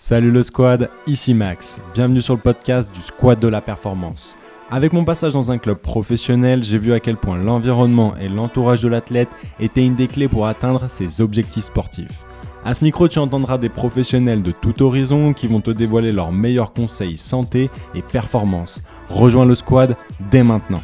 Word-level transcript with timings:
Salut 0.00 0.30
le 0.30 0.44
squad, 0.44 0.90
ici 1.08 1.34
Max. 1.34 1.80
Bienvenue 1.92 2.22
sur 2.22 2.36
le 2.36 2.40
podcast 2.40 2.88
du 2.94 3.00
Squad 3.00 3.40
de 3.40 3.48
la 3.48 3.60
Performance. 3.60 4.38
Avec 4.70 4.92
mon 4.92 5.04
passage 5.04 5.32
dans 5.32 5.50
un 5.50 5.58
club 5.58 5.78
professionnel, 5.78 6.62
j'ai 6.62 6.78
vu 6.78 6.92
à 6.92 7.00
quel 7.00 7.16
point 7.16 7.36
l'environnement 7.36 8.16
et 8.16 8.28
l'entourage 8.28 8.80
de 8.80 8.86
l'athlète 8.86 9.28
étaient 9.58 9.84
une 9.84 9.96
des 9.96 10.06
clés 10.06 10.28
pour 10.28 10.46
atteindre 10.46 10.88
ses 10.88 11.20
objectifs 11.20 11.64
sportifs. 11.64 12.24
À 12.64 12.74
ce 12.74 12.84
micro, 12.84 13.08
tu 13.08 13.18
entendras 13.18 13.58
des 13.58 13.70
professionnels 13.70 14.40
de 14.40 14.52
tout 14.52 14.84
horizon 14.84 15.32
qui 15.32 15.48
vont 15.48 15.60
te 15.60 15.72
dévoiler 15.72 16.12
leurs 16.12 16.30
meilleurs 16.30 16.72
conseils 16.72 17.18
santé 17.18 17.68
et 17.96 18.02
performance. 18.02 18.84
Rejoins 19.08 19.46
le 19.46 19.56
squad 19.56 19.96
dès 20.30 20.44
maintenant. 20.44 20.82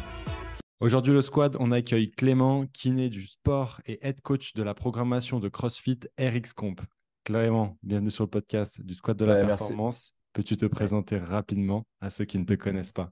Aujourd'hui, 0.81 1.13
le 1.13 1.21
squad, 1.21 1.55
on 1.61 1.71
accueille 1.71 2.11
Clément, 2.11 2.65
kiné 2.73 3.07
du 3.09 3.25
sport 3.25 3.79
et 3.87 3.97
head 4.05 4.19
coach 4.19 4.55
de 4.55 4.61
la 4.61 4.73
programmation 4.73 5.39
de 5.39 5.47
CrossFit 5.47 6.01
RX 6.19 6.51
Comp. 6.53 6.81
Clément, 7.25 7.77
bienvenue 7.83 8.09
sur 8.09 8.23
le 8.23 8.29
podcast 8.29 8.81
du 8.81 8.93
squad 8.95 9.17
de 9.17 9.25
la 9.25 9.35
Ouais, 9.35 9.35
performance. 9.35 10.13
Peux-tu 10.31 10.55
te 10.55 10.65
présenter 10.65 11.17
rapidement 11.17 11.85
à 11.99 12.09
ceux 12.09 12.23
qui 12.23 12.39
ne 12.39 12.45
te 12.45 12.53
connaissent 12.53 12.93
pas? 12.93 13.11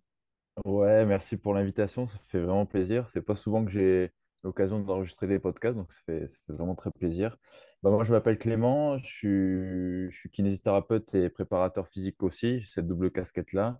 Ouais, 0.65 1.05
merci 1.05 1.35
pour 1.37 1.53
l'invitation, 1.55 2.05
ça 2.07 2.17
fait 2.19 2.39
vraiment 2.39 2.65
plaisir. 2.67 3.09
C'est 3.09 3.23
pas 3.23 3.35
souvent 3.35 3.65
que 3.65 3.71
j'ai 3.71 4.11
l'occasion 4.43 4.79
d'enregistrer 4.79 5.25
des 5.27 5.39
podcasts, 5.39 5.75
donc 5.75 5.91
ça 5.91 5.99
fait, 6.05 6.27
ça 6.27 6.37
fait 6.45 6.53
vraiment 6.53 6.75
très 6.75 6.91
plaisir. 6.91 7.37
Bah, 7.81 7.89
moi, 7.89 8.03
je 8.03 8.11
m'appelle 8.11 8.37
Clément, 8.37 8.99
je 8.99 9.05
suis, 9.05 10.11
je 10.11 10.15
suis 10.15 10.29
kinésithérapeute 10.29 11.15
et 11.15 11.29
préparateur 11.29 11.87
physique 11.87 12.21
aussi, 12.21 12.59
j'ai 12.59 12.67
cette 12.67 12.87
double 12.87 13.11
casquette-là. 13.11 13.79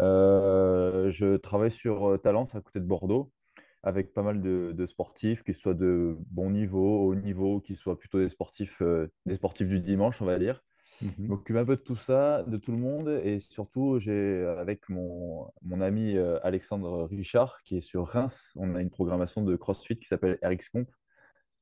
Euh, 0.00 1.10
je 1.10 1.36
travaille 1.36 1.70
sur 1.72 2.10
euh, 2.10 2.18
Talence 2.18 2.54
à 2.54 2.60
côté 2.62 2.80
de 2.80 2.86
Bordeaux, 2.86 3.32
avec 3.82 4.12
pas 4.12 4.22
mal 4.22 4.40
de, 4.42 4.72
de 4.76 4.86
sportifs, 4.86 5.42
qui 5.42 5.54
soient 5.54 5.74
de 5.74 6.16
bon 6.30 6.50
niveau, 6.50 7.06
haut 7.08 7.14
niveau, 7.14 7.60
qui 7.60 7.76
soient 7.76 7.98
plutôt 7.98 8.18
des 8.20 8.28
sportifs, 8.28 8.82
euh, 8.82 9.08
des 9.26 9.36
sportifs 9.36 9.68
du 9.68 9.80
dimanche, 9.80 10.22
on 10.22 10.26
va 10.26 10.38
dire. 10.38 10.62
Je 11.00 11.06
Mhm. 11.06 11.28
m'occupe 11.32 11.56
un 11.56 11.64
peu 11.64 11.76
de 11.76 11.82
tout 11.82 11.96
ça, 11.96 12.44
de 12.44 12.56
tout 12.56 12.72
le 12.72 12.78
monde, 12.78 13.08
et 13.24 13.40
surtout, 13.40 13.98
j'ai, 13.98 14.44
avec 14.58 14.88
mon, 14.88 15.50
mon 15.62 15.80
ami 15.80 16.16
euh, 16.16 16.38
Alexandre 16.44 17.04
Richard, 17.10 17.62
qui 17.64 17.76
est 17.78 17.80
sur 17.80 18.06
Reims, 18.06 18.52
on 18.56 18.74
a 18.76 18.80
une 18.82 18.90
programmation 18.90 19.42
de 19.42 19.56
CrossFit 19.56 19.98
qui 19.98 20.06
s'appelle 20.08 20.38
RX-Comp, 20.42 20.88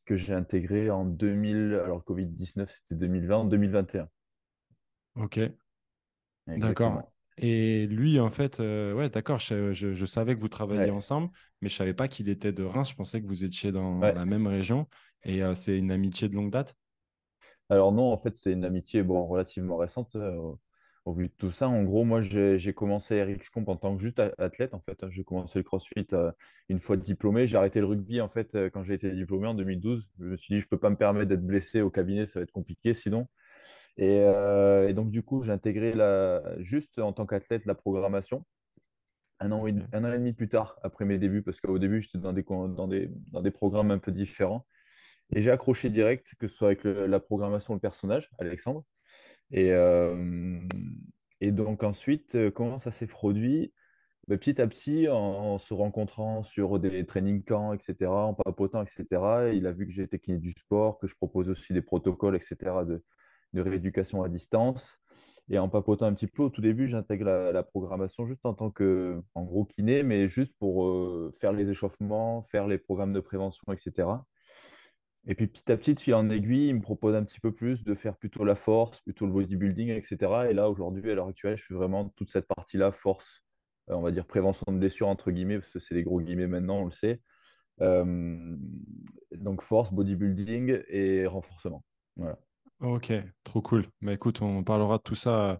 que 0.06 0.16
j'ai 0.16 0.34
intégrée 0.34 0.90
en 0.90 1.05
2000, 1.06 1.74
alors 1.84 2.05
Covid-19, 2.05 2.70
c'était 2.70 2.96
2020, 2.96 3.46
2021, 3.46 4.08
Ok, 5.14 5.38
d'accord. 6.56 7.02
Et 7.41 7.86
lui, 7.86 8.20
en 8.20 8.30
fait, 8.30 8.60
euh, 8.60 8.92
ouais, 8.94 9.08
d'accord, 9.10 9.41
je, 9.41 9.72
je- 9.72 9.94
je 9.94 10.06
savais 10.06 10.34
que 10.36 10.41
vous 10.41 10.48
travailliez 10.48 10.91
Ouais, 10.91 10.91
ensemble, 10.91 11.30
mais 11.62 11.69
je 11.70 11.74
savais 11.77 11.94
pas 11.94 12.06
qu'il 12.08 12.28
était 12.28 12.52
de 12.52 12.62
Reims. 12.64 12.91
Je 12.91 12.94
pensais 12.94 13.20
que 13.22 13.27
vous 13.27 13.44
étiez 13.44 13.72
dans 13.72 14.02
ouais. 14.02 14.14
la 14.14 14.27
même 14.27 14.46
région. 14.46 14.88
Et 15.24 15.42
euh, 15.42 15.55
c'est 15.55 15.78
une 15.78 15.91
amitié 15.91 16.28
de 16.28 16.34
longue 16.36 16.50
date? 16.52 16.77
Alors 17.68 17.92
non, 17.92 18.12
en 18.12 18.16
fait, 18.18 18.36
c'est 18.36 18.52
une 18.52 18.64
amitié 18.64 19.02
bon, 19.02 19.27
relativement 19.27 19.77
récente 19.77 20.16
euh, 20.16 20.34
au, 21.05 21.12
vu 21.14 21.28
de 21.28 21.33
tout 21.38 21.50
ça. 21.50 21.68
En 21.68 21.83
gros, 21.84 22.05
moi, 22.05 22.20
j'ai 22.20 22.72
commencé 22.74 23.22
RX 23.22 23.48
Comp 23.50 23.68
en 23.68 23.77
tant 23.77 23.96
que 23.96 24.02
juste 24.02 24.20
athlète, 24.38 24.74
en 24.74 24.80
fait. 24.80 24.98
J'ai 25.11 25.24
commencé 25.24 25.58
le 25.58 25.62
CrossFit 25.64 26.06
euh, 26.12 26.30
une 26.68 26.80
fois 26.80 26.96
diplômé. 26.96 27.46
J'ai 27.46 27.56
arrêté 27.56 27.80
le 27.80 27.86
rugby, 27.86 28.20
en 28.20 28.28
fait, 28.28 28.56
quand 28.72 28.84
j'ai 28.84 28.94
été 28.94 29.11
diplômé 29.12 29.46
en 29.48 29.55
2012. 29.55 30.08
Je 30.18 30.24
me 30.27 30.36
suis 30.36 30.55
dit, 30.55 30.61
je 30.61 30.68
peux 30.68 30.78
pas 30.78 30.91
me 30.91 30.96
permettre 30.96 31.28
d'être 31.28 31.46
blessé 31.46 31.80
au 31.80 31.91
cabinet, 31.91 32.27
ça 32.27 32.41
va 32.41 32.42
être 32.44 32.52
compliqué 32.52 32.94
sinon. 32.94 33.27
Et, 33.96 34.20
euh, 34.20 34.88
et 34.88 34.94
donc, 34.94 35.10
du 35.10 35.22
coup, 35.22 35.42
j'ai 35.42 35.52
intégré 35.52 35.92
la, 35.94 36.42
juste 36.60 36.98
en 36.98 37.12
tant 37.12 37.27
qu'athlète 37.27 37.66
la 37.66 37.74
programmation. 37.74 38.44
Un 39.41 39.52
an, 39.52 39.64
un 39.66 40.05
an 40.05 40.12
et 40.12 40.19
demi 40.19 40.33
plus 40.34 40.48
tard, 40.48 40.78
après 40.83 41.05
mes 41.06 41.19
débuts, 41.19 41.42
parce 41.42 41.60
qu'au 41.60 41.78
début, 41.78 42.00
j'étais 42.02 42.18
dans 42.18 42.33
des, 42.34 42.42
dans 42.44 42.88
des, 42.88 43.11
dans 43.33 43.41
des 43.41 43.50
programmes 43.50 43.91
un 43.91 43.98
peu 43.98 44.12
différents. 44.12 44.66
Et 45.34 45.42
j'ai 45.42 45.50
accroché 45.50 45.91
direct, 45.91 46.34
que 46.38 46.48
ce 46.48 46.56
soit 46.56 46.68
avec 46.68 46.84
le- 46.84 47.06
la 47.06 47.20
programmation, 47.20 47.74
le 47.74 47.80
personnage, 47.80 48.30
Alexandre. 48.38 48.84
Et, 49.52 49.72
euh, 49.72 50.61
et 51.41 51.52
donc 51.52 51.83
ensuite, 51.83 52.34
euh, 52.36 52.50
comment 52.50 52.78
ça 52.78 52.92
s'est 52.92 53.06
produit? 53.06 53.72
Ben, 54.28 54.38
petit 54.38 54.61
à 54.61 54.68
petit, 54.68 55.08
en, 55.08 55.16
en 55.16 55.58
se 55.58 55.74
rencontrant 55.74 56.42
sur 56.42 56.78
des 56.80 57.06
training 57.06 57.42
camps, 57.44 57.74
etc., 57.74 58.27
en 58.28 58.34
papotant, 58.34 58.83
etc., 58.84 59.52
il 59.55 59.67
a 59.67 59.72
vu 59.72 59.86
que 59.86 59.92
j'étais 59.92 60.18
kiné 60.18 60.39
du 60.39 60.52
sport, 60.52 60.98
que 60.98 61.07
je 61.08 61.17
propose 61.17 61.48
aussi 61.48 61.72
des 61.72 61.83
protocoles, 61.83 62.36
etc., 62.36 62.84
de, 62.84 63.05
de 63.52 63.61
rééducation 63.61 64.22
à 64.22 64.28
distance. 64.28 64.98
Et 65.48 65.58
en 65.58 65.68
papotant 65.68 66.06
un 66.06 66.14
petit 66.14 66.28
peu, 66.28 66.44
au 66.44 66.50
tout 66.50 66.61
début, 66.61 66.86
j'intègre 66.86 67.24
la, 67.52 67.62
programmation 67.64 68.24
juste 68.24 68.46
en 68.46 68.55
tant 68.55 68.70
que, 68.70 69.20
en 69.34 69.42
gros, 69.42 69.64
kiné, 69.64 70.05
mais 70.05 70.28
juste 70.28 70.55
pour 70.58 70.86
euh, 70.86 71.33
faire 71.40 71.52
les 71.52 71.68
échauffements, 71.68 72.42
faire 72.42 72.68
les 72.68 72.78
programmes 72.78 73.12
de 73.12 73.20
prévention, 73.20 73.64
etc. 73.72 74.08
Et 75.27 75.34
puis 75.34 75.48
petit 75.48 75.70
à 75.70 75.77
petit, 75.77 75.96
fil 75.96 76.14
en 76.14 76.30
aiguille, 76.30 76.68
il 76.68 76.77
me 76.77 76.80
propose 76.80 77.14
un 77.14 77.24
petit 77.24 77.40
peu 77.40 77.52
plus 77.52 77.83
de 77.84 77.94
faire 77.94 78.16
plutôt 78.16 78.44
la 78.44 78.55
force, 78.55 79.00
plutôt 79.00 79.27
le 79.27 79.33
bodybuilding, 79.33 79.90
etc. 79.90 80.16
Et 80.48 80.55
là, 80.55 80.70
aujourd'hui, 80.70 81.10
à 81.10 81.14
l'heure 81.14 81.28
actuelle, 81.28 81.56
je 81.58 81.64
fais 81.64 81.74
vraiment 81.74 82.08
toute 82.10 82.30
cette 82.30 82.46
partie-là, 82.46 82.92
force, 82.92 83.44
euh, 83.90 83.94
on 83.94 84.02
va 84.02 84.12
dire 84.12 84.27
prévention 84.27 84.70
de 84.72 84.78
blessures, 84.78 85.08
entre 85.08 85.33
guillemets, 85.33 85.58
parce 85.58 85.70
que 85.70 85.80
c'est 85.80 85.94
des 85.94 86.05
gros 86.05 86.20
guillemets 86.20 86.46
maintenant, 86.46 86.83
on 86.83 86.84
le 86.84 86.92
sait. 86.92 87.20
Euh, 87.80 88.56
donc 89.33 89.62
force, 89.62 89.92
bodybuilding 89.92 90.83
et 90.89 91.27
renforcement. 91.27 91.84
Voilà. 92.16 92.39
Ok, 92.80 93.13
trop 93.45 93.61
cool. 93.61 93.86
Bah, 94.01 94.13
écoute, 94.14 94.41
on 94.41 94.64
parlera 94.64 94.96
de 94.96 95.02
tout 95.02 95.14
ça 95.14 95.51
euh, 95.51 95.57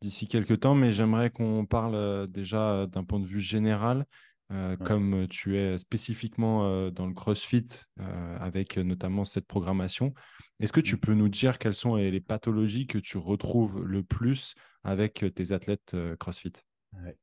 d'ici 0.00 0.26
quelques 0.26 0.60
temps, 0.60 0.74
mais 0.74 0.90
j'aimerais 0.90 1.30
qu'on 1.30 1.66
parle 1.66 1.94
euh, 1.94 2.26
déjà 2.26 2.72
euh, 2.72 2.86
d'un 2.86 3.04
point 3.04 3.20
de 3.20 3.26
vue 3.26 3.40
général. 3.40 4.06
Euh, 4.50 4.76
Ouais. 4.78 4.86
comme 4.86 5.26
tu 5.28 5.56
es 5.56 5.78
spécifiquement 5.78 6.90
dans 6.90 7.06
le 7.06 7.14
CrossFit, 7.14 7.64
euh, 8.00 8.36
avec 8.38 8.76
notamment 8.76 9.24
cette 9.24 9.46
programmation, 9.46 10.12
est-ce 10.60 10.72
que 10.72 10.80
tu 10.80 10.96
Mm. 10.96 10.98
peux 10.98 11.14
nous 11.14 11.28
dire 11.28 11.58
quelles 11.58 11.74
sont 11.74 11.96
les, 11.96 12.20
pathologies 12.20 12.86
que 12.86 12.98
tu 12.98 13.16
retrouves 13.16 13.82
le 13.82 14.02
plus 14.02 14.54
avec 14.82 15.24
tes 15.34 15.52
athlètes 15.52 15.96
CrossFit? 16.18 16.52
Ouais. 16.92 17.16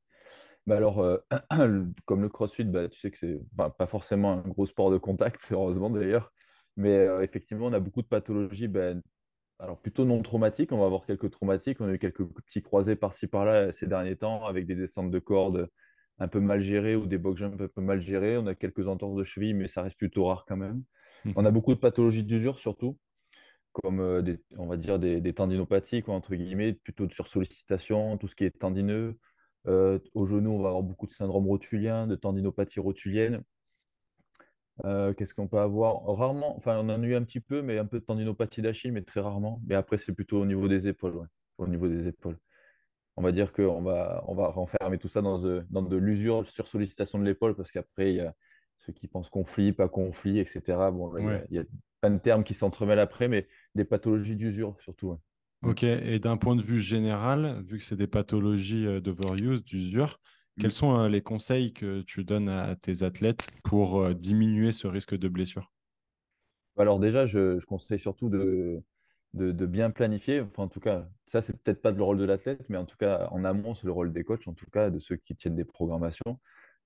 Bah 0.66 0.76
alors, 0.76 1.00
euh, 1.00 1.18
comme 2.06 2.22
le 2.22 2.28
CrossFit, 2.28 2.64
bah, 2.64 2.88
tu 2.88 2.98
sais 3.00 3.10
que 3.10 3.18
c'est 3.18 3.40
enfin, 3.58 3.70
pas 3.70 3.86
forcément 3.86 4.32
un 4.32 4.48
gros 4.48 4.66
sport 4.66 4.90
de 4.90 4.98
contact, 4.98 5.40
heureusement 5.52 5.90
d'ailleurs. 5.90 6.32
Mais 6.76 6.90
euh, 6.98 7.22
effectivement, 7.22 7.66
on 7.66 7.72
a 7.72 7.80
beaucoup 7.80 8.02
de 8.02 8.06
pathologies 8.08 8.68
ben, 8.68 9.02
Alors 9.62 9.78
plutôt 9.78 10.04
non 10.04 10.20
traumatiques, 10.22 10.72
on 10.72 10.78
va 10.78 10.86
avoir 10.86 11.06
quelques 11.06 11.30
traumatiques. 11.30 11.80
On 11.80 11.86
a 11.86 11.92
eu 11.92 11.98
quelques 11.98 12.26
petits 12.26 12.62
croisés 12.62 12.96
par-ci 12.96 13.28
par-là 13.28 13.72
ces 13.72 13.86
derniers 13.86 14.16
temps 14.16 14.44
avec 14.44 14.66
des 14.66 14.74
descentes 14.74 15.12
de 15.12 15.18
cordes 15.20 15.68
un 16.18 16.26
peu 16.26 16.40
mal 16.40 16.60
gérées 16.60 16.96
ou 16.96 17.06
des 17.06 17.16
box 17.16 17.38
jumps 17.38 17.62
un 17.62 17.68
peu 17.68 17.80
mal 17.80 18.00
gérés. 18.00 18.36
On 18.36 18.46
a 18.48 18.56
quelques 18.56 18.88
entorses 18.88 19.14
de 19.14 19.22
cheville, 19.22 19.54
mais 19.54 19.68
ça 19.68 19.82
reste 19.82 19.96
plutôt 19.96 20.24
rare 20.24 20.44
quand 20.48 20.56
même. 20.56 20.82
On 21.36 21.44
a 21.44 21.52
beaucoup 21.52 21.74
de 21.74 21.78
pathologies 21.78 22.24
d'usure 22.24 22.58
surtout, 22.58 22.98
comme 23.70 24.00
euh, 24.00 24.20
des, 24.20 24.42
on 24.58 24.66
va 24.66 24.76
dire 24.76 24.98
des, 24.98 25.20
des 25.20 25.32
tendinopathies, 25.32 26.02
quoi, 26.02 26.14
entre 26.14 26.34
guillemets, 26.34 26.72
plutôt 26.72 27.06
de 27.06 27.12
sursollicitation, 27.12 28.18
tout 28.18 28.26
ce 28.26 28.34
qui 28.34 28.44
est 28.44 28.58
tendineux. 28.58 29.16
Euh, 29.68 30.00
au 30.14 30.26
genou, 30.26 30.50
on 30.50 30.60
va 30.60 30.70
avoir 30.70 30.82
beaucoup 30.82 31.06
de 31.06 31.12
syndrome 31.12 31.46
rotulien, 31.46 32.08
de 32.08 32.16
tendinopathie 32.16 32.80
rotulienne. 32.80 33.42
Euh, 34.84 35.12
qu'est-ce 35.14 35.34
qu'on 35.34 35.48
peut 35.48 35.58
avoir? 35.58 36.04
Rarement, 36.06 36.56
enfin, 36.56 36.76
on 36.78 36.88
en 36.88 37.02
a 37.02 37.06
eu 37.06 37.14
un 37.14 37.22
petit 37.24 37.40
peu, 37.40 37.62
mais 37.62 37.78
un 37.78 37.84
peu 37.86 38.00
de 38.00 38.04
tendinopathie 38.04 38.62
d'Achille, 38.62 38.92
mais 38.92 39.02
très 39.02 39.20
rarement. 39.20 39.60
Mais 39.66 39.74
après, 39.74 39.98
c'est 39.98 40.12
plutôt 40.14 40.40
au 40.40 40.46
niveau 40.46 40.68
des 40.68 40.88
épaules, 40.88 41.16
ouais. 41.16 41.26
Au 41.58 41.66
niveau 41.68 41.88
des 41.88 42.08
épaules. 42.08 42.38
On 43.16 43.22
va 43.22 43.32
dire 43.32 43.52
qu'on 43.52 43.82
va, 43.82 44.24
on 44.28 44.34
va 44.34 44.48
renfermer 44.48 44.98
tout 44.98 45.08
ça 45.08 45.22
dans 45.22 45.38
de, 45.38 45.66
dans 45.70 45.82
de 45.82 45.96
l'usure 45.96 46.46
sur 46.48 46.68
sollicitation 46.68 47.18
de 47.18 47.24
l'épaule, 47.24 47.54
parce 47.56 47.70
qu'après, 47.72 48.12
il 48.12 48.16
y 48.16 48.20
a 48.20 48.34
ceux 48.78 48.92
qui 48.92 49.08
pensent 49.08 49.30
conflit, 49.30 49.72
pas 49.72 49.88
conflit, 49.88 50.38
etc. 50.38 50.90
Bon, 50.90 51.12
là, 51.12 51.20
il 51.22 51.28
y 51.28 51.32
Ouais. 51.32 51.36
a, 51.36 51.44
il 51.50 51.56
y 51.56 51.58
a 51.60 51.64
plein 52.00 52.10
de 52.10 52.18
termes 52.18 52.44
qui 52.44 52.54
s'entremêlent 52.54 52.98
après, 53.00 53.28
mais 53.28 53.48
des 53.74 53.84
pathologies 53.84 54.36
d'usure 54.36 54.76
surtout. 54.80 55.10
ouais. 55.10 55.18
Ok, 55.62 55.84
et 55.84 56.18
d'un 56.18 56.36
point 56.36 56.56
de 56.56 56.62
vue 56.62 56.80
général, 56.80 57.62
vu 57.64 57.78
que 57.78 57.84
c'est 57.84 57.96
des 57.96 58.08
pathologies 58.08 58.84
euh, 58.84 59.00
d'overuse, 59.00 59.64
d'usure, 59.64 60.18
quels 60.58 60.72
Mm. 60.72 60.72
sont 60.72 60.98
euh, 60.98 61.08
les 61.08 61.22
conseils 61.22 61.72
que 61.72 62.02
tu 62.02 62.24
donnes 62.24 62.48
à 62.48 62.76
tes 62.76 63.02
athlètes 63.02 63.48
pour 63.64 64.14
diminuer 64.14 64.72
ce 64.72 64.86
risque 64.86 65.16
de 65.16 65.28
blessure? 65.28 65.72
Alors 66.76 66.98
déjà, 66.98 67.26
je, 67.26 67.58
je 67.58 67.66
conseille 67.66 67.98
surtout 67.98 68.28
de, 68.30 68.82
de, 69.34 69.52
de 69.52 69.66
bien 69.66 69.90
planifier. 69.90 70.40
Enfin, 70.40 70.64
en 70.64 70.68
tout 70.68 70.80
cas, 70.80 71.08
ça, 71.26 71.42
c'est 71.42 71.52
peut-être 71.62 71.82
pas 71.82 71.90
le 71.90 72.02
rôle 72.02 72.18
de 72.18 72.24
l'athlète, 72.24 72.64
mais 72.68 72.76
en 72.78 72.86
tout 72.86 72.96
cas, 72.96 73.28
en 73.30 73.44
amont, 73.44 73.74
c'est 73.74 73.86
le 73.86 73.92
rôle 73.92 74.12
des 74.12 74.24
coachs, 74.24 74.46
en 74.48 74.54
tout 74.54 74.66
cas, 74.70 74.90
de 74.90 74.98
ceux 74.98 75.16
qui 75.16 75.36
tiennent 75.36 75.56
des 75.56 75.64
programmations, 75.64 76.40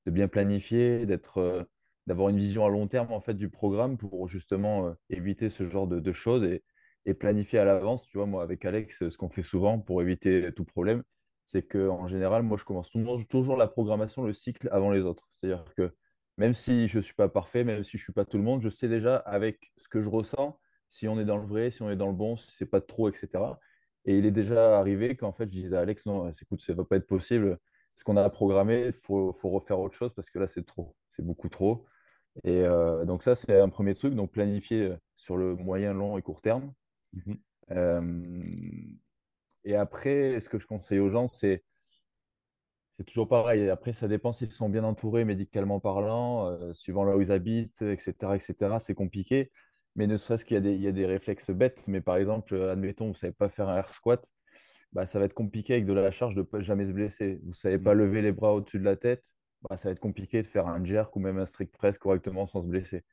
de 0.07 0.11
bien 0.11 0.29
planifier, 0.29 1.07
d'être, 1.07 1.39
euh, 1.39 1.65
d'avoir 2.07 2.29
une 2.31 2.39
vision 2.39 2.67
à 2.67 2.71
long 2.71 2.89
terme, 2.89 3.13
en 3.13 3.21
fait, 3.21 3.35
du 3.35 3.49
programme 3.51 3.97
pour 3.99 4.29
justement 4.29 4.89
euh, 4.89 4.95
éviter 5.11 5.49
ce 5.51 5.65
genre 5.69 5.87
de, 5.89 6.01
de 6.01 6.13
choses 6.13 6.45
et, 6.45 6.65
et 7.07 7.15
planifier 7.15 7.59
à 7.61 7.65
l'avance. 7.65 8.07
Tu 8.07 8.19
vois, 8.19 8.27
moi, 8.27 8.43
avec 8.43 8.65
Alex, 8.65 9.09
ce 9.09 9.17
qu'on 9.17 9.29
fait 9.29 9.43
souvent 9.45 9.79
pour 9.81 10.03
éviter 10.03 10.53
tout 10.55 10.65
problème, 10.65 11.03
c'est 11.47 11.63
qu'en 11.63 12.07
général, 12.07 12.43
moi, 12.43 12.59
je 12.59 12.65
commence 12.65 12.91
toujours, 13.29 13.57
la 13.57 13.69
programmation, 13.69 14.25
le 14.25 14.33
cycle 14.33 14.69
avant 14.73 14.91
les 14.91 15.03
autres. 15.03 15.29
C'est-à-dire 15.31 15.65
que 15.77 15.95
même 16.39 16.55
si 16.55 16.89
je 16.89 16.99
ne 16.99 17.03
suis 17.03 17.15
pas 17.15 17.29
parfait, 17.29 17.65
même 17.65 17.85
si 17.85 17.93
je 17.93 18.03
ne 18.03 18.05
suis 18.05 18.13
pas 18.13 18.25
tout 18.25 18.37
le 18.37 18.43
monde, 18.43 18.61
je 18.61 18.69
sais 18.69 18.89
déjà 18.89 19.17
avec 19.17 19.73
ce 19.79 19.89
que 19.89 20.03
je 20.03 20.09
ressens, 20.09 20.59
si 20.91 21.09
on 21.09 21.19
est 21.21 21.25
dans 21.25 21.39
le 21.39 21.47
vrai, 21.47 21.71
si 21.71 21.83
on 21.83 21.91
est 21.91 21.97
dans 21.97 22.09
le 22.09 22.15
bon, 22.15 22.37
si 22.37 22.51
c'est 22.51 22.67
pas 22.67 22.81
trop, 22.81 23.09
etc. 23.09 23.29
Et 24.05 24.19
il 24.19 24.27
est 24.27 24.31
déjà 24.33 24.79
arrivé 24.79 25.17
qu'en 25.17 25.33
fait, 25.33 25.45
je 25.45 25.55
disais 25.55 25.77
à 25.77 25.81
Alex, 25.81 26.07
non, 26.07 26.31
écoute, 26.31 26.63
ça 26.63 26.73
ne 26.73 26.79
va 26.79 26.85
pas 26.85 26.97
être 26.97 27.07
possible. 27.07 27.59
Ce 27.97 28.05
qu'on 28.05 28.17
a 28.17 28.29
programmé, 28.29 28.87
il 28.89 28.93
faut, 28.93 29.33
faut 29.33 29.51
refaire 29.51 29.81
autre 29.81 29.95
chose 29.95 30.13
parce 30.15 30.31
que 30.31 30.39
là, 30.39 30.47
c'est 30.47 30.65
trop. 30.67 30.95
C'est 31.17 31.25
beaucoup 31.25 31.49
trop. 31.49 31.87
Et 32.45 32.63
euh, 32.63 33.05
donc 33.05 33.23
ça, 33.23 33.37
c'est 33.37 33.59
un 33.59 33.69
premier 33.69 33.95
truc. 33.95 34.15
Donc 34.15 34.33
planifier 34.33 34.95
sur 35.17 35.37
le 35.37 35.57
moyen, 35.57 35.95
long 35.95 36.19
et 36.19 36.23
court 36.23 36.41
terme. 36.41 36.73
Euh, 37.71 38.01
et 39.67 39.77
après, 39.77 40.41
ce 40.41 40.49
que 40.49 40.59
je 40.59 40.67
conseille 40.67 41.01
aux 41.01 41.11
gens, 41.11 41.27
c'est 41.29 41.65
c'est 42.99 43.05
toujours 43.05 43.29
pareil. 43.29 43.69
Après, 43.69 43.93
ça 43.93 44.09
dépend 44.09 44.33
s'ils 44.33 44.53
sont 44.53 44.69
bien 44.71 44.85
entourés 44.85 45.25
médicalement 45.25 45.81
parlant, 45.81 46.47
euh, 46.49 46.73
suivant 46.73 47.05
là 47.05 47.17
où 47.17 47.21
ils 47.21 47.31
habitent, 47.33 47.83
etc., 47.83 48.37
etc. 48.37 48.79
C'est 48.79 48.95
compliqué. 48.95 49.53
Mais 49.97 50.07
ne 50.07 50.17
serait-ce 50.17 50.45
qu'il 50.45 50.55
y 50.55 50.59
a 50.59 50.61
des, 50.61 50.75
il 50.75 50.81
y 50.83 50.89
a 50.89 50.93
des 50.93 51.07
réflexes 51.07 51.51
bêtes. 51.51 51.87
Mais 51.89 52.01
par 52.01 52.17
exemple, 52.17 52.57
admettons, 52.61 53.07
vous 53.07 53.13
ne 53.13 53.17
savez 53.17 53.33
pas 53.33 53.49
faire 53.49 53.69
un 53.69 53.77
air 53.77 53.93
squat, 53.95 54.27
bah, 54.93 55.07
ça 55.07 55.19
va 55.19 55.27
être 55.27 55.35
compliqué 55.35 55.75
avec 55.75 55.87
de 55.87 55.93
la 55.93 56.11
charge 56.11 56.35
de 56.35 56.41
ne 56.41 56.47
pas 56.47 56.61
jamais 56.61 56.87
se 56.87 56.93
blesser. 56.93 57.41
Vous 57.43 57.51
ne 57.51 57.55
savez 57.55 57.79
pas 57.79 57.95
lever 57.95 58.23
les 58.23 58.33
bras 58.33 58.55
au-dessus 58.55 58.79
de 58.79 58.85
la 58.85 58.97
tête, 58.97 59.27
bah, 59.69 59.77
ça 59.77 59.89
va 59.89 59.93
être 59.93 60.01
compliqué 60.01 60.43
de 60.43 60.47
faire 60.47 60.67
un 60.69 60.85
jerk 60.85 61.15
ou 61.17 61.21
même 61.21 61.39
un 61.39 61.47
strict 61.47 61.77
press 61.77 61.99
correctement 61.99 62.47
sans 62.47 62.63
se 62.63 62.69
blesser. 62.69 63.05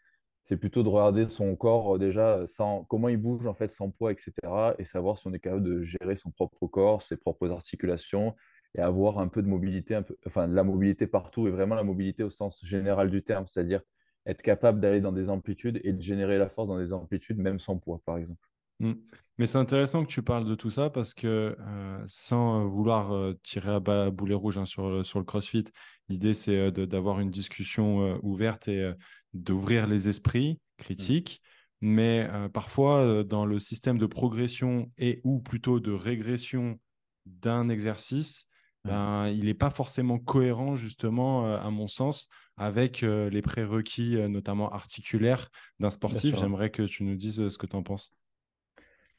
C'est 0.45 0.57
plutôt 0.57 0.83
de 0.83 0.89
regarder 0.89 1.27
son 1.29 1.55
corps 1.55 1.95
euh, 1.95 1.97
déjà, 1.99 2.45
sans, 2.47 2.83
comment 2.85 3.09
il 3.09 3.17
bouge 3.17 3.45
en 3.47 3.53
fait 3.53 3.69
sans 3.71 3.89
poids, 3.91 4.11
etc. 4.11 4.75
Et 4.79 4.85
savoir 4.85 5.17
si 5.17 5.27
on 5.27 5.33
est 5.33 5.39
capable 5.39 5.63
de 5.63 5.81
gérer 5.83 6.15
son 6.15 6.31
propre 6.31 6.67
corps, 6.67 7.01
ses 7.03 7.17
propres 7.17 7.49
articulations 7.51 8.35
et 8.75 8.81
avoir 8.81 9.19
un 9.19 9.27
peu 9.27 9.41
de 9.41 9.47
mobilité, 9.47 9.95
un 9.95 10.03
peu, 10.03 10.17
enfin 10.27 10.47
de 10.47 10.53
la 10.55 10.63
mobilité 10.63 11.07
partout 11.07 11.47
et 11.47 11.51
vraiment 11.51 11.75
la 11.75 11.83
mobilité 11.83 12.23
au 12.23 12.29
sens 12.29 12.63
général 12.65 13.09
du 13.11 13.23
terme, 13.23 13.47
c'est-à-dire 13.47 13.81
être 14.25 14.41
capable 14.41 14.79
d'aller 14.79 15.01
dans 15.01 15.11
des 15.11 15.29
amplitudes 15.29 15.79
et 15.83 15.93
de 15.93 16.01
générer 16.01 16.37
la 16.37 16.49
force 16.49 16.67
dans 16.67 16.79
des 16.79 16.93
amplitudes 16.93 17.37
même 17.39 17.59
sans 17.59 17.77
poids, 17.77 18.01
par 18.05 18.17
exemple. 18.17 18.52
Mm. 18.79 18.93
Mais 19.39 19.47
c'est 19.47 19.57
intéressant 19.57 20.03
que 20.03 20.11
tu 20.11 20.21
parles 20.21 20.45
de 20.45 20.53
tout 20.53 20.69
ça 20.69 20.89
parce 20.89 21.13
que 21.13 21.55
euh, 21.59 22.03
sans 22.05 22.67
vouloir 22.67 23.13
euh, 23.13 23.39
tirer 23.43 23.71
à, 23.71 23.79
bas, 23.79 24.11
boulet 24.11 24.35
rouge 24.35 24.59
hein, 24.59 24.65
sur, 24.65 25.03
sur 25.03 25.17
le 25.17 25.25
CrossFit, 25.25 25.65
l'idée 26.07 26.35
c'est 26.35 26.55
euh, 26.55 26.71
d'avoir 26.71 27.19
une 27.19 27.31
discussion 27.31 28.19
ouverte 28.21 28.67
et 28.67 28.93
d'ouvrir 29.33 29.87
les 29.87 30.07
esprits 30.07 30.59
critiques. 30.77 31.41
Mais 31.81 32.29
parfois, 32.53 33.25
dans 33.25 33.45
le 33.45 33.59
système 33.59 33.97
de 33.97 34.05
progression 34.05 34.89
et 34.97 35.19
ou 35.25 35.41
plutôt 35.41 35.81
de 35.81 35.91
régression 35.91 36.79
d'un 37.25 37.67
exercice, 37.67 38.45
ben, 38.85 39.27
il 39.27 39.45
n'est 39.45 39.53
pas 39.53 39.69
forcément 39.69 40.17
cohérent, 40.17 40.77
justement, 40.77 41.53
à 41.57 41.69
mon 41.71 41.89
sens, 41.89 42.29
avec 42.55 43.01
les 43.01 43.41
prérequis, 43.41 44.15
notamment 44.29 44.71
articulaires, 44.71 45.49
d'un 45.81 45.89
sportif. 45.89 46.37
J'aimerais 46.37 46.71
que 46.71 46.83
tu 46.83 47.03
nous 47.03 47.17
dises 47.17 47.49
ce 47.49 47.57
que 47.57 47.67
tu 47.67 47.75
en 47.75 47.83
penses. 47.83 48.13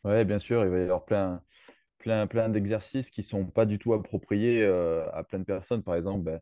Oui, 0.05 0.25
bien 0.25 0.39
sûr, 0.39 0.65
il 0.65 0.71
va 0.71 0.79
y 0.79 0.83
avoir 0.83 1.05
plein, 1.05 1.43
plein, 1.99 2.27
plein 2.27 2.49
d'exercices 2.51 3.11
qui 3.11 3.23
ne 3.23 3.27
sont 3.27 3.47
pas 3.47 3.67
du 3.67 3.79
tout 3.79 3.95
appropriés 3.95 4.63
euh, 4.63 5.11
à 5.13 5.25
plein 5.25 5.39
de 5.39 5.45
personnes. 5.45 5.83
Par 5.83 5.95
exemple, 5.97 6.25
ben, 6.25 6.41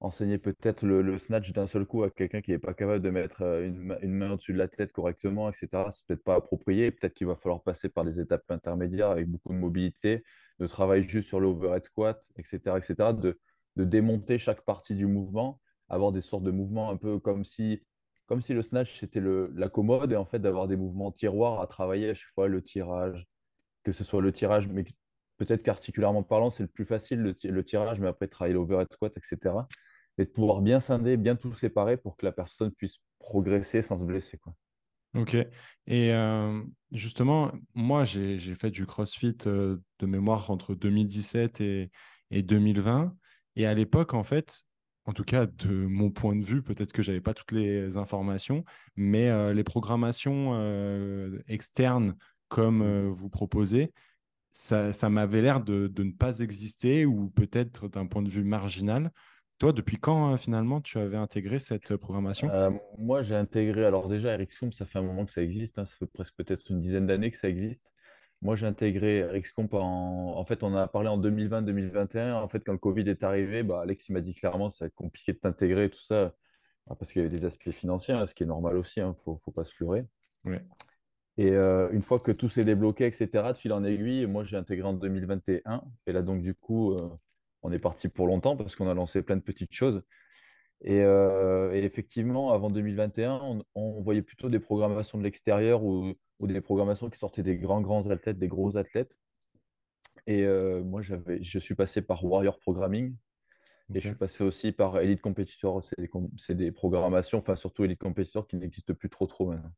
enseigner 0.00 0.38
peut-être 0.38 0.86
le, 0.86 1.18
snatch 1.18 1.52
d'un 1.52 1.66
seul 1.66 1.86
coup 1.86 2.04
à 2.04 2.10
quelqu'un 2.10 2.40
qui 2.42 2.52
n'est 2.52 2.58
pas 2.58 2.74
capable 2.74 3.02
de 3.02 3.10
mettre 3.10 3.42
euh, 3.42 3.66
une, 3.66 4.12
main 4.14 4.32
au-dessus 4.32 4.54
de 4.54 4.58
la 4.58 4.68
tête 4.68 4.92
correctement, 4.92 5.50
etc. 5.50 5.90
C'est 5.90 6.06
peut-être 6.06 6.24
pas 6.24 6.36
approprié. 6.36 6.90
Peut-être 6.90 7.14
qu'il 7.14 7.26
va 7.26 7.36
falloir 7.36 7.62
passer 7.62 7.88
par 7.90 8.04
des 8.04 8.20
étapes 8.20 8.50
intermédiaires 8.50 9.10
avec 9.10 9.28
beaucoup 9.28 9.52
de 9.52 9.58
mobilité, 9.58 10.24
de 10.60 10.66
travailler 10.66 11.06
juste 11.06 11.28
sur 11.28 11.40
l'overhead 11.40 11.84
squat, 11.84 12.26
etc., 12.38 12.78
etc., 12.78 13.12
de 13.14 13.38
démonter 13.84 14.38
chaque 14.38 14.62
partie 14.62 14.94
du 14.94 15.06
mouvement, 15.06 15.60
avoir 15.90 16.12
des 16.12 16.22
sortes 16.22 16.44
de 16.44 16.50
mouvements 16.50 16.90
un 16.90 16.96
peu 16.96 17.18
comme 17.18 17.44
si 17.44 17.82
comme 18.26 18.42
si 18.42 18.52
le 18.52 18.62
snatch 18.62 18.98
c'était 18.98 19.20
la 19.22 19.68
commode 19.68 20.12
et 20.12 20.16
en 20.16 20.24
fait 20.24 20.38
d'avoir 20.38 20.68
des 20.68 20.76
mouvements 20.76 21.12
tiroirs 21.12 21.60
à 21.60 21.66
travailler 21.66 22.10
à 22.10 22.14
chaque 22.14 22.32
fois, 22.32 22.48
le 22.48 22.62
tirage, 22.62 23.26
que 23.84 23.92
ce 23.92 24.04
soit 24.04 24.20
le 24.20 24.32
tirage, 24.32 24.68
mais 24.68 24.84
peut-être 25.36 25.62
qu'articulairement 25.62 26.22
parlant, 26.22 26.50
c'est 26.50 26.64
le 26.64 26.68
plus 26.68 26.84
facile 26.84 27.36
le, 27.42 27.64
tirage, 27.64 28.00
mais 28.00 28.08
après 28.08 28.26
travailler 28.26 28.54
l'overhead 28.54 28.88
squat, 28.92 29.12
etc. 29.16 29.54
Et 30.18 30.24
de 30.24 30.30
pouvoir 30.30 30.60
bien 30.60 30.80
scinder, 30.80 31.16
bien 31.16 31.36
tout 31.36 31.52
séparer 31.54 31.96
pour 31.96 32.16
que 32.16 32.24
la 32.24 32.32
personne 32.32 32.72
puisse 32.72 32.96
progresser 33.18 33.82
sans 33.82 33.98
se 33.98 34.04
blesser. 34.04 34.38
Quoi. 34.38 34.54
Ok. 35.14 35.34
Et 35.34 36.12
euh, 36.12 36.62
justement, 36.90 37.52
moi, 37.74 38.04
j'ai 38.04 38.38
fait 38.54 38.70
du 38.70 38.86
CrossFit 38.86 39.36
euh, 39.46 39.76
de 39.98 40.06
mémoire 40.06 40.50
entre 40.50 40.74
2017 40.74 41.60
et, 41.60 41.90
et 42.30 42.42
2020. 42.42 43.14
Et 43.56 43.66
à 43.66 43.74
l'époque, 43.74 44.14
en 44.14 44.22
fait, 44.22 44.62
en 45.06 45.12
tout 45.12 45.24
cas 45.24 45.46
de 45.46 45.86
mon 45.86 46.10
point 46.10 46.34
de 46.36 46.44
vue, 46.44 46.62
peut-être 46.62 46.92
que 46.92 47.00
je 47.00 47.10
n'avais 47.10 47.20
pas 47.20 47.32
toutes 47.32 47.52
les 47.52 47.96
informations, 47.96 48.64
mais 48.96 49.30
euh, 49.30 49.54
les 49.54 49.64
programmations 49.64 50.50
euh, 50.54 51.38
externes 51.48 52.16
comme 52.48 52.82
euh, 52.82 53.08
vous 53.10 53.28
proposez, 53.28 53.92
ça, 54.52 54.92
m'avait 55.10 55.42
l'air 55.42 55.60
de, 55.60 55.92
ne 55.98 56.12
pas 56.12 56.40
exister 56.40 57.04
ou 57.04 57.28
peut-être 57.28 57.88
d'un 57.88 58.06
point 58.06 58.22
de 58.22 58.30
vue 58.30 58.42
marginal. 58.42 59.12
Toi, 59.58 59.72
depuis 59.72 59.98
quand 59.98 60.36
finalement 60.38 60.80
tu 60.80 60.98
avais 60.98 61.16
intégré 61.16 61.58
cette 61.58 61.96
programmation? 61.96 62.50
Moi, 62.98 63.22
j'ai 63.22 63.34
intégré, 63.34 63.84
alors 63.84 64.08
déjà, 64.08 64.32
Eric 64.32 64.50
ça 64.72 64.86
fait 64.86 64.98
un 64.98 65.02
moment 65.02 65.26
que 65.26 65.32
ça 65.32 65.42
existe, 65.42 65.78
hein, 65.78 65.84
ça 65.84 65.94
fait 65.98 66.06
presque 66.06 66.34
peut-être 66.36 66.70
une 66.70 66.80
dizaine 66.80 67.06
d'années 67.06 67.30
que 67.30 67.36
ça 67.36 67.48
existe. 67.48 67.92
Moi, 68.42 68.56
j'ai 68.56 68.66
intégré 68.66 69.24
RxComp 69.24 69.68
en... 69.72 70.36
En 70.36 70.44
fait, 70.44 70.62
on 70.62 70.74
a 70.74 70.86
parlé 70.88 71.08
en 71.08 71.18
2020-2021. 71.18 72.34
En 72.34 72.48
fait, 72.48 72.60
quand 72.64 72.72
le 72.72 72.78
Covid 72.78 73.08
est 73.08 73.24
arrivé, 73.24 73.62
bah, 73.62 73.80
Alex, 73.82 74.08
il 74.08 74.12
m'a 74.12 74.20
dit 74.20 74.34
clairement, 74.34 74.70
ça 74.70 74.84
va 74.84 74.86
être 74.88 74.94
compliqué 74.94 75.32
de 75.32 75.38
t'intégrer, 75.38 75.90
tout 75.90 76.02
ça, 76.02 76.34
bah, 76.86 76.96
parce 76.98 77.12
qu'il 77.12 77.22
y 77.22 77.24
avait 77.24 77.34
des 77.34 77.44
aspects 77.44 77.70
financiers, 77.70 78.14
hein, 78.14 78.26
ce 78.26 78.34
qui 78.34 78.42
est 78.42 78.46
normal 78.46 78.76
aussi, 78.76 79.00
il 79.00 79.02
hein, 79.02 79.08
ne 79.08 79.14
faut, 79.14 79.36
faut, 79.36 79.52
pas 79.52 79.64
se 79.64 79.72
leurrer. 79.80 80.04
Et 81.38 81.50
euh, 81.50 81.90
une 81.92 82.02
fois 82.02 82.18
que 82.20 82.32
tout 82.32 82.48
s'est 82.48 82.64
débloqué, 82.64 83.06
etc., 83.06 83.28
de 83.52 83.58
fil 83.58 83.72
en 83.72 83.84
aiguille, 83.84 84.26
moi, 84.26 84.44
j'ai 84.44 84.56
intégré 84.56 84.86
en 84.86 84.94
2021. 84.94 85.82
Et 86.06 86.12
là, 86.12 86.22
donc, 86.22 86.42
du 86.42 86.54
coup, 86.54 86.92
euh, 86.92 87.10
on 87.62 87.72
est 87.72 87.78
parti 87.78 88.08
pour 88.08 88.26
longtemps 88.26 88.56
parce 88.56 88.76
qu'on 88.76 88.88
a 88.88 88.94
lancé 88.94 89.22
plein 89.22 89.36
de 89.36 89.42
petites 89.42 89.74
choses. 89.74 90.02
Euh, 90.84 91.72
et, 91.72 91.84
effectivement, 91.84 92.52
avant 92.52 92.70
2021, 92.70 93.40
on, 93.42 93.64
on, 93.74 94.02
voyait 94.02 94.22
plutôt 94.22 94.48
des 94.50 94.60
programmations 94.60 95.16
de 95.18 95.22
l'extérieur 95.24 95.82
ou 95.82 96.14
ou 96.38 96.46
des 96.46 96.60
programmations 96.60 97.10
qui 97.10 97.18
sortaient 97.18 97.42
des 97.42 97.56
grands, 97.56 97.80
grands 97.80 98.08
athlètes, 98.10 98.38
des 98.38 98.48
gros 98.48 98.76
athlètes. 98.76 99.16
Et 100.26 100.42
euh, 100.44 100.82
moi, 100.82 101.00
je 101.02 101.58
suis 101.58 101.74
passé 101.74 102.02
par 102.02 102.24
Warrior 102.24 102.58
Programming. 102.58 103.14
Et 103.94 104.00
je 104.00 104.08
suis 104.08 104.16
passé 104.16 104.42
aussi 104.42 104.72
par 104.72 104.98
Elite 104.98 105.20
Competitor. 105.20 105.82
C'est 106.36 106.56
des, 106.56 106.72
programmations, 106.72 107.38
enfin 107.38 107.54
surtout 107.54 107.84
Elite 107.84 108.00
Competitor 108.00 108.46
qui 108.48 108.56
n'existent 108.56 108.94
plus 108.94 109.08
trop 109.08 109.26
trop 109.26 109.50
maintenant. 109.50 109.70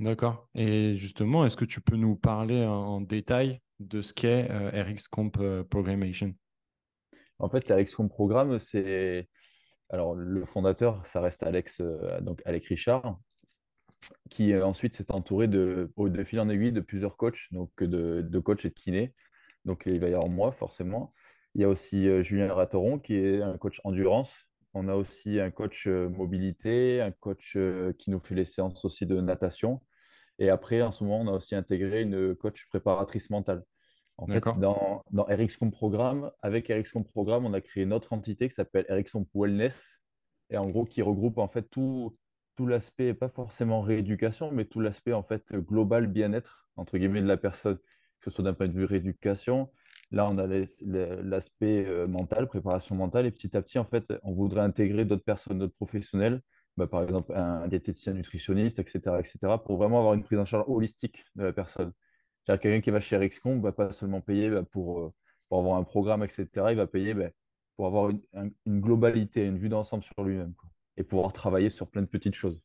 D'accord. 0.00 0.48
Et 0.54 0.96
justement, 0.96 1.46
est-ce 1.46 1.56
que 1.56 1.64
tu 1.64 1.80
peux 1.80 1.96
nous 1.96 2.16
parler 2.16 2.64
en, 2.64 3.00
détail 3.00 3.60
de 3.78 4.00
ce 4.00 4.12
qu'est 4.12 4.50
euh, 4.50 4.82
RxComp 4.82 5.32
euh, 5.38 5.62
Programmation? 5.62 6.34
En 7.38 7.48
fait, 7.48 7.70
RxComp 7.70 8.08
Programme, 8.08 8.58
c'est... 8.58 9.28
Alors, 9.92 10.14
le 10.14 10.44
fondateur, 10.44 11.06
ça 11.06 11.20
reste 11.20 11.44
Alex, 11.44 11.80
donc 12.22 12.42
Alex 12.44 12.66
Richard 12.68 13.20
qui 14.30 14.52
euh, 14.52 14.64
ensuite 14.64 14.94
s'est 14.94 15.12
entouré 15.12 15.48
de, 15.48 15.92
de 15.96 16.24
fil 16.24 16.40
en 16.40 16.48
aiguille 16.48 16.72
de 16.72 16.80
plusieurs 16.80 17.16
coachs, 17.16 17.48
donc 17.52 17.70
de, 17.82 18.22
de 18.22 18.38
coachs 18.38 18.64
et 18.64 18.68
de 18.68 18.74
kinés. 18.74 19.14
Donc 19.64 19.84
il 19.86 20.00
va 20.00 20.08
y 20.08 20.14
avoir 20.14 20.28
moi, 20.28 20.52
forcément. 20.52 21.12
Il 21.54 21.62
y 21.62 21.64
a 21.64 21.68
aussi 21.68 22.08
euh, 22.08 22.22
Julien 22.22 22.52
Ratoron, 22.52 22.98
qui 22.98 23.14
est 23.14 23.42
un 23.42 23.56
coach 23.58 23.80
endurance. 23.84 24.32
On 24.74 24.88
a 24.88 24.94
aussi 24.94 25.38
un 25.38 25.50
coach 25.50 25.86
euh, 25.86 26.08
mobilité, 26.08 27.00
un 27.00 27.12
coach 27.12 27.56
qui 27.98 28.10
nous 28.10 28.20
fait 28.20 28.34
les 28.34 28.46
séances 28.46 28.84
aussi 28.84 29.06
de 29.06 29.20
natation. 29.20 29.82
Et 30.38 30.48
après, 30.50 30.82
en 30.82 30.92
ce 30.92 31.04
moment, 31.04 31.20
on 31.20 31.28
a 31.28 31.36
aussi 31.36 31.54
intégré 31.54 32.02
une 32.02 32.34
coach 32.34 32.66
préparatrice 32.68 33.30
mentale. 33.30 33.62
En 34.18 34.26
fait, 34.26 34.44
dans, 34.58 35.02
dans 35.10 35.24
RxCom 35.24 35.70
Programme, 35.70 36.30
avec 36.42 36.68
RxCom 36.68 37.04
Programme, 37.04 37.46
on 37.46 37.52
a 37.54 37.60
créé 37.60 37.82
une 37.84 37.92
autre 37.92 38.12
entité 38.12 38.48
qui 38.48 38.54
s'appelle 38.54 38.86
RxCom 38.88 39.26
Wellness, 39.34 40.00
et 40.50 40.56
en 40.56 40.68
gros, 40.68 40.84
qui 40.84 41.02
regroupe 41.02 41.38
en 41.38 41.48
fait 41.48 41.62
tout, 41.70 42.16
tout 42.56 42.66
l'aspect, 42.66 43.14
pas 43.14 43.28
forcément 43.28 43.80
rééducation, 43.80 44.52
mais 44.52 44.64
tout 44.64 44.80
l'aspect 44.80 45.12
en 45.12 45.22
fait 45.22 45.54
global 45.54 46.06
bien-être, 46.06 46.68
entre 46.76 46.98
guillemets, 46.98 47.22
de 47.22 47.26
la 47.26 47.36
personne, 47.36 47.78
que 47.78 48.30
ce 48.30 48.30
soit 48.30 48.44
d'un 48.44 48.54
point 48.54 48.68
de 48.68 48.72
vue 48.72 48.84
rééducation. 48.84 49.70
Là, 50.10 50.28
on 50.28 50.36
a 50.36 50.46
l'aspect 50.46 51.86
euh, 51.86 52.06
mental, 52.06 52.46
préparation 52.46 52.94
mentale, 52.94 53.26
et 53.26 53.30
petit 53.30 53.56
à 53.56 53.62
petit, 53.62 53.78
en 53.78 53.86
fait, 53.86 54.12
on 54.22 54.34
voudrait 54.34 54.60
intégrer 54.60 55.04
d'autres 55.06 55.24
personnes, 55.24 55.58
d'autres 55.58 55.74
professionnels, 55.74 56.42
bah, 56.76 56.86
par 56.86 57.02
exemple 57.02 57.32
un 57.34 57.66
diététicien 57.68 58.12
nutritionniste, 58.12 58.78
etc., 58.78 59.16
etc., 59.18 59.58
pour 59.64 59.76
vraiment 59.76 59.98
avoir 59.98 60.14
une 60.14 60.22
prise 60.22 60.38
en 60.38 60.44
charge 60.44 60.64
holistique 60.68 61.24
de 61.34 61.44
la 61.44 61.52
personne. 61.52 61.92
Quelqu'un 62.46 62.80
qui 62.80 62.90
va 62.90 63.00
chez 63.00 63.16
RxCom 63.16 63.56
ne 63.56 63.62
va 63.62 63.72
pas 63.72 63.92
seulement 63.92 64.20
payer 64.20 64.50
bah, 64.50 64.62
pour, 64.64 65.00
euh, 65.00 65.12
pour 65.48 65.58
avoir 65.58 65.76
un 65.76 65.84
programme, 65.84 66.24
etc., 66.24 66.48
il 66.70 66.76
va 66.76 66.86
payer 66.86 67.14
bah, 67.14 67.30
pour 67.76 67.86
avoir 67.86 68.10
une, 68.10 68.52
une 68.66 68.80
globalité, 68.80 69.46
une 69.46 69.58
vue 69.58 69.68
d'ensemble 69.68 70.02
sur 70.02 70.22
lui-même 70.24 70.54
et 70.96 71.04
pouvoir 71.04 71.32
travailler 71.32 71.70
sur 71.70 71.88
plein 71.88 72.02
de 72.02 72.06
petites 72.06 72.34
choses. 72.34 72.60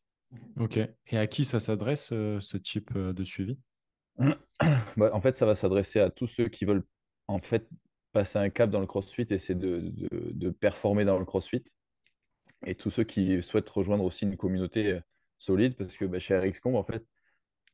Ok. 0.60 0.80
Et 1.08 1.18
à 1.18 1.28
qui 1.28 1.46
ça 1.46 1.60
s'adresse, 1.60 2.10
euh, 2.12 2.40
ce 2.40 2.58
type 2.58 2.92
euh, 2.96 3.14
de 3.14 3.24
suivi? 3.24 3.58
Bah, 4.98 5.12
En 5.14 5.22
fait, 5.22 5.38
ça 5.38 5.46
va 5.46 5.54
s'adresser 5.54 6.00
à 6.00 6.10
tous 6.10 6.26
ceux 6.26 6.50
qui 6.50 6.66
veulent 6.66 6.84
en 7.28 7.40
fait 7.40 7.70
passer 8.12 8.40
un 8.40 8.50
cap 8.50 8.72
dans 8.72 8.80
le 8.80 8.88
CrossFit 8.88 9.28
et 9.30 9.38
c'est 9.38 9.54
de, 9.54 9.94
de, 10.10 10.50
performer 10.50 11.06
dans 11.06 11.20
le 11.20 11.26
CrossFit. 11.26 11.64
Et 12.66 12.74
tous 12.74 12.90
ceux 12.90 13.04
qui 13.04 13.44
souhaitent 13.44 13.70
rejoindre 13.70 14.04
aussi 14.04 14.26
une 14.26 14.36
communauté 14.36 15.00
solide, 15.38 15.76
parce 15.76 15.96
que 15.96 16.18
chez 16.18 16.40
RxComb, 16.40 16.76
en 16.76 16.84
fait, 16.84 17.06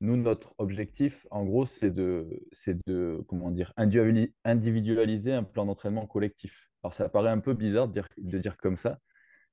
nous, 0.03 0.17
notre 0.17 0.53
objectif, 0.57 1.25
en 1.31 1.45
gros, 1.45 1.65
c'est 1.65 1.89
de, 1.89 2.27
c'est 2.51 2.77
de, 2.87 3.23
comment 3.27 3.51
dire, 3.51 3.73
individualiser 3.77 5.33
un 5.33 5.43
plan 5.43 5.65
d'entraînement 5.65 6.05
collectif. 6.07 6.69
Alors, 6.83 6.93
ça 6.93 7.07
paraît 7.07 7.29
un 7.29 7.39
peu 7.39 7.53
bizarre 7.53 7.87
de 7.87 8.37
dire, 8.37 8.57
comme 8.57 8.75
ça, 8.75 8.99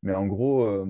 mais 0.03 0.13
en 0.13 0.27
gros, 0.27 0.65
euh, 0.65 0.87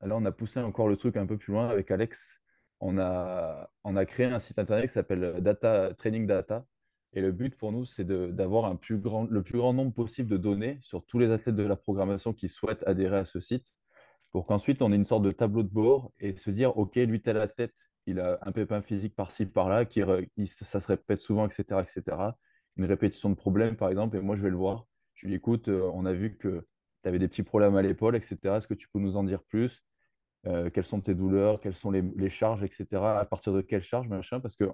là, 0.00 0.16
on 0.16 0.24
a 0.24 0.32
poussé 0.32 0.60
encore 0.60 0.88
le 0.88 0.96
truc 0.96 1.16
un 1.18 1.26
peu 1.26 1.36
plus 1.36 1.52
loin 1.52 1.68
avec 1.68 1.90
Alex. 1.90 2.40
On 2.80 2.98
a, 2.98 3.70
on 3.84 3.94
a 3.96 4.06
créé 4.06 4.26
un 4.26 4.38
site 4.38 4.58
internet 4.58 4.86
qui 4.86 4.94
s'appelle 4.94 5.36
Data 5.40 5.92
Training 5.98 6.26
Data. 6.26 6.64
Et 7.12 7.20
le 7.20 7.32
but 7.32 7.56
pour 7.58 7.72
nous, 7.72 7.84
c'est 7.84 8.06
d'avoir 8.06 8.78
plus 8.78 8.98
grand, 8.98 9.24
le 9.24 9.42
plus 9.42 9.58
grand 9.58 9.74
nombre 9.74 9.92
possible 9.92 10.30
de 10.30 10.36
données 10.38 10.78
sur 10.82 11.04
tous 11.04 11.18
les 11.18 11.30
athlètes 11.30 11.56
de 11.56 11.62
la 11.62 11.76
programmation 11.76 12.32
qui 12.32 12.48
souhaitent 12.48 12.84
adhérer 12.86 13.18
à 13.18 13.24
ce 13.24 13.40
site 13.40 13.66
pour 14.30 14.46
qu'ensuite 14.46 14.82
on 14.82 14.92
ait 14.92 14.96
une 14.96 15.04
sorte 15.04 15.22
de 15.24 15.32
tableau 15.32 15.62
de 15.62 15.68
bord 15.68 16.12
et 16.20 16.36
se 16.36 16.50
dire, 16.50 16.76
OK, 16.78 16.96
lui, 16.96 17.20
tel 17.20 17.38
athlète, 17.38 17.87
il 18.08 18.20
a 18.20 18.38
un 18.42 18.52
pépin 18.52 18.82
physique 18.82 19.14
par-ci, 19.14 19.46
par-là, 19.46 19.84
qui, 19.84 20.02
ça 20.46 20.80
se 20.80 20.86
répète 20.86 21.20
souvent, 21.20 21.46
etc., 21.46 21.80
etc. 21.82 22.16
Une 22.76 22.84
répétition 22.84 23.30
de 23.30 23.34
problèmes, 23.34 23.76
par 23.76 23.90
exemple, 23.90 24.16
et 24.16 24.20
moi, 24.20 24.36
je 24.36 24.42
vais 24.42 24.50
le 24.50 24.56
voir. 24.56 24.86
Je 25.14 25.26
lui 25.26 25.32
dis, 25.32 25.36
écoute, 25.36 25.68
euh, 25.68 25.90
on 25.94 26.06
a 26.06 26.12
vu 26.12 26.36
que 26.36 26.66
tu 27.02 27.08
avais 27.08 27.18
des 27.18 27.28
petits 27.28 27.42
problèmes 27.42 27.76
à 27.76 27.82
l'épaule, 27.82 28.16
etc. 28.16 28.38
Est-ce 28.56 28.68
que 28.68 28.74
tu 28.74 28.88
peux 28.88 28.98
nous 28.98 29.16
en 29.16 29.24
dire 29.24 29.42
plus? 29.42 29.82
Euh, 30.46 30.70
Quelles 30.70 30.84
sont 30.84 31.00
tes 31.00 31.14
douleurs? 31.14 31.60
Quelles 31.60 31.74
sont 31.74 31.90
les, 31.90 32.30
charges, 32.30 32.62
etc. 32.64 32.86
À 32.92 33.24
partir 33.24 33.52
de 33.52 33.60
quelles 33.60 33.82
charges, 33.82 34.08
machin? 34.08 34.40
Parce 34.40 34.56
que 34.56 34.70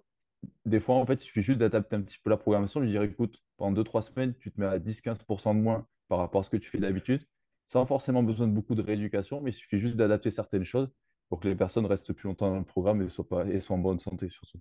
des 0.66 0.80
fois, 0.80 0.96
en 0.96 1.06
fait, 1.06 1.14
il 1.14 1.26
suffit 1.26 1.42
juste 1.42 1.58
d'adapter 1.58 1.96
un 1.96 2.02
petit 2.02 2.18
peu 2.22 2.30
la 2.30 2.36
programmation, 2.36 2.80
lui 2.80 2.90
dire, 2.90 3.02
écoute, 3.02 3.42
pendant 3.56 3.82
2-3 3.82 4.02
semaines, 4.02 4.34
tu 4.36 4.52
te 4.52 4.60
mets 4.60 4.66
à 4.66 4.78
10-15% 4.78 5.54
de 5.54 5.60
moins 5.60 5.86
par 6.08 6.18
rapport 6.18 6.42
à 6.42 6.44
ce 6.44 6.50
que 6.50 6.56
tu 6.58 6.68
fais 6.70 6.78
d'habitude 6.78 7.26
sans 7.68 7.86
forcément 7.86 8.22
besoin 8.22 8.46
de 8.46 8.52
beaucoup 8.52 8.74
de 8.74 8.82
rééducation, 8.82 9.40
mais 9.40 9.50
il 9.50 9.54
suffit 9.54 9.78
juste 9.78 9.96
d'adapter 9.96 10.30
certaines 10.30 10.64
choses 10.64 10.90
pour 11.28 11.40
que 11.40 11.48
les 11.48 11.56
personnes 11.56 11.86
restent 11.86 12.12
plus 12.12 12.28
longtemps 12.28 12.50
dans 12.50 12.58
le 12.58 12.64
programme 12.64 13.02
et 13.02 13.08
soient, 13.08 13.28
pas, 13.28 13.46
et 13.46 13.60
soient 13.60 13.76
en 13.76 13.80
bonne 13.80 13.98
santé 13.98 14.28
surtout. 14.28 14.60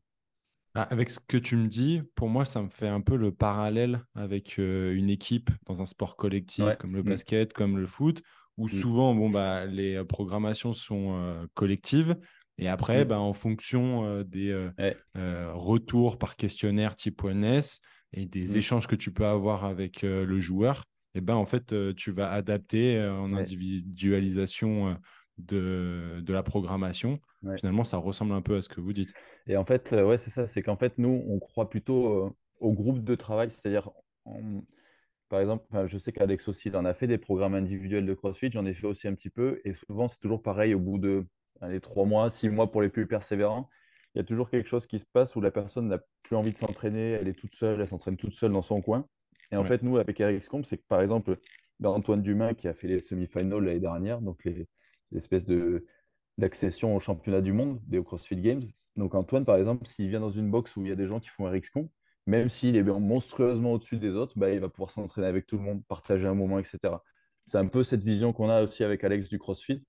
Ah, 0.75 0.87
avec 0.89 1.11
ce 1.11 1.19
que 1.19 1.37
tu 1.37 1.55
me 1.55 1.67
dis, 1.67 2.01
pour 2.15 2.29
moi, 2.29 2.45
ça 2.45 2.61
me 2.61 2.69
fait 2.69 2.87
un 2.87 3.01
peu 3.01 3.15
le 3.15 3.31
parallèle 3.31 4.03
avec 4.15 4.57
euh, 4.57 4.95
une 4.95 5.09
équipe 5.09 5.51
dans 5.67 5.83
un 5.83 5.85
sport 5.85 6.15
collectif 6.15 6.65
comme 6.79 6.95
le 6.95 7.03
mm. 7.03 7.09
basket, 7.09 7.53
comme 7.53 7.77
le 7.77 7.85
foot, 7.85 8.23
où 8.57 8.65
mm. 8.65 8.69
souvent 8.69 9.13
bon, 9.13 9.29
bah, 9.29 9.65
les 9.65 9.95
euh, 9.95 10.03
programmations 10.03 10.73
sont 10.73 11.15
euh, 11.15 11.45
collectives. 11.53 12.17
Et 12.57 12.67
après, 12.67 13.05
mm. 13.05 13.07
bah, 13.07 13.19
en 13.19 13.33
fonction 13.33 14.23
des 14.23 14.69
retours 15.53 16.17
par 16.17 16.35
questionnaire 16.35 16.95
type 16.95 17.23
ONS 17.23 17.81
et 18.13 18.25
des 18.25 18.57
échanges 18.57 18.87
que 18.87 18.95
tu 18.95 19.11
peux 19.11 19.25
avoir 19.25 19.65
avec 19.65 20.01
le 20.01 20.39
joueur, 20.39 20.85
et 21.15 21.21
ben, 21.21 21.35
en 21.35 21.45
fait, 21.45 21.75
tu 21.95 22.11
vas 22.11 22.31
adapter 22.31 22.99
en 22.99 23.33
individualisation 23.33 24.97
de, 25.37 26.21
de, 26.21 26.33
la 26.33 26.43
programmation. 26.43 27.19
Finalement, 27.57 27.83
ça 27.83 27.97
ressemble 27.97 28.33
un 28.33 28.41
peu 28.41 28.57
à 28.57 28.61
ce 28.61 28.69
que 28.69 28.79
vous 28.79 28.93
dites. 28.93 29.13
Et 29.47 29.57
en 29.57 29.65
fait, 29.65 29.91
ouais, 29.91 30.17
c'est 30.17 30.29
ça, 30.29 30.47
c'est 30.47 30.61
qu'en 30.61 30.77
fait, 30.77 30.97
nous, 30.97 31.23
on 31.27 31.39
croit 31.39 31.69
plutôt 31.69 32.35
au 32.59 32.71
groupe 32.71 33.03
de 33.03 33.15
travail, 33.15 33.51
c'est-à-dire, 33.51 33.89
par 35.29 35.39
exemple, 35.41 35.65
je 35.87 35.97
sais 35.97 36.11
qu'Alex 36.11 36.47
aussi, 36.47 36.69
il 36.69 36.77
en 36.77 36.85
a 36.85 36.93
fait 36.93 37.07
des 37.07 37.17
programmes 37.17 37.55
individuels 37.55 38.05
de 38.05 38.13
CrossFit, 38.13 38.51
j'en 38.51 38.65
ai 38.65 38.73
fait 38.73 38.87
aussi 38.87 39.07
un 39.07 39.15
petit 39.15 39.29
peu, 39.29 39.59
et 39.65 39.73
souvent, 39.73 40.07
c'est 40.07 40.19
toujours 40.19 40.41
pareil, 40.41 40.73
au 40.73 40.79
bout 40.79 40.99
de 40.99 41.25
allez, 41.61 41.81
trois 41.81 42.05
mois, 42.05 42.29
six 42.29 42.49
mois 42.49 42.71
pour 42.71 42.81
les 42.81 42.89
plus 42.89 43.07
persévérants, 43.07 43.69
il 44.13 44.19
y 44.19 44.21
a 44.21 44.23
toujours 44.23 44.49
quelque 44.49 44.69
chose 44.69 44.85
qui 44.85 44.99
se 44.99 45.05
passe 45.05 45.35
où 45.35 45.41
la 45.41 45.51
personne 45.51 45.87
n'a 45.87 45.99
plus 46.21 46.35
envie 46.35 46.51
de 46.51 46.57
s'entraîner, 46.57 47.11
elle 47.11 47.27
est 47.27 47.33
toute 47.33 47.55
seule, 47.55 47.81
elle 47.81 47.87
s'entraîne 47.87 48.17
toute 48.17 48.35
seule 48.35 48.51
dans 48.51 48.61
son 48.61 48.81
coin. 48.81 49.07
Et 49.51 49.55
en 49.55 49.63
fait, 49.63 49.83
nous, 49.83 49.97
avec 49.97 50.19
RxComp, 50.19 50.63
c'est 50.63 50.77
que 50.77 50.85
par 50.87 51.01
exemple, 51.01 51.37
Antoine 51.83 52.21
Dumas 52.21 52.53
qui 52.53 52.67
a 52.67 52.73
fait 52.73 52.87
les 52.87 53.01
semi-finals 53.01 53.63
l'année 53.63 53.79
dernière, 53.79 54.21
donc 54.21 54.43
les, 54.45 54.67
espèces 55.15 55.45
de 55.45 55.85
d'accession 56.37 56.95
au 56.95 56.99
championnat 56.99 57.41
du 57.41 57.53
monde 57.53 57.79
des 57.87 58.03
CrossFit 58.03 58.37
Games. 58.37 58.63
Donc 58.95 59.15
Antoine, 59.15 59.45
par 59.45 59.57
exemple, 59.57 59.85
s'il 59.85 60.09
vient 60.09 60.19
dans 60.19 60.31
une 60.31 60.49
box 60.49 60.75
où 60.75 60.81
il 60.83 60.89
y 60.89 60.91
a 60.91 60.95
des 60.95 61.07
gens 61.07 61.19
qui 61.19 61.29
font 61.29 61.45
RxComp, 61.49 61.89
même 62.25 62.49
s'il 62.49 62.75
est 62.75 62.83
monstrueusement 62.83 63.73
au-dessus 63.73 63.97
des 63.97 64.11
autres, 64.11 64.33
bah, 64.37 64.51
il 64.51 64.59
va 64.59 64.69
pouvoir 64.69 64.91
s'entraîner 64.91 65.27
avec 65.27 65.45
tout 65.45 65.57
le 65.57 65.63
monde, 65.63 65.83
partager 65.87 66.25
un 66.25 66.35
moment, 66.35 66.59
etc. 66.59 66.79
C'est 67.45 67.57
un 67.57 67.67
peu 67.67 67.83
cette 67.83 68.03
vision 68.03 68.33
qu'on 68.33 68.49
a 68.49 68.63
aussi 68.63 68.83
avec 68.83 69.03
Alex 69.03 69.29
du 69.29 69.39
CrossFit. 69.39 69.83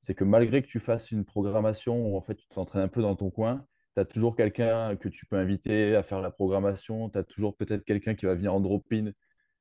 C'est 0.00 0.14
que 0.14 0.24
malgré 0.24 0.62
que 0.62 0.68
tu 0.68 0.80
fasses 0.80 1.10
une 1.10 1.24
programmation 1.24 2.06
où 2.06 2.16
en 2.16 2.20
fait 2.20 2.36
tu 2.36 2.46
t'entraînes 2.48 2.82
un 2.82 2.88
peu 2.88 3.02
dans 3.02 3.16
ton 3.16 3.30
coin, 3.30 3.66
tu 3.94 4.00
as 4.00 4.04
toujours 4.04 4.36
quelqu'un 4.36 4.96
que 4.96 5.08
tu 5.08 5.26
peux 5.26 5.36
inviter 5.36 5.96
à 5.96 6.02
faire 6.02 6.20
la 6.20 6.30
programmation, 6.30 7.10
tu 7.10 7.18
as 7.18 7.24
toujours 7.24 7.56
peut-être 7.56 7.84
quelqu'un 7.84 8.14
qui 8.14 8.26
va 8.26 8.34
venir 8.34 8.54
en 8.54 8.60
drop-in. 8.60 9.10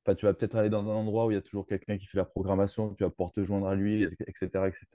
Enfin, 0.07 0.15
tu 0.15 0.25
vas 0.25 0.33
peut-être 0.33 0.55
aller 0.55 0.69
dans 0.69 0.89
un 0.89 0.95
endroit 0.95 1.25
où 1.25 1.31
il 1.31 1.33
y 1.33 1.37
a 1.37 1.41
toujours 1.41 1.67
quelqu'un 1.67 1.97
qui 1.97 2.05
fait 2.05 2.17
la 2.17 2.23
programmation, 2.23 2.93
tu 2.93 3.03
vas 3.03 3.09
pouvoir 3.09 3.33
te 3.33 3.43
joindre 3.43 3.67
à 3.67 3.75
lui, 3.75 4.03
etc. 4.03 4.69
etc. 4.69 4.85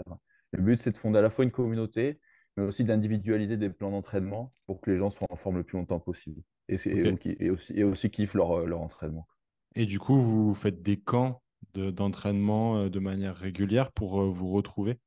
Le 0.52 0.62
but, 0.62 0.81
c'est 0.81 0.90
de 0.90 0.97
fonder 0.97 1.19
à 1.19 1.23
la 1.23 1.28
fois 1.28 1.45
une 1.45 1.50
communauté, 1.50 2.19
mais 2.57 2.64
aussi 2.64 2.83
d'individualiser 2.83 3.59
des 3.59 3.69
plans 3.69 3.90
d'entraînement 3.90 4.54
pour 4.66 4.81
que 4.81 4.90
les 4.90 4.97
gens 4.97 5.11
soient 5.11 5.26
en 5.28 5.37
forme 5.37 5.59
le 5.59 5.64
plus 5.64 5.76
longtemps 5.76 6.00
possible 6.00 6.40
et, 6.71 6.76
et, 6.87 7.50
aussi, 7.50 7.75
et 7.76 7.85
aussi 7.85 8.11
kiffent 8.11 8.33
leur, 8.33 8.66
leur, 8.66 8.81
entraînement. 8.81 9.26
Et 9.75 9.85
du 9.85 9.99
coup, 9.99 10.16
vous 10.16 10.54
faites 10.54 10.81
des 10.81 10.99
camps 10.99 11.42
d'entraînement 11.75 12.78
euh, 12.78 12.88
de, 12.88 12.99
manière 12.99 13.37
régulière 13.37 13.92
pour 13.92 14.23
euh, 14.23 14.31
vous 14.31 14.49
retrouver? 14.49 14.99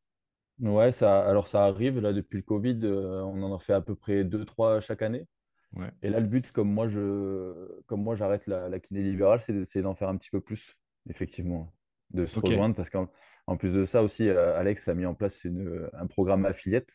Ouais, 0.59 0.91
ça, 0.91 1.27
alors 1.27 1.47
ça 1.47 1.65
arrive, 1.65 1.99
là, 1.99 2.13
depuis 2.13 2.37
le 2.37 2.43
Covid, 2.43 2.79
euh, 2.83 3.21
on 3.23 3.41
en 3.41 3.55
a 3.55 3.59
fait 3.59 3.73
à 3.73 3.81
peu 3.81 3.95
près 3.95 4.23
2-3 4.23 4.81
chaque 4.81 5.01
année. 5.01 5.25
Et 6.01 6.09
là, 6.09 6.19
le 6.19 6.27
but, 6.27 6.51
comme 6.51 6.71
moi, 6.71 6.87
je, 6.87 7.81
comme 7.85 8.01
moi, 8.01 8.15
j'arrête 8.15 8.47
la, 8.47 8.69
la 8.69 8.79
kiné 8.79 9.01
libérale, 9.01 9.41
c'est 9.41 9.53
d'essayer 9.53 9.83
d'en 9.83 9.95
faire 9.95 10.09
un 10.09 10.17
petit 10.17 10.29
peu 10.29 10.41
plus, 10.41 10.77
effectivement, 11.09 11.73
de 12.11 12.25
se 12.25 12.39
rejoindre, 12.39 12.75
parce 12.75 12.89
qu'en 12.89 13.57
plus 13.57 13.71
de 13.71 13.85
ça 13.85 14.03
aussi, 14.03 14.29
euh, 14.29 14.57
Alex 14.57 14.87
a 14.87 14.93
mis 14.93 15.05
en 15.05 15.13
place 15.13 15.43
une, 15.43 15.89
un 15.93 16.07
programme 16.07 16.45
affiliate. 16.45 16.89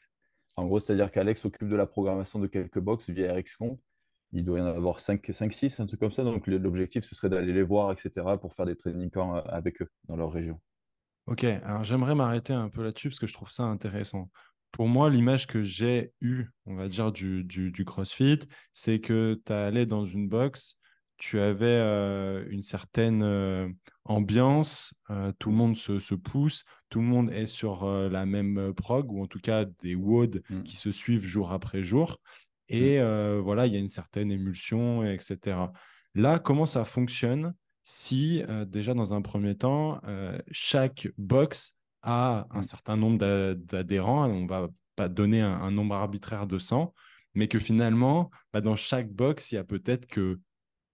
En 0.57 0.67
gros, 0.67 0.81
c'est-à-dire 0.81 1.11
qu'Alex 1.11 1.41
s'occupe 1.41 1.69
de 1.69 1.77
la 1.77 1.87
programmation 1.87 2.39
de 2.39 2.47
quelques 2.47 2.81
box 2.81 3.09
via 3.11 3.35
RxComp. 3.35 3.79
Il 4.33 4.45
doit 4.45 4.59
y 4.59 4.63
en 4.63 4.67
avoir 4.67 5.01
5-6, 5.01 5.81
un 5.81 5.87
truc 5.87 5.99
comme 5.99 6.13
ça. 6.13 6.23
Donc, 6.23 6.47
l'objectif, 6.47 7.05
ce 7.05 7.15
serait 7.15 7.29
d'aller 7.29 7.53
les 7.53 7.63
voir, 7.63 7.91
etc., 7.93 8.39
pour 8.41 8.55
faire 8.55 8.67
des 8.67 8.77
training 8.77 9.11
camps 9.11 9.35
avec 9.35 9.83
eux 9.83 9.89
dans 10.05 10.17
leur 10.17 10.33
région. 10.33 10.61
Ok, 11.27 11.45
alors 11.45 11.85
j'aimerais 11.85 12.15
m'arrêter 12.15 12.53
un 12.53 12.69
peu 12.69 12.83
là-dessus 12.83 13.09
parce 13.09 13.19
que 13.19 13.27
je 13.27 13.35
trouve 13.35 13.51
ça 13.51 13.65
intéressant. 13.65 14.31
Pour 14.73 14.89
moi, 14.89 15.11
l'image 15.11 15.47
que 15.47 15.63
j'ai 15.63 16.13
eue, 16.21 16.47
on 16.67 16.75
va 16.75 16.89
dire, 16.89 17.13
du, 17.13 17.45
du, 17.45 17.85
CrossFit, 17.85 18.41
c'est 18.73 19.01
que 19.01 19.41
tu 19.45 19.53
allais 19.53 19.87
dans 19.87 20.05
une 20.05 20.29
box, 20.29 20.79
tu 21.21 21.39
avais 21.39 21.67
euh, 21.67 22.45
une 22.49 22.63
certaine 22.63 23.23
euh, 23.23 23.69
ambiance, 24.05 24.95
euh, 25.11 25.33
tout 25.39 25.51
le 25.51 25.57
monde 25.57 25.77
se, 25.77 26.01
se, 26.01 26.15
pousse, 26.15 26.65
tout 26.89 27.01
le 27.01 27.07
monde 27.07 27.31
est 27.31 27.47
sur 27.47 27.87
la 27.87 28.25
même 28.27 28.73
prog, 28.75 29.13
ou 29.13 29.23
en 29.23 29.27
tout 29.27 29.39
cas 29.39 29.67
des 29.83 29.95
WOD 29.95 30.43
mmh. 30.49 30.63
qui 30.63 30.77
se 30.77 30.91
suivent 30.91 31.25
jour 31.25 31.53
après 31.53 31.83
jour. 31.83 32.19
Et 32.69 33.01
mmh. 33.01 33.39
voilà, 33.41 33.67
il 33.67 33.75
y 33.75 33.77
a 33.77 33.81
une 33.81 33.89
certaine 33.89 34.33
émulsion, 34.33 35.05
etc. 35.05 35.59
Là, 36.15 36.39
comment 36.39 36.67
ça 36.67 36.85
fonctionne 36.85 37.55
si 37.83 38.43
déjà 38.67 38.95
dans 38.95 39.15
un 39.15 39.23
premier 39.23 39.57
temps, 39.57 40.01
chaque 40.51 41.09
box 41.19 41.80
a 42.03 42.47
un 42.51 42.63
certain 42.63 42.97
nombre 42.97 43.19
d'adhérents, 43.55 44.29
on 44.29 44.47
va 44.47 44.69
pas 44.97 45.09
donner 45.09 45.41
un, 45.41 45.71
nombre 45.71 45.95
arbitraire 45.95 46.47
de 46.47 46.59
100, 46.59 46.95
mais 47.35 47.49
que 47.49 47.59
finalement, 47.59 48.31
bah, 48.53 48.61
dans 48.61 48.77
chaque 48.77 49.11
box, 49.11 49.53
il 49.53 49.57
y 49.57 49.59
a 49.59 49.65
peut-être 49.65 50.07
que 50.07 50.41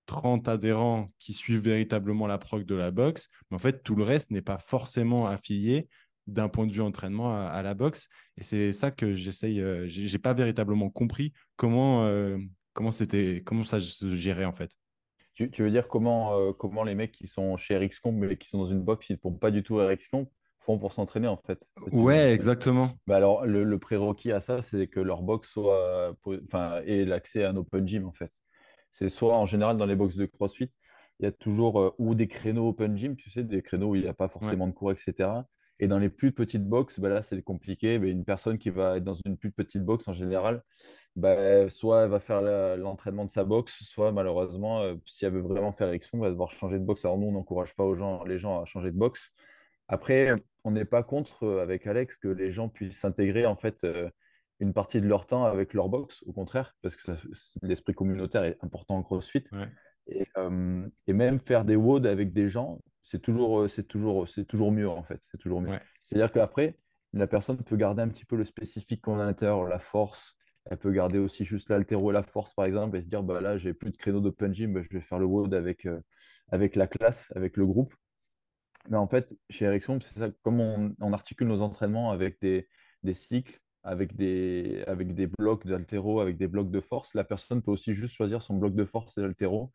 30 0.07 0.49
adhérents 0.49 1.11
qui 1.19 1.33
suivent 1.33 1.63
véritablement 1.63 2.27
la 2.27 2.39
prog 2.39 2.65
de 2.65 2.75
la 2.75 2.91
box, 2.91 3.29
mais 3.51 3.57
en 3.57 3.59
fait, 3.59 3.83
tout 3.83 3.97
le 3.97 4.05
reste 4.05 4.31
n'est 4.31 4.43
pas 4.43 4.59
forcément 4.59 5.27
affilié 5.27 5.89
d'un 6.27 6.49
point 6.49 6.67
de 6.67 6.73
vue 6.73 6.83
entraînement 6.83 7.47
à, 7.47 7.63
la 7.63 7.75
boxe. 7.75 8.09
Et 8.37 8.43
c'est 8.43 8.73
ça 8.73 8.91
que 8.91 9.15
j'essaye, 9.15 9.61
euh, 9.61 9.87
j'ai 9.87 10.19
pas 10.19 10.35
véritablement 10.35 10.91
compris 10.91 11.33
comment, 11.57 12.09
comment, 12.73 12.91
comment 13.45 13.65
ça 13.65 13.81
se 13.81 14.15
gérait 14.15 14.45
en 14.45 14.53
fait. 14.53 14.77
Tu, 15.37 15.63
veux 15.63 15.71
dire 15.71 15.87
comment, 15.87 16.39
euh, 16.39 16.53
comment 16.55 16.83
les 16.83 16.95
mecs 16.95 17.13
qui 17.13 17.29
sont 17.29 17.59
chez 17.59 17.77
RxComp 17.77 18.13
mais 18.13 18.39
qui 18.39 18.49
sont 18.49 18.57
dans 18.57 18.67
une 18.67 18.81
box, 18.81 19.11
ils 19.11 19.15
ne 19.15 19.19
font 19.19 19.35
pas 19.35 19.51
du 19.51 19.63
tout 19.63 19.77
RxComp, 19.77 20.31
font 20.67 20.79
pour 20.79 20.93
s'entraîner 20.93 21.29
en 21.29 21.37
fait 21.37 21.59
Ouais, 21.93 22.33
exactement. 22.33 22.91
Bah 23.07 23.17
alors, 23.17 23.47
le, 23.47 23.79
prérequis 23.79 24.33
à 24.33 24.41
ça, 24.41 24.63
c'est 24.63 24.89
que 24.89 25.01
leur 25.01 25.23
box 25.23 25.49
soit, 25.49 26.15
enfin, 26.45 26.83
ait 26.85 27.05
l'accès 27.05 27.45
à 27.45 27.51
un 27.51 27.57
open 27.57 27.87
gym 27.87 28.07
en 28.07 28.13
fait. 28.13 28.33
C'est 28.91 29.09
soit 29.09 29.37
en 29.37 29.47
général 29.47 29.77
dans 29.77 29.87
les 29.87 29.97
box 29.97 30.17
de 30.17 30.27
CrossFit, 30.27 30.71
il 31.21 31.25
y 31.25 31.27
a 31.27 31.33
toujours 31.33 31.81
euh, 31.81 31.95
ou 31.99 32.15
des 32.15 32.29
créneaux 32.29 32.69
open 32.69 32.97
gym, 32.97 33.17
tu 33.17 33.31
sais, 33.31 33.45
des 33.45 33.63
créneaux 33.63 33.91
où 33.91 33.95
il 33.95 34.03
n'y 34.03 34.09
a 34.09 34.15
pas 34.15 34.29
forcément 34.29 34.67
de 34.67 34.73
cours, 34.73 34.93
etc. 34.93 35.31
Et 35.79 35.89
dans 35.89 35.99
les 35.99 36.09
plus 36.09 36.33
petites 36.33 36.67
box, 36.67 36.99
bah 37.01 37.09
là, 37.11 37.23
c'est 37.23 37.41
compliqué. 37.43 37.99
Mais 37.99 38.11
une 38.11 38.25
personne 38.25 38.59
qui 38.59 38.71
va 38.71 38.97
être 38.97 39.05
dans 39.05 39.17
une 39.27 39.37
plus 39.37 39.51
petite 39.51 39.85
box, 39.85 40.09
en 40.09 40.15
général, 40.15 40.63
bah, 41.17 41.69
soit 41.71 42.05
elle 42.05 42.11
va 42.11 42.21
faire 42.21 42.43
l'entraînement 42.77 43.25
de 43.25 43.31
sa 43.31 43.45
box, 43.45 43.83
soit 43.85 44.13
malheureusement, 44.13 44.81
euh, 44.83 44.95
si 45.07 45.25
elle 45.27 45.33
veut 45.33 45.41
vraiment 45.41 45.73
faire 45.73 45.89
érection, 45.89 46.19
elle 46.19 46.25
va 46.25 46.31
devoir 46.31 46.51
changer 46.51 46.79
de 46.79 46.85
box. 46.85 47.05
Alors 47.05 47.19
nous, 47.19 47.27
on 47.29 47.33
n'encourage 47.33 47.75
pas 47.75 47.85
aux 47.85 47.95
gens, 47.95 48.25
les 48.25 48.39
gens 48.39 48.63
à 48.63 48.65
changer 48.65 48.91
de 48.91 48.99
box. 48.99 49.33
Après, 49.89 50.33
on 50.65 50.73
n'est 50.73 50.85
pas 50.85 51.03
contre, 51.03 51.45
euh, 51.45 51.63
avec 51.63 51.87
Alex, 51.87 52.17
que 52.17 52.29
les 52.29 52.51
gens 52.51 52.69
puissent 52.69 52.99
s'intégrer 52.99 53.47
en 53.47 53.57
fait 53.57 53.85
euh, 53.85 54.11
une 54.59 54.73
partie 54.73 55.01
de 55.01 55.07
leur 55.07 55.27
temps 55.27 55.45
avec 55.45 55.75
leur 55.75 55.89
box, 55.89 56.23
au 56.27 56.33
contraire, 56.33 56.75
parce 56.83 56.97
que 56.97 57.13
l'esprit 57.63 57.95
communautaire 57.95 58.45
est 58.45 58.57
important 58.63 58.97
en 58.97 59.03
CrossFit. 59.03 59.45
Et, 60.09 60.27
et, 61.07 61.13
même 61.13 61.41
faire 61.41 61.65
des 61.65 61.75
WOD 61.75 62.07
avec 62.07 62.33
des 62.33 62.49
gens, 62.49 62.81
c'est 63.03 63.21
toujours, 63.21 63.61
euh, 63.61 63.69
c'est 63.69 63.85
toujours, 63.85 64.29
c'est 64.29 64.45
toujours 64.45 64.73
mieux 64.73 64.89
en 64.89 65.03
fait. 65.03 65.21
C'est 65.31 65.39
toujours 65.39 65.61
mieux. 65.61 65.79
C'est-à-dire 66.03 66.33
qu'après, 66.33 66.77
la 67.13 67.27
personne 67.27 67.57
peut 67.59 67.77
garder 67.77 68.03
un 68.03 68.09
petit 68.09 68.25
peu 68.25 68.37
le 68.37 68.45
spécifique 68.45 69.03
qu'on 69.03 69.19
a 69.19 69.23
à 69.23 69.27
l'intérieur, 69.27 69.65
la 69.65 69.79
force. 69.79 70.37
Elle 70.69 70.79
peut 70.79 70.91
garder 70.91 71.19
aussi 71.19 71.45
juste 71.45 71.71
l'altéro 71.71 72.11
et 72.11 72.15
la 72.15 72.25
force 72.25 72.53
par 72.53 72.65
exemple 72.65 72.97
et 72.97 73.03
se 73.03 73.09
dire 73.09 73.23
bah 73.23 73.41
là 73.41 73.57
j'ai 73.57 73.73
plus 73.73 73.93
de 73.93 73.97
créneau 73.97 74.21
d'open 74.21 74.53
gym, 74.53 74.73
bah, 74.73 74.83
je 74.83 74.89
vais 74.89 75.01
faire 75.01 75.19
le 75.19 75.25
WOD 75.25 75.55
avec, 75.55 75.87
euh, 75.87 76.01
avec 76.51 76.75
la 76.75 76.89
classe, 76.89 77.33
avec 77.37 77.57
le 77.57 77.67
groupe. 77.67 77.95
Mais 78.89 78.97
en 78.97 79.07
fait, 79.07 79.37
chez 79.51 79.65
Ericsson, 79.65 79.99
c'est 80.01 80.19
ça, 80.19 80.31
comme 80.43 80.61
on, 80.61 81.13
articule 81.13 81.49
nos 81.49 81.61
entraînements 81.61 82.11
avec 82.11 82.41
des, 82.41 82.69
des 83.03 83.15
cycles, 83.15 83.61
avec 83.83 84.17
des, 84.17 84.85
avec 84.87 85.15
des 85.15 85.27
blocs 85.27 85.67
d'altéro, 85.67 86.21
avec 86.21 86.37
des 86.37 86.49
blocs 86.49 86.71
de 86.71 86.81
force. 86.81 87.15
La 87.15 87.25
personne 87.25 87.63
peut 87.63 87.71
aussi 87.71 87.95
juste 87.95 88.15
choisir 88.15 88.43
son 88.43 88.55
bloc 88.55 88.75
de 88.75 88.85
force 88.85 89.17
et 89.19 89.23
d'altéro. 89.23 89.73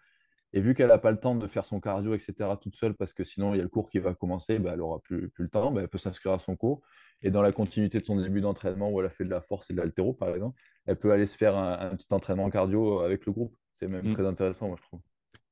Et 0.53 0.59
vu 0.59 0.75
qu'elle 0.75 0.89
n'a 0.89 0.97
pas 0.97 1.11
le 1.11 1.19
temps 1.19 1.35
de 1.35 1.47
faire 1.47 1.65
son 1.65 1.79
cardio, 1.79 2.13
etc., 2.13 2.49
toute 2.61 2.75
seule, 2.75 2.93
parce 2.93 3.13
que 3.13 3.23
sinon 3.23 3.53
il 3.53 3.57
y 3.57 3.59
a 3.61 3.63
le 3.63 3.69
cours 3.69 3.89
qui 3.89 3.99
va 3.99 4.13
commencer, 4.13 4.59
bah, 4.59 4.71
elle 4.73 4.79
n'aura 4.79 4.99
plus, 4.99 5.29
plus, 5.29 5.45
le 5.45 5.49
temps, 5.49 5.71
bah, 5.71 5.81
elle 5.81 5.87
peut 5.87 5.97
s'inscrire 5.97 6.33
à 6.33 6.39
son 6.39 6.57
cours. 6.57 6.81
Et 7.21 7.31
dans 7.31 7.41
la 7.41 7.53
continuité 7.53 7.99
de 7.99 8.05
son 8.05 8.17
début 8.17 8.41
d'entraînement, 8.41 8.89
où 8.91 8.99
elle 8.99 9.07
a 9.07 9.09
fait 9.09 9.23
de 9.23 9.29
la 9.29 9.41
force 9.41 9.69
et 9.69 9.73
de 9.73 9.79
l'altéro, 9.79 10.13
par 10.13 10.29
exemple, 10.35 10.59
elle 10.85 10.97
peut 10.97 11.11
aller 11.13 11.25
se 11.25 11.37
faire 11.37 11.55
un, 11.55 11.95
petit 11.95 12.13
entraînement 12.13 12.49
cardio 12.49 12.99
avec 12.99 13.25
le 13.25 13.31
groupe. 13.31 13.55
C'est 13.79 13.87
même 13.87 14.09
mm. 14.09 14.13
très 14.13 14.25
intéressant, 14.25 14.67
moi, 14.67 14.77
je 14.77 14.83
trouve. 14.83 14.99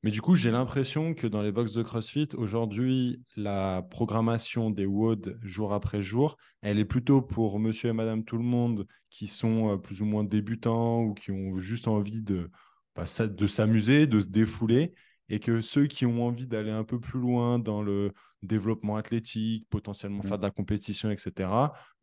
Mais 0.04 0.12
du 0.12 0.22
coup, 0.22 0.36
j'ai 0.36 0.50
l'impression 0.50 1.14
que 1.14 1.28
dans 1.28 1.42
les 1.42 1.52
box 1.52 1.74
de 1.74 1.84
CrossFit, 1.84 2.30
aujourd'hui, 2.38 3.22
la 3.36 3.82
programmation 3.82 4.70
des 4.70 4.86
WOD 4.86 5.38
jour 5.44 5.74
après 5.74 6.02
jour, 6.02 6.38
elle 6.62 6.80
est 6.80 6.86
plutôt 6.86 7.22
pour 7.22 7.60
monsieur 7.60 7.90
et 7.90 7.94
madame 7.94 8.24
tout 8.24 8.38
le 8.38 8.44
monde 8.44 8.88
qui 9.10 9.28
sont 9.28 9.74
euh, 9.74 9.78
plus 9.78 10.02
ou 10.02 10.06
moins 10.06 10.24
débutants 10.24 11.04
ou 11.04 11.14
qui 11.14 11.32
ont 11.32 11.60
juste 11.60 11.90
envie 11.90 12.24
de, 12.24 12.50
bah, 12.96 13.06
de 13.28 13.48
s'amuser, 13.48 14.08
de 14.08 14.22
se 14.22 14.30
défouler, 14.30 14.94
et 15.28 15.40
que 15.40 15.60
ceux 15.60 15.86
qui 15.86 16.06
ont 16.06 16.26
envie 16.26 16.48
d'aller 16.48 16.72
un 16.72 16.86
peu 16.86 17.00
plus 17.00 17.20
loin 17.20 17.60
dans 17.60 17.82
le 17.82 18.14
développement 18.42 18.96
athlétique, 18.96 19.68
potentiellement 19.70 20.22
faire 20.22 20.38
mmh. 20.38 20.42
de 20.42 20.44
la 20.44 20.52
compétition, 20.52 21.12
etc., 21.12 21.50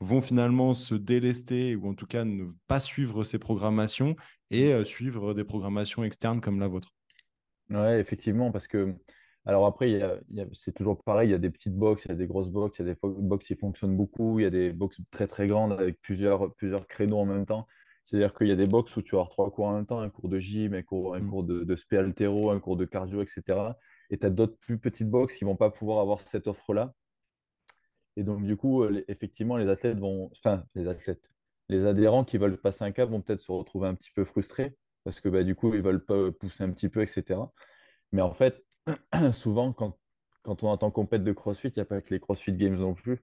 vont 0.01 0.21
finalement 0.21 0.75
se 0.75 0.95
délester 0.95 1.77
ou 1.77 1.89
en 1.89 1.95
tout 1.95 2.07
cas 2.07 2.25
ne 2.25 2.45
pas 2.67 2.81
suivre 2.81 3.25
ces 3.25 3.39
programmations 3.39 4.17
et 4.51 4.73
euh, 4.73 4.85
suivre 4.85 5.33
des 5.35 5.45
programmations 5.45 6.05
externes 6.05 6.43
comme 6.43 6.61
la 6.61 6.69
vôtre. 6.69 6.96
Ouais, 7.71 7.99
effectivement, 8.01 8.53
parce 8.53 8.69
que, 8.69 8.95
alors 9.45 9.67
après, 9.67 10.01
c'est 10.53 10.73
toujours 10.73 11.03
pareil, 11.03 11.29
il 11.29 11.33
y 11.33 11.35
a 11.35 11.39
des 11.39 11.51
petites 11.51 11.75
box, 11.75 12.05
il 12.05 12.09
y 12.09 12.13
a 12.13 12.15
des 12.15 12.27
grosses 12.27 12.51
box, 12.51 12.79
il 12.79 12.87
y 12.87 12.91
a 12.91 12.95
des 12.95 12.99
box 13.03 13.47
qui 13.47 13.57
fonctionnent 13.57 13.97
beaucoup, 13.97 14.39
il 14.39 14.45
y 14.45 14.47
a 14.47 14.51
des 14.51 14.73
box 14.73 15.01
très 15.11 15.27
très 15.27 15.49
grandes 15.49 15.73
avec 15.73 16.01
plusieurs, 16.01 16.55
plusieurs 16.55 16.87
créneaux 16.87 17.19
en 17.19 17.27
même 17.27 17.47
temps. 17.47 17.67
C'est-à-dire 18.05 18.35
qu'il 18.35 18.47
y 18.47 18.53
a 18.53 18.57
des 18.57 18.69
box 18.69 18.97
où 18.97 19.03
tu 19.03 19.17
vas 19.17 19.19
avoir 19.19 19.31
trois 19.31 19.51
cours 19.51 19.67
en 19.67 19.75
même 19.75 19.87
temps, 19.87 19.99
un 19.99 20.11
cours 20.11 20.29
de 20.29 20.39
gym, 20.39 20.75
un 20.75 20.83
cours, 20.83 21.17
un 21.17 21.21
mm. 21.21 21.29
cours 21.29 21.43
de, 21.43 21.65
de 21.65 21.77
spé 21.77 21.99
un 21.99 22.61
cours 22.61 22.77
de 22.77 22.85
cardio, 22.85 23.21
etc. 23.21 23.77
Et 24.11 24.19
tu 24.19 24.27
as 24.27 24.31
d'autres 24.31 24.57
plus 24.59 24.79
petites 24.79 25.11
box 25.11 25.37
qui 25.37 25.45
ne 25.45 25.51
vont 25.51 25.57
pas 25.57 25.71
pouvoir 25.71 26.01
avoir 26.01 26.21
cette 26.27 26.47
offre-là. 26.47 26.95
Et 28.17 28.23
donc, 28.23 28.45
du 28.45 28.57
coup, 28.57 28.85
effectivement, 29.09 29.57
les 29.57 29.69
athlètes 29.69 29.99
vont. 29.99 30.31
Enfin, 30.33 30.65
les 30.77 30.89
athlètes. 30.89 31.29
Les 31.69 31.85
adhérents 31.85 32.25
qui 32.25 32.39
veulent 32.39 32.61
passer 32.61 32.85
un 32.85 32.93
cap 32.93 33.11
vont 33.11 33.21
peut-être 33.21 33.41
se 33.41 33.51
retrouver 33.51 33.89
un 33.89 33.95
petit 33.97 34.13
peu 34.13 34.25
frustrés 34.25 34.77
parce 35.07 35.21
que 35.21 35.29
bah, 35.29 35.45
du 35.45 35.55
coup, 35.55 35.73
ils 35.73 35.83
veulent 35.83 36.05
pas 36.05 36.33
pousser 36.33 36.65
un 36.65 36.73
petit 36.73 36.89
peu, 36.89 37.01
etc. 37.01 37.39
Mais 38.11 38.23
en 38.23 38.35
fait, 38.35 38.65
souvent, 39.35 39.73
quand, 39.73 39.97
quand 40.43 40.65
on 40.65 40.69
entend 40.69 40.91
compète 40.91 41.23
de 41.23 41.33
CrossFit, 41.33 41.69
il 41.69 41.75
n'y 41.77 41.83
a 41.83 41.85
pas 41.85 42.01
que 42.01 42.13
les 42.13 42.19
CrossFit 42.19 42.53
Games 42.53 42.75
non 42.75 42.93
plus. 42.95 43.23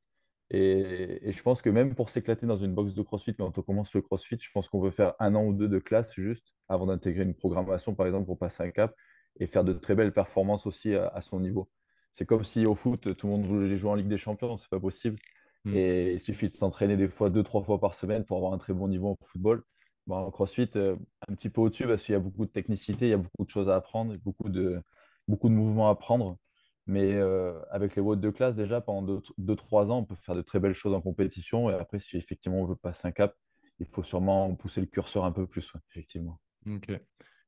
Et, 0.49 1.19
je 1.29 1.43
pense 1.43 1.61
que 1.61 1.69
même 1.69 1.93
pour 1.93 2.09
s'éclater 2.09 2.45
dans 2.45 2.55
une 2.55 2.73
box 2.73 2.93
de 2.93 3.01
CrossFit, 3.01 3.35
quand 3.35 3.57
on 3.57 3.61
commence 3.61 3.93
le 3.93 4.01
CrossFit, 4.01 4.37
je 4.39 4.49
pense 4.53 4.69
qu'on 4.69 4.79
veut 4.79 4.91
faire 4.91 5.13
un 5.19 5.35
an 5.35 5.43
ou 5.43 5.51
deux 5.51 5.67
de 5.67 5.79
classe 5.79 6.13
juste 6.15 6.53
avant 6.69 6.85
d'intégrer 6.85 7.23
une 7.23 7.33
programmation, 7.33 7.93
par 7.95 8.05
exemple, 8.05 8.27
pour 8.27 8.39
passer 8.39 8.63
un 8.63 8.71
cap 8.71 8.95
et 9.41 9.45
faire 9.45 9.65
de 9.65 9.73
très 9.73 9.93
belles 9.93 10.13
performances 10.13 10.65
aussi 10.65 10.95
à, 10.95 11.19
son 11.19 11.41
niveau. 11.41 11.69
C'est 12.13 12.25
comme 12.25 12.45
si 12.45 12.65
au 12.65 12.75
foot, 12.75 13.13
tout 13.17 13.27
le 13.27 13.33
monde 13.33 13.45
voulait 13.45 13.77
jouer 13.77 13.89
en 13.89 13.95
Ligue 13.95 14.07
des 14.07 14.17
Champions, 14.17 14.55
c'est 14.55 14.69
pas 14.69 14.79
possible. 14.79 15.19
Mm. 15.65 15.75
Et 15.75 16.13
il 16.13 16.19
suffit 16.21 16.47
de 16.47 16.53
s'entraîner 16.53 16.95
des 16.95 17.09
fois 17.09 17.29
deux, 17.29 17.43
trois 17.43 17.61
fois 17.61 17.81
par 17.81 17.93
semaine 17.93 18.23
pour 18.23 18.37
avoir 18.37 18.53
un 18.53 18.57
très 18.57 18.73
bon 18.73 18.87
niveau 18.87 19.09
en 19.09 19.17
football. 19.27 19.63
Bon, 20.05 20.17
en 20.17 20.31
CrossFit, 20.31 20.69
euh, 20.75 20.97
un 21.27 21.35
petit 21.35 21.49
peu 21.49 21.61
au-dessus 21.61 21.87
parce 21.87 22.03
qu'il 22.03 22.13
y 22.13 22.15
a 22.15 22.19
beaucoup 22.19 22.45
de 22.45 22.51
technicité, 22.51 23.07
il 23.07 23.11
y 23.11 23.13
a 23.13 23.17
beaucoup 23.17 23.45
de 23.45 23.49
choses 23.49 23.69
à 23.69 23.75
apprendre, 23.75 24.15
beaucoup 24.17 24.49
de, 24.49 24.81
beaucoup 25.27 25.49
de 25.49 25.53
mouvements 25.53 25.87
à 25.87 25.91
apprendre. 25.91 26.37
Mais 26.85 27.13
euh, 27.13 27.53
avec 27.71 27.95
les 27.95 28.01
WOD 28.01 28.19
de 28.19 28.29
classe, 28.29 28.55
déjà, 28.55 28.81
pendant 28.81 29.21
2-3 29.37 29.89
ans, 29.89 29.99
on 29.99 30.05
peut 30.05 30.15
faire 30.15 30.35
de 30.35 30.41
très 30.41 30.59
belles 30.59 30.73
choses 30.73 30.93
en 30.93 31.01
compétition. 31.01 31.69
Et 31.69 31.73
après, 31.73 31.99
si 31.99 32.17
effectivement 32.17 32.59
on 32.59 32.65
veut 32.65 32.75
passer 32.75 33.07
un 33.07 33.11
cap, 33.11 33.35
il 33.79 33.87
faut 33.87 34.03
sûrement 34.03 34.53
pousser 34.55 34.81
le 34.81 34.87
curseur 34.87 35.23
un 35.23 35.31
peu 35.31 35.47
plus, 35.47 35.71
effectivement. 35.89 36.39
Ok. 36.67 36.91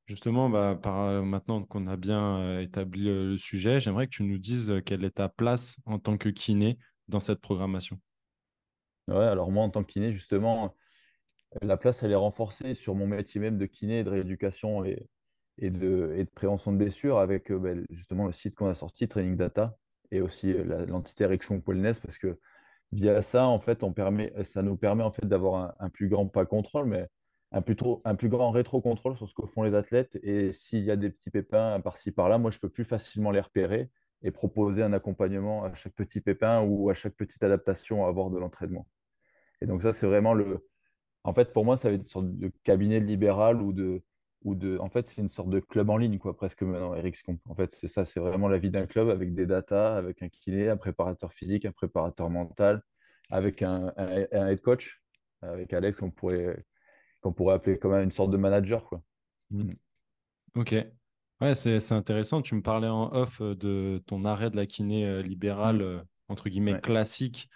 Justement, 0.06 0.50
bah, 0.50 0.80
par, 0.82 1.02
euh, 1.02 1.22
maintenant 1.24 1.64
qu'on 1.64 1.88
a 1.88 1.98
bien 1.98 2.38
euh, 2.40 2.62
établi 2.62 3.06
le 3.06 3.38
sujet, 3.38 3.80
j'aimerais 3.82 4.08
que 4.08 4.16
tu 4.16 4.24
nous 4.24 4.38
dises 4.38 4.82
quelle 4.86 5.04
est 5.04 5.16
ta 5.16 5.30
place 5.30 5.78
en 5.86 6.00
tant 6.00 6.18
que 6.18 6.30
kiné 6.30 6.78
dans 7.08 7.20
cette 7.20 7.42
programmation. 7.42 8.00
Ouais, 9.08 9.26
alors 9.26 9.52
moi, 9.52 9.64
en 9.64 9.70
tant 9.70 9.84
que 9.84 9.92
kiné, 9.92 10.14
justement, 10.14 10.76
la 11.62 11.78
place, 11.78 12.04
elle 12.04 12.12
est 12.12 12.16
renforcée 12.16 12.74
sur 12.74 12.96
mon 12.96 13.08
métier 13.08 13.40
même 13.40 13.58
de 13.58 13.66
kiné, 13.66 14.04
de 14.04 14.10
rééducation 14.10 14.84
et, 14.86 15.08
de, 15.60 16.26
prévention 16.36 16.72
de 16.72 16.78
blessures 16.78 17.18
avec 17.20 17.52
euh, 17.52 17.60
ben, 17.60 17.86
justement 17.90 18.26
le 18.26 18.32
site 18.32 18.56
qu'on 18.56 18.68
a 18.68 18.74
sorti, 18.74 19.08
Training 19.08 19.38
Data, 19.38 19.78
et 20.12 20.22
aussi 20.22 20.54
euh, 20.54 20.86
l'entité 20.86 21.24
érection 21.24 21.62
wellness, 21.66 22.00
parce 22.00 22.18
que 22.18 22.40
via 22.92 23.22
ça, 23.22 23.48
en 23.48 23.60
fait, 23.60 23.84
permet, 23.96 24.34
ça 24.44 24.62
nous 24.62 24.78
permet 24.78 25.04
en 25.04 25.12
fait 25.12 25.26
d'avoir 25.26 25.76
un, 25.80 25.90
plus 25.90 26.10
grand, 26.10 26.28
pas 26.28 26.46
contrôle, 26.46 26.86
mais 26.86 27.08
un 27.52 27.62
plus, 27.62 27.76
un 28.04 28.16
plus 28.16 28.30
grand 28.30 28.52
rétro-contrôle 28.52 29.16
sur 29.16 29.30
ce 29.30 29.34
que 29.34 29.46
font 29.46 29.64
les 29.64 29.76
athlètes. 29.76 30.18
Et 30.24 30.52
s'il 30.52 30.84
y 30.84 30.92
a 30.92 30.96
des 30.96 31.10
petits 31.10 31.30
pépins 31.30 31.80
par-ci, 31.82 32.12
par-là, 32.12 32.38
moi, 32.38 32.52
je 32.52 32.60
peux 32.60 32.70
plus 32.70 32.86
facilement 32.86 33.32
les 33.32 33.40
repérer 33.40 33.90
et 34.24 34.32
proposer 34.32 34.82
un 34.84 34.94
accompagnement 34.94 35.64
à 35.64 35.74
chaque 35.74 35.94
petit 35.94 36.22
pépin 36.22 36.62
ou 36.62 36.90
à 36.90 36.94
chaque 36.94 37.14
petite 37.14 37.44
adaptation 37.44 38.06
à 38.06 38.10
avoir 38.10 38.30
de 38.30 38.40
l'entraînement. 38.40 38.88
Et 39.62 39.68
donc 39.68 39.82
ça, 39.82 39.94
c'est 39.94 40.08
vraiment 40.08 40.34
le... 40.34 40.68
En 41.26 41.34
fait, 41.34 41.52
pour 41.52 41.66
moi, 41.66 41.76
ça 41.76 41.90
va 41.90 41.96
être 41.96 42.02
une 42.02 42.08
sorte 42.08 42.38
de 42.38 42.52
cabinet 42.64 43.00
libéral 43.00 43.62
ou 43.62 43.74
de, 43.74 44.04
de, 44.44 44.78
en 44.78 44.90
fait, 44.90 45.08
c'est 45.08 45.22
une 45.22 45.30
sorte 45.30 45.50
de 45.50 45.60
club 45.60 45.90
en 45.90 45.98
ligne, 45.98 46.20
quoi, 46.20 46.38
presque 46.38 46.62
maintenant, 46.62 46.92
RxComp. 46.92 47.40
En 47.50 47.56
fait, 47.56 47.72
c'est 47.72 47.88
ça, 47.88 48.06
c'est 48.06 48.20
vraiment 48.20 48.48
la 48.48 48.60
vie 48.60 48.70
d'un 48.70 48.86
club 48.86 49.10
avec 49.10 49.34
des 49.34 49.48
datas, 49.48 49.98
avec 49.98 50.22
un 50.22 50.30
kiné, 50.30 50.70
un 50.70 50.78
préparateur 50.78 51.34
physique, 51.34 51.66
un 51.66 51.72
préparateur 51.72 52.30
mental, 52.30 52.84
avec 53.32 53.64
un, 53.64 53.92
un, 53.98 54.48
head 54.48 54.62
coach, 54.62 55.02
avec 55.42 55.74
Alex, 55.74 55.98
qu'on 55.98 56.12
pourrait, 56.12 56.64
qu'on 57.22 57.34
pourrait 57.34 57.56
appeler 57.56 57.80
comme 57.80 57.94
une 57.94 58.12
sorte 58.12 58.30
de 58.30 58.38
manager, 58.38 58.86
quoi. 58.86 59.02
Mmh. 59.50 59.64
Mm. 59.64 59.76
Ok. 60.58 60.76
Ouais, 61.42 61.56
c'est 61.56 61.92
intéressant. 61.92 62.42
Tu 62.42 62.56
me 62.56 62.62
parlais 62.62 62.88
en 62.88 63.14
off 63.14 63.42
euh, 63.42 63.56
de 63.56 64.02
ton 64.06 64.24
arrêt 64.26 64.52
de 64.52 64.56
la 64.56 64.68
kiné 64.68 65.06
euh, 65.06 65.22
libérale, 65.22 65.78
mmh. 65.78 65.82
euh, 65.82 66.02
entre 66.30 66.50
guillemets, 66.50 66.80
classique, 66.80 67.50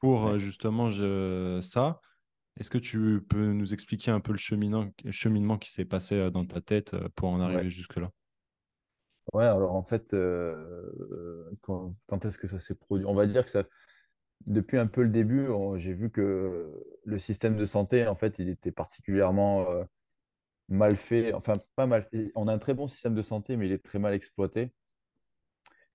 pour 0.00 0.38
justement 0.38 0.88
je, 0.88 1.58
ça. 1.60 2.00
Est-ce 2.58 2.70
que 2.70 2.78
tu 2.78 3.22
peux 3.28 3.52
nous 3.52 3.74
expliquer 3.74 4.10
un 4.10 4.20
peu 4.20 4.32
le 4.32 4.38
cheminement, 4.38 4.88
cheminement 5.10 5.58
qui 5.58 5.70
s'est 5.70 5.84
passé 5.84 6.14
euh, 6.14 6.30
dans 6.30 6.46
ta 6.46 6.60
tête 6.60 6.94
euh, 6.94 7.08
pour 7.14 7.28
en 7.28 7.40
arriver 7.40 7.68
jusque-là? 7.68 8.10
Ouais, 9.34 9.44
alors 9.44 9.74
en 9.74 9.82
fait, 9.82 10.14
euh, 10.14 11.50
quand, 11.60 11.94
est-ce 12.24 12.38
que 12.38 12.48
ça 12.48 12.58
s'est 12.58 12.74
produit? 12.74 13.04
On 13.04 13.14
va 13.14 13.26
dire 13.26 13.44
que 13.44 13.50
ça, 13.50 13.64
depuis 14.46 14.78
un 14.78 14.86
peu 14.86 15.02
le 15.02 15.10
début, 15.10 15.48
j'ai 15.76 15.92
vu 15.92 16.10
que 16.10 16.72
le 17.04 17.18
système 17.18 17.56
de 17.56 17.66
santé, 17.66 18.06
en 18.06 18.14
fait, 18.14 18.36
il 18.38 18.48
était 18.48 18.70
particulièrement 18.70 19.66
mal 20.68 20.94
fait. 20.94 21.32
Enfin, 21.34 21.54
pas 21.74 21.86
mal 21.86 22.04
fait. 22.04 22.30
On 22.36 22.46
a 22.46 22.52
un 22.52 22.58
très 22.58 22.72
bon 22.72 22.86
système 22.86 23.14
de 23.14 23.22
santé, 23.22 23.56
mais 23.56 23.66
il 23.66 23.72
est 23.72 23.84
très 23.84 23.98
mal 23.98 24.14
exploité. 24.14 24.70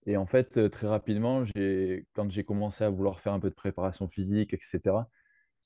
Et 0.06 0.18
en 0.18 0.26
fait, 0.26 0.70
très 0.70 0.88
rapidement, 0.88 1.46
quand 2.14 2.30
j'ai 2.30 2.44
commencé 2.44 2.84
à 2.84 2.90
vouloir 2.90 3.22
faire 3.22 3.32
un 3.32 3.40
peu 3.40 3.50
de 3.50 3.56
préparation 3.56 4.10
physique, 4.10 4.54
etc., 4.54 5.06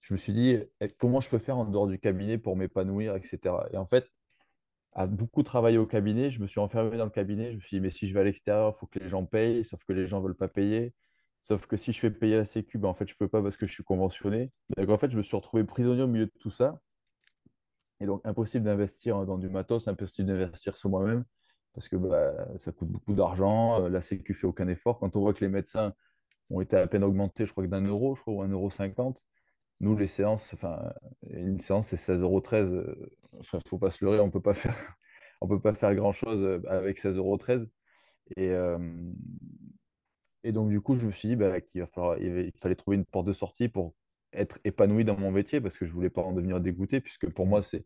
je 0.06 0.14
me 0.14 0.20
suis 0.20 0.34
dit, 0.34 0.58
eh, 0.82 0.90
comment 1.00 1.20
je 1.20 1.30
peux 1.30 1.40
faire 1.40 1.58
en 1.58 1.66
dehors 1.66 1.88
du 1.88 1.98
cabinet 2.00 2.38
pour 2.38 2.56
m'épanouir, 2.56 3.16
etc. 3.16 3.40
Et 3.74 3.78
en 3.78 3.88
fait, 3.88 4.08
à 4.94 5.08
beaucoup 5.08 5.44
travailler 5.44 5.80
au 5.80 5.88
cabinet, 5.88 6.30
je 6.30 6.40
me 6.42 6.48
suis 6.48 6.60
enfermé 6.60 6.98
dans 6.98 7.06
le 7.06 7.10
cabinet. 7.10 7.52
Je 7.52 7.56
me 7.56 7.62
suis 7.62 7.78
dit, 7.78 7.82
mais 7.82 7.90
si 7.90 8.08
je 8.08 8.14
vais 8.14 8.22
à 8.22 8.24
l'extérieur, 8.24 8.72
il 8.76 8.78
faut 8.78 8.88
que 8.88 9.00
les 9.00 9.10
gens 9.10 9.26
payent, 9.26 9.66
sauf 9.66 9.84
que 9.84 9.94
les 9.94 10.06
gens 10.08 10.20
ne 10.22 10.28
veulent 10.28 10.36
pas 10.38 10.48
payer. 10.48 10.94
Sauf 11.42 11.66
que 11.68 11.76
si 11.76 11.92
je 11.92 12.00
fais 12.00 12.12
payer 12.12 12.38
la 12.38 12.46
Sécu, 12.46 12.78
ben, 12.78 12.90
en 12.90 12.94
fait, 12.94 13.08
je 13.08 13.14
ne 13.14 13.18
peux 13.18 13.28
pas 13.28 13.42
parce 13.42 13.58
que 13.58 13.66
je 13.66 13.74
suis 13.74 13.84
conventionné. 13.84 14.52
Donc, 14.78 14.90
en 14.90 14.98
fait, 14.98 15.12
je 15.12 15.18
me 15.18 15.22
suis 15.24 15.36
retrouvé 15.36 15.64
prisonnier 15.64 16.04
au 16.04 16.08
milieu 16.08 16.28
de 16.28 16.34
tout 16.40 16.52
ça. 16.52 16.80
Et 18.00 18.06
donc, 18.06 18.22
impossible 18.26 18.66
d'investir 18.66 19.26
dans 19.26 19.38
du 19.38 19.50
matos, 19.50 19.88
impossible 19.88 20.28
d'investir 20.28 20.78
sur 20.78 20.90
moi-même 20.90 21.26
parce 21.74 21.90
que 21.90 21.98
bah, 21.98 22.34
ça 22.58 22.72
coûte 22.72 22.90
beaucoup 22.90 23.14
d'argent. 23.14 23.84
Euh, 23.84 23.90
la 23.90 24.02
Sécu 24.02 24.34
fait 24.34 24.48
aucun 24.48 24.68
effort. 24.68 25.00
Quand 25.00 25.16
on 25.16 25.22
voit 25.22 25.34
que 25.34 25.44
les 25.44 25.52
médecins 25.52 25.94
ont 26.50 26.62
été 26.62 26.78
à 26.78 26.88
peine 26.88 27.04
augmentés, 27.04 27.46
je 27.46 27.52
crois 27.52 27.66
que 27.66 27.70
d'un 27.70 27.86
euro, 27.86 28.16
je 28.16 28.22
crois, 28.22 28.34
ou 28.36 28.42
un 28.42 28.48
euro 28.48 28.72
cinquante, 28.72 29.24
nous, 29.80 29.96
les 29.98 30.08
séances, 30.08 30.54
enfin, 30.54 30.94
une 31.30 31.60
séance, 31.60 31.90
c'est 31.90 31.98
16,13 31.98 32.22
euros. 32.22 32.44
Enfin, 33.40 33.60
faut 33.68 33.78
pas 33.78 33.92
se 33.92 34.04
leurrer, 34.06 34.20
on 34.20 34.32
peut 34.32 34.42
pas 34.42 34.54
faire, 34.54 34.96
on 35.42 35.48
peut 35.48 35.60
pas 35.60 35.74
faire 35.74 35.94
grand-chose 35.96 36.42
euh, 36.44 36.62
avec 36.70 37.00
16,13 37.00 37.18
euros. 37.18 37.38
Et, 38.38 38.50
euh, 38.50 38.78
et 40.44 40.52
donc, 40.52 40.70
du 40.70 40.82
coup, 40.82 40.96
je 41.00 41.08
me 41.08 41.12
suis 41.12 41.30
dit 41.30 41.36
bah, 41.36 41.60
qu'il 41.62 41.82
va 41.82 41.88
falloir, 41.88 42.18
il 42.20 42.52
fallait 42.58 42.76
trouver 42.76 42.98
une 42.98 43.06
porte 43.06 43.28
de 43.28 43.34
sortie 43.34 43.68
pour 43.68 43.94
être 44.34 44.60
épanoui 44.64 45.06
dans 45.06 45.18
mon 45.18 45.32
métier 45.32 45.62
parce 45.62 45.78
que 45.78 45.86
je 45.86 45.92
voulais 45.94 46.10
pas 46.10 46.22
en 46.22 46.34
devenir 46.34 46.60
dégoûté, 46.60 47.02
puisque 47.02 47.30
pour 47.30 47.46
moi, 47.46 47.64
c'est 47.64 47.86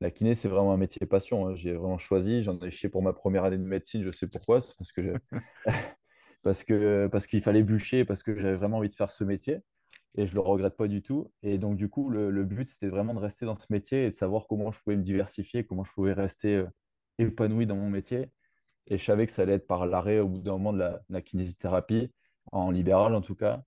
la 0.00 0.10
kiné, 0.10 0.34
c'est 0.34 0.48
vraiment 0.48 0.72
un 0.72 0.76
métier 0.78 1.06
passion. 1.06 1.46
Hein. 1.46 1.54
J'ai 1.54 1.74
vraiment 1.74 1.98
choisi. 1.98 2.42
J'en 2.42 2.58
ai 2.60 2.70
chié 2.70 2.88
pour 2.88 3.02
ma 3.02 3.12
première 3.12 3.44
année 3.44 3.58
de 3.58 3.64
médecine. 3.64 4.02
Je 4.02 4.10
sais 4.10 4.26
pourquoi. 4.26 4.60
Parce 4.78 4.92
que 4.92 5.14
parce 6.42 6.64
que 6.64 7.06
parce 7.08 7.26
qu'il 7.26 7.42
fallait 7.42 7.62
bûcher, 7.62 8.04
parce 8.04 8.22
que 8.22 8.38
j'avais 8.38 8.56
vraiment 8.56 8.78
envie 8.78 8.88
de 8.88 8.94
faire 8.94 9.10
ce 9.10 9.24
métier 9.24 9.58
et 10.16 10.26
je 10.26 10.34
le 10.34 10.40
regrette 10.40 10.76
pas 10.76 10.88
du 10.88 11.02
tout. 11.02 11.32
Et 11.42 11.58
donc, 11.58 11.76
du 11.76 11.88
coup, 11.88 12.08
le, 12.08 12.44
but, 12.44 12.68
c'était 12.68 12.88
vraiment 12.88 13.14
de 13.14 13.20
rester 13.20 13.46
dans 13.46 13.54
ce 13.54 13.66
métier 13.70 14.04
et 14.04 14.10
de 14.10 14.14
savoir 14.14 14.46
comment 14.48 14.70
je 14.72 14.80
pouvais 14.80 14.96
me 14.96 15.02
diversifier, 15.02 15.64
comment 15.64 15.84
je 15.84 15.92
pouvais 15.92 16.12
rester 16.12 16.56
euh, 16.56 16.66
épanoui 17.18 17.66
dans 17.66 17.76
mon 17.76 17.90
métier. 17.90 18.30
Et 18.88 18.98
je 18.98 19.04
savais 19.04 19.26
que 19.26 19.32
ça 19.32 19.42
allait 19.42 19.54
être 19.54 19.66
par 19.66 19.86
l'arrêt 19.86 20.18
au 20.20 20.28
bout 20.28 20.40
d'un 20.40 20.52
moment 20.52 20.72
de 20.72 20.82
la, 21.08 21.22
kinésithérapie, 21.22 22.12
en 22.52 22.70
libéral 22.70 23.14
en 23.14 23.20
tout 23.20 23.36
cas. 23.36 23.62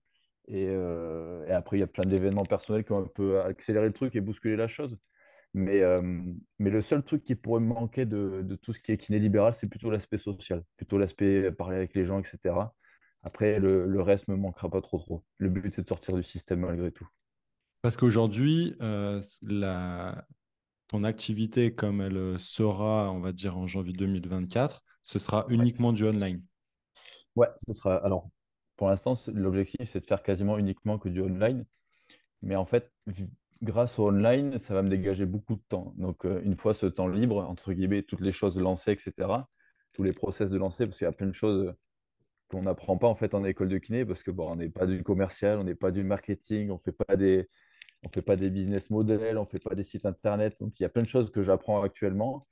Et, 0.47 0.67
euh, 0.69 1.45
et 1.47 1.51
après, 1.51 1.77
il 1.77 1.79
y 1.81 1.83
a 1.83 1.87
plein 1.87 2.03
d'événements 2.09 2.45
personnels 2.45 2.83
qui 2.83 2.91
ont 2.91 2.99
un 3.03 3.07
peu 3.07 3.41
accéléré 3.41 3.87
le 3.87 3.93
truc 3.93 4.15
et 4.15 4.21
bousculé 4.21 4.55
la 4.57 4.67
chose. 4.67 4.97
Mais, 5.53 5.81
euh, 5.81 6.01
mais 6.59 6.71
le 6.71 6.81
seul 6.81 7.03
truc 7.03 7.23
qui 7.23 7.35
pourrait 7.35 7.61
me 7.61 7.67
manquer 7.67 8.05
de, 8.05 8.41
de 8.43 8.55
tout 8.55 8.73
ce 8.73 8.79
qui 8.79 8.91
est 8.91 8.97
kiné 8.97 9.19
libéral, 9.19 9.53
c'est 9.53 9.67
plutôt 9.67 9.91
l'aspect 9.91 10.17
social, 10.17 10.63
plutôt 10.77 10.97
l'aspect 10.97 11.51
parler 11.51 11.77
avec 11.77 11.93
les 11.93 12.05
gens, 12.05 12.19
etc. 12.19 12.55
Après, 13.23 13.59
le, 13.59 13.87
le 13.87 14.01
reste 14.01 14.27
me 14.29 14.35
manquera 14.37 14.69
pas 14.69 14.81
trop 14.81 14.99
trop. 14.99 15.23
Le 15.39 15.49
but, 15.49 15.73
c'est 15.73 15.83
de 15.83 15.87
sortir 15.89 16.15
du 16.15 16.23
système 16.23 16.61
malgré 16.61 16.91
tout. 16.91 17.07
Parce 17.81 17.97
qu'aujourd'hui, 17.97 18.75
euh, 18.81 19.21
la... 19.43 20.25
ton 20.87 21.03
activité, 21.03 21.73
comme 21.75 22.01
elle 22.01 22.17
euh, 22.17 22.37
sera, 22.39 23.11
on 23.11 23.19
va 23.21 23.31
dire, 23.33 23.57
en 23.57 23.67
janvier 23.67 23.93
2024, 23.93 24.83
ce 25.03 25.19
sera 25.19 25.45
Ouais, 25.57 25.65
uniquement 25.65 25.93
du 25.93 26.05
online? 26.05 26.43
ouais, 27.35 27.47
ce 27.67 27.73
sera. 27.73 27.95
Alors, 27.97 28.29
pour 28.75 28.89
l'instant, 28.89 29.13
l'objectif, 29.33 29.89
c'est 29.89 29.99
de 30.01 30.05
faire 30.05 30.23
quasiment 30.23 30.57
uniquement 30.57 30.99
que 30.99 31.09
du 31.09 31.21
online. 31.21 31.65
Mais 32.41 32.57
en 32.57 32.65
fait, 32.65 32.91
grâce 33.61 33.99
au 33.99 34.09
online, 34.09 34.59
ça 34.59 34.73
va 34.73 34.81
me 34.83 34.89
dégager 34.89 35.25
beaucoup 35.25 35.55
de 35.55 35.63
temps. 35.69 35.93
Donc, 35.97 36.25
euh, 36.25 36.41
une 36.43 36.57
fois 36.57 36.73
ce 36.73 36.85
temps 36.87 37.07
libre, 37.07 37.37
entre 37.45 37.73
guillemets, 37.73 38.03
toutes 38.03 38.21
les 38.21 38.33
choses 38.33 38.59
lancées, 38.59 38.93
etc., 38.93 39.49
tous 39.93 40.03
les 40.03 40.13
process 40.13 40.51
de 40.51 40.57
lancer, 40.57 40.85
parce 40.87 40.97
qu'il 40.99 41.05
y 41.05 41.09
a 41.09 41.13
plein 41.13 41.27
de 41.27 41.33
choses 41.33 41.73
qu'on 42.53 42.63
n'apprend 42.63 42.97
pas 42.97 43.07
en 43.07 43.15
fait 43.15 43.33
en 43.33 43.43
école 43.43 43.69
de 43.69 43.77
kiné, 43.79 44.05
parce 44.05 44.23
que 44.23 44.31
bon, 44.31 44.51
on 44.51 44.55
n'est 44.55 44.69
pas 44.69 44.85
du 44.85 45.03
commercial, 45.03 45.59
on 45.59 45.63
n'est 45.63 45.75
pas 45.75 45.91
du 45.91 46.03
marketing, 46.03 46.69
on 46.69 46.77
fait 46.77 46.91
pas 46.91 47.15
des, 47.17 47.49
on 48.03 48.09
fait 48.09 48.21
pas 48.21 48.35
des 48.35 48.49
business 48.49 48.89
models, 48.89 49.37
on 49.37 49.45
fait 49.45 49.59
pas 49.59 49.75
des 49.75 49.83
sites 49.83 50.05
internet. 50.05 50.55
Donc, 50.59 50.79
il 50.79 50.83
y 50.83 50.85
a 50.85 50.89
plein 50.89 51.03
de 51.03 51.07
choses 51.07 51.31
que 51.31 51.43
j'apprends 51.43 51.81
actuellement. 51.81 52.47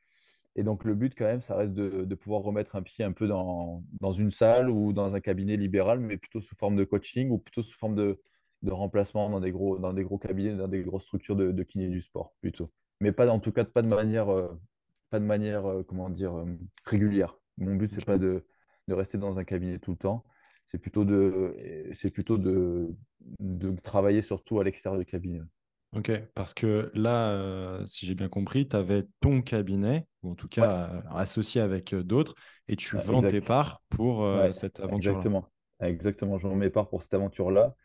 Et 0.55 0.63
donc, 0.63 0.83
le 0.83 0.95
but, 0.95 1.13
quand 1.17 1.25
même, 1.25 1.41
ça 1.41 1.55
reste 1.55 1.73
de, 1.73 2.03
de 2.03 2.15
pouvoir 2.15 2.41
remettre 2.41 2.75
un 2.75 2.81
pied 2.81 3.05
un 3.05 3.13
peu 3.13 3.27
dans, 3.27 3.83
dans 4.01 4.11
une 4.11 4.31
salle 4.31 4.69
ou 4.69 4.91
dans 4.93 5.15
un 5.15 5.21
cabinet 5.21 5.57
libéral, 5.57 5.99
mais 5.99 6.17
plutôt 6.17 6.41
sous 6.41 6.55
forme 6.55 6.75
de 6.75 6.83
coaching 6.83 7.29
ou 7.29 7.37
plutôt 7.37 7.63
sous 7.63 7.77
forme 7.77 7.95
de, 7.95 8.21
de 8.61 8.71
remplacement 8.71 9.29
dans 9.29 9.39
des 9.39 9.51
gros, 9.51 9.79
dans 9.79 9.93
des 9.93 10.03
gros 10.03 10.17
cabinets, 10.17 10.55
dans 10.55 10.67
des 10.67 10.81
grosses 10.81 11.03
structures 11.03 11.35
de, 11.35 11.51
de 11.51 11.63
kiné 11.63 11.87
du 11.89 12.01
sport, 12.01 12.33
plutôt. 12.41 12.71
Mais 12.99 13.11
pas, 13.13 13.29
en 13.29 13.39
tout 13.39 13.51
cas, 13.51 13.63
pas 13.65 13.81
de 13.81 13.87
manière, 13.87 14.29
euh, 14.29 14.49
pas 15.09 15.19
de 15.19 15.25
manière, 15.25 15.65
euh, 15.65 15.83
comment 15.83 16.09
dire, 16.09 16.35
euh, 16.37 16.45
régulière. 16.85 17.37
Mon 17.57 17.75
but, 17.75 17.89
c'est 17.89 18.05
pas 18.05 18.17
de, 18.17 18.45
de 18.91 18.95
rester 18.97 19.17
dans 19.17 19.38
un 19.39 19.43
cabinet 19.43 19.80
tout 19.80 19.91
le 19.91 19.97
temps. 19.97 20.25
C'est 20.67 20.77
plutôt 20.80 21.06
de, 21.06 21.56
c'est 21.95 22.12
plutôt 22.12 22.38
de, 22.38 22.89
de 23.39 23.71
travailler 23.82 24.21
surtout 24.21 24.60
à 24.60 24.63
l'extérieur 24.63 24.99
du 24.99 25.06
cabinet. 25.06 25.41
Ok, 25.93 26.10
parce 26.36 26.54
que 26.54 26.89
là, 26.93 27.32
euh, 27.32 27.86
si 27.86 28.06
j'ai 28.06 28.15
bien 28.15 28.30
compris, 28.30 28.65
tu 28.67 28.75
avais 28.77 29.04
ton 29.19 29.41
cabinet, 29.41 30.08
ou 30.23 30.32
en 30.32 30.36
tout 30.36 30.47
Ouais, 30.58 30.69
cas 30.69 30.89
euh, 30.89 31.01
associé 31.13 31.60
avec 31.60 31.93
euh, 31.93 32.01
d'autres, 32.04 32.34
et 32.69 32.77
tu 32.77 32.95
ouais, 32.95 33.04
vends 33.04 33.25
tes 33.25 33.41
parts 33.41 33.82
pour 33.89 34.23
euh, 34.23 34.54
Ouais, 34.54 34.54
cette 34.54 34.80
aventure-là. 34.80 35.27
exactement. 35.27 35.51
Exactement. 35.82 36.38
J'en 36.38 36.56
mets 36.56 36.69
part 36.69 36.89
pour 36.89 37.04
cette 37.04 37.13
aventure-là. 37.13 37.75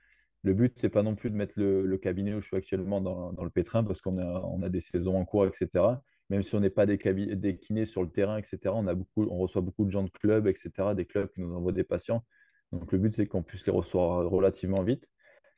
Le 0.43 0.55
but, 0.55 0.75
c'est 0.79 0.91
pas 0.91 1.03
non 1.05 1.17
plus 1.17 1.31
de 1.31 1.37
mettre 1.37 1.55
le, 1.57 1.83
le 1.87 1.99
cabinet 1.99 2.35
où 2.35 2.41
je 2.43 2.49
suis 2.49 2.57
actuellement 2.57 3.01
dans, 3.01 3.33
dans 3.33 3.45
le 3.45 3.51
pétrin 3.51 3.85
parce 3.85 4.01
qu'on 4.03 4.19
a, 4.19 4.25
on 4.45 4.63
a 4.63 4.69
des 4.71 4.81
saisons 4.81 5.19
en 5.19 5.25
cours, 5.27 5.47
etc. 5.47 6.03
Même 6.31 6.43
si 6.43 6.55
on 6.55 6.61
n'est 6.61 6.71
pas 6.71 6.87
des, 6.87 6.97
des 6.97 7.57
kinés 7.57 7.87
sur 7.87 8.03
le 8.03 8.11
terrain, 8.11 8.39
etc., 8.39 8.59
on 8.67 8.87
a 8.87 8.95
beaucoup, 8.95 9.25
on 9.31 9.39
reçoit 9.39 9.63
beaucoup 9.63 9.85
de 9.85 9.91
gens 9.91 10.03
de 10.03 10.11
clubs, 10.11 10.47
etc., 10.47 10.95
des 10.95 11.07
clubs 11.07 11.31
qui 11.33 11.41
nous 11.41 11.55
envoient 11.55 11.73
des 11.73 11.85
patients. 11.85 12.25
Donc 12.73 12.93
le 12.93 12.99
but, 12.99 13.15
c'est 13.15 13.27
qu'on 13.27 13.43
puisse 13.43 13.65
les 13.67 13.73
recevoir 13.73 14.29
relativement 14.29 14.83
vite. 14.83 15.09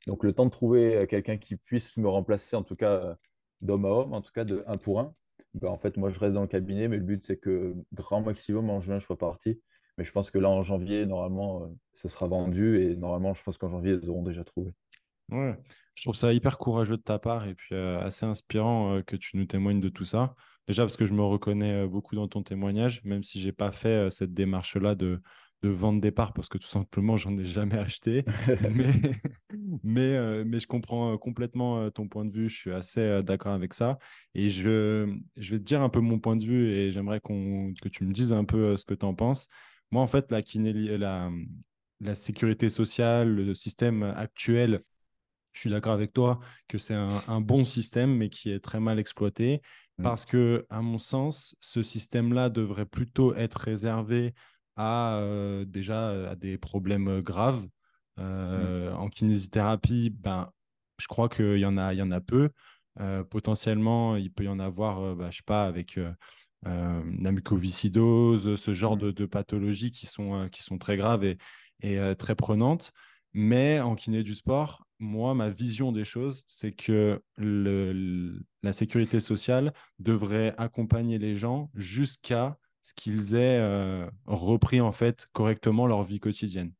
Donc 0.07 0.25
le 0.25 0.33
temps 0.33 0.47
de 0.47 0.51
trouver 0.51 0.97
euh, 0.97 1.07
quelqu'un 1.07 1.39
qui 1.39 1.57
puisse 1.57 1.97
me 1.97 2.09
remplacer, 2.09 2.57
en 2.57 2.63
tout 2.63 2.77
cas 2.77 2.93
euh, 2.93 3.15
d'homme 3.61 3.85
à 3.87 3.89
homme, 3.91 4.13
en 4.15 4.21
tout 4.23 4.33
cas 4.33 4.45
de 4.45 4.65
un 4.67 4.77
pour 4.77 5.01
un. 5.01 5.15
Ben, 5.55 5.69
en 5.69 5.79
fait, 5.79 5.97
moi, 5.97 6.11
je 6.11 6.19
reste 6.19 6.35
dans 6.35 6.43
le 6.43 6.47
cabinet, 6.49 6.89
mais 6.89 6.99
le 6.99 7.03
but, 7.03 7.25
c'est 7.27 7.39
que 7.39 7.75
grand 7.93 8.21
maximum 8.23 8.71
en 8.71 8.81
juin, 8.81 8.99
je 8.99 9.07
sois 9.07 9.19
parti. 9.19 9.61
Mais 9.97 10.05
je 10.05 10.13
pense 10.13 10.31
que 10.31 10.39
là, 10.39 10.49
en 10.49 10.63
janvier, 10.63 11.07
normalement, 11.07 11.65
euh, 11.65 11.67
ce 11.95 12.09
sera 12.09 12.27
vendu 12.29 12.81
et 12.81 12.97
normalement, 12.97 13.35
je 13.35 13.43
pense 13.43 13.59
qu'en 13.59 13.69
janvier, 13.69 13.99
ils 14.01 14.09
auront 14.09 14.23
déjà 14.23 14.45
trouvé. 14.45 14.73
Ouais, 15.31 15.55
je 15.95 16.03
trouve 16.05 16.15
ça 16.15 16.33
hyper 16.33 16.57
courageux 16.57 16.97
de 16.97 17.03
ta 17.03 17.19
part 17.19 17.47
et 17.47 17.55
puis 17.55 17.75
euh, 17.75 18.01
assez 18.01 18.25
inspirant 18.25 18.95
euh, 18.97 19.03
que 19.03 19.15
tu 19.15 19.37
nous 19.37 19.45
témoignes 19.45 19.81
de 19.81 19.91
tout 19.91 20.07
ça. 20.07 20.35
Déjà 20.67 20.85
parce 20.85 20.97
que 20.97 21.05
je 21.05 21.13
me 21.13 21.23
reconnais 21.23 21.85
euh, 21.85 21.87
beaucoup 21.89 22.15
dans 22.15 22.29
ton 22.29 22.43
témoignage, 22.43 23.05
même 23.05 23.23
si 23.23 23.39
j'ai 23.39 23.53
pas 23.53 23.71
fait 23.71 24.11
cette 24.11 24.33
démarche-là 24.33 24.95
de, 24.95 25.21
de 25.63 25.69
vente 25.69 26.01
des 26.01 26.13
parts 26.13 26.33
parce 26.33 26.49
que 26.49 26.57
tout 26.57 26.67
simplement, 26.67 27.17
j'en 27.19 27.37
ai 27.37 27.45
jamais 27.45 27.77
acheté. 27.77 28.25
Mais, 28.71 28.91
mais, 29.83 30.45
mais 30.45 30.61
je 30.61 30.67
comprends 30.67 31.17
complètement 31.19 31.91
ton 31.91 32.09
point 32.09 32.25
de 32.25 32.33
vue, 32.33 32.49
je 32.49 32.57
suis 32.57 32.73
assez 32.73 33.23
d'accord 33.23 33.53
avec 33.53 33.75
ça. 33.75 33.99
Et 34.35 34.49
je, 34.49 35.15
je 35.37 35.51
vais 35.53 35.59
te 35.59 35.65
dire 35.65 35.83
un 35.83 35.89
peu 35.91 36.01
mon 36.01 36.19
point 36.19 36.37
de 36.37 36.45
vue 36.45 36.71
et 36.71 36.91
j'aimerais 36.91 37.21
qu'on, 37.21 37.73
que 37.83 37.89
tu 37.89 38.05
me 38.05 38.13
dises 38.13 38.33
un 38.33 38.45
peu 38.45 38.77
ce 38.77 38.85
que 38.87 38.95
tu 38.95 39.05
en 39.07 39.15
penses. 39.15 39.49
Moi, 39.91 40.03
en 40.03 40.07
fait, 40.07 40.31
la, 40.31 40.43
kiné- 40.43 40.97
la, 40.97 41.31
la 42.01 42.15
sécurité 42.15 42.69
sociale, 42.69 43.35
le 43.35 43.55
système 43.55 44.03
actuel, 44.03 44.83
je 45.53 45.61
suis 45.61 45.71
d'accord 45.71 45.93
avec 45.93 46.13
toi 46.13 46.39
que 46.69 46.79
c'est 46.79 46.95
un, 46.95 47.23
un 47.27 47.41
bon 47.41 47.65
système, 47.65 48.15
mais 48.17 48.29
qui 48.29 48.51
est 48.51 48.61
très 48.61 48.81
mal 48.81 48.99
exploité 48.99 49.61
Mm, 49.99 50.09
parce 50.09 50.25
que, 50.25 50.67
à 50.71 50.81
mon 50.81 50.99
sens, 50.99 51.57
ce 51.61 51.83
système-là 51.83 52.51
devrait 52.51 52.87
plutôt 52.87 53.35
être 53.35 53.57
réservé 53.57 54.35
à 54.77 55.17
euh, 55.19 55.65
déjà 55.65 56.31
à 56.31 56.37
des 56.37 56.57
problèmes 56.59 57.21
graves. 57.21 57.67
mm, 58.53 58.69
Euh, 58.69 58.93
en 58.93 59.09
kinésithérapie, 59.09 60.11
ben, 60.11 60.53
je 61.01 61.07
crois 61.09 61.29
qu'il 61.29 61.59
y 61.59 61.67
en 61.67 61.77
a, 61.79 61.95
il 61.95 61.99
y 61.99 62.03
en 62.03 62.11
a 62.13 62.21
peu. 62.21 62.51
Euh, 63.01 63.25
potentiellement, 63.25 64.17
il 64.17 64.33
peut 64.33 64.45
y 64.45 64.49
en 64.49 64.59
avoir, 64.61 65.17
bah, 65.17 65.31
je 65.31 65.39
sais 65.39 65.43
pas, 65.45 65.65
avec 65.67 65.99
la 66.65 67.33
mucoviscidose, 67.33 68.57
ce 68.57 68.75
genre 68.75 68.97
mm, 68.97 68.99
de, 68.99 69.11
de 69.11 69.27
pathologies 69.27 69.93
qui 69.93 70.07
sont, 70.07 70.49
qui 70.51 70.63
sont 70.63 70.79
très 70.79 70.97
graves 70.97 71.25
et, 71.25 71.39
et 71.83 71.99
très 72.19 72.35
prenantes. 72.35 72.93
Mais 73.33 73.81
en 73.81 73.95
kiné 73.95 74.23
du 74.23 74.35
sport, 74.35 74.88
moi, 74.99 75.35
ma 75.35 75.49
vision 75.51 75.93
des 75.93 76.05
choses, 76.05 76.45
c'est 76.49 76.73
que 76.73 77.23
le- 77.37 78.41
la 78.63 78.73
sécurité 78.73 79.21
sociale 79.21 79.73
devrait 79.99 80.55
accompagner 80.59 81.19
les 81.19 81.37
gens 81.37 81.71
jusqu'à 81.75 82.59
ce 82.83 82.95
qu'ils 82.95 83.35
aient 83.35 83.59
euh, 83.61 84.09
repris 84.27 84.81
en 84.81 84.93
fait 84.93 85.29
correctement 85.33 85.87
leur 85.87 86.03
vie 86.03 86.21
quotidienne. 86.21 86.73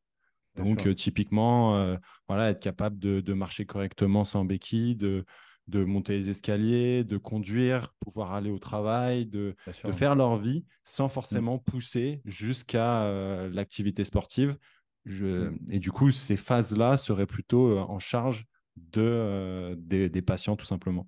Donc, 0.55 0.87
euh, 0.87 0.93
typiquement, 0.93 1.75
euh, 1.77 1.97
voilà, 2.27 2.49
être 2.49 2.59
capable 2.59 2.99
de, 2.99 3.21
de 3.21 3.33
marcher 3.33 3.65
correctement 3.65 4.25
sans 4.25 4.43
béquille, 4.45 4.95
de, 4.95 5.25
de 5.67 5.83
monter 5.85 6.13
les 6.17 6.29
escaliers, 6.29 7.03
de 7.03 7.17
conduire, 7.17 7.93
pouvoir 7.99 8.33
aller 8.33 8.49
au 8.49 8.59
travail, 8.59 9.25
de, 9.25 9.55
faire 9.91 10.15
leur 10.15 10.37
vie 10.37 10.65
sans 10.83 11.07
Mm, 11.31 11.39
forcément 11.39 11.59
pousser 11.59 12.21
jusqu'à 12.25 13.09
l'activité 13.51 14.03
sportive. 14.03 14.57
Je- 15.05 15.49
mm. 15.49 15.57
Et 15.71 15.79
du 15.79 15.91
coup, 15.91 16.11
ces 16.11 16.37
phases-là 16.37 16.97
seraient 16.97 17.25
plutôt 17.25 17.69
euh, 17.69 17.79
en 17.79 17.99
charge 17.99 18.45
de, 18.77 19.01
euh, 19.01 19.75
des, 19.77 20.09
des 20.09 20.21
patients, 20.21 20.55
tout 20.55 20.65
simplement. 20.65 21.07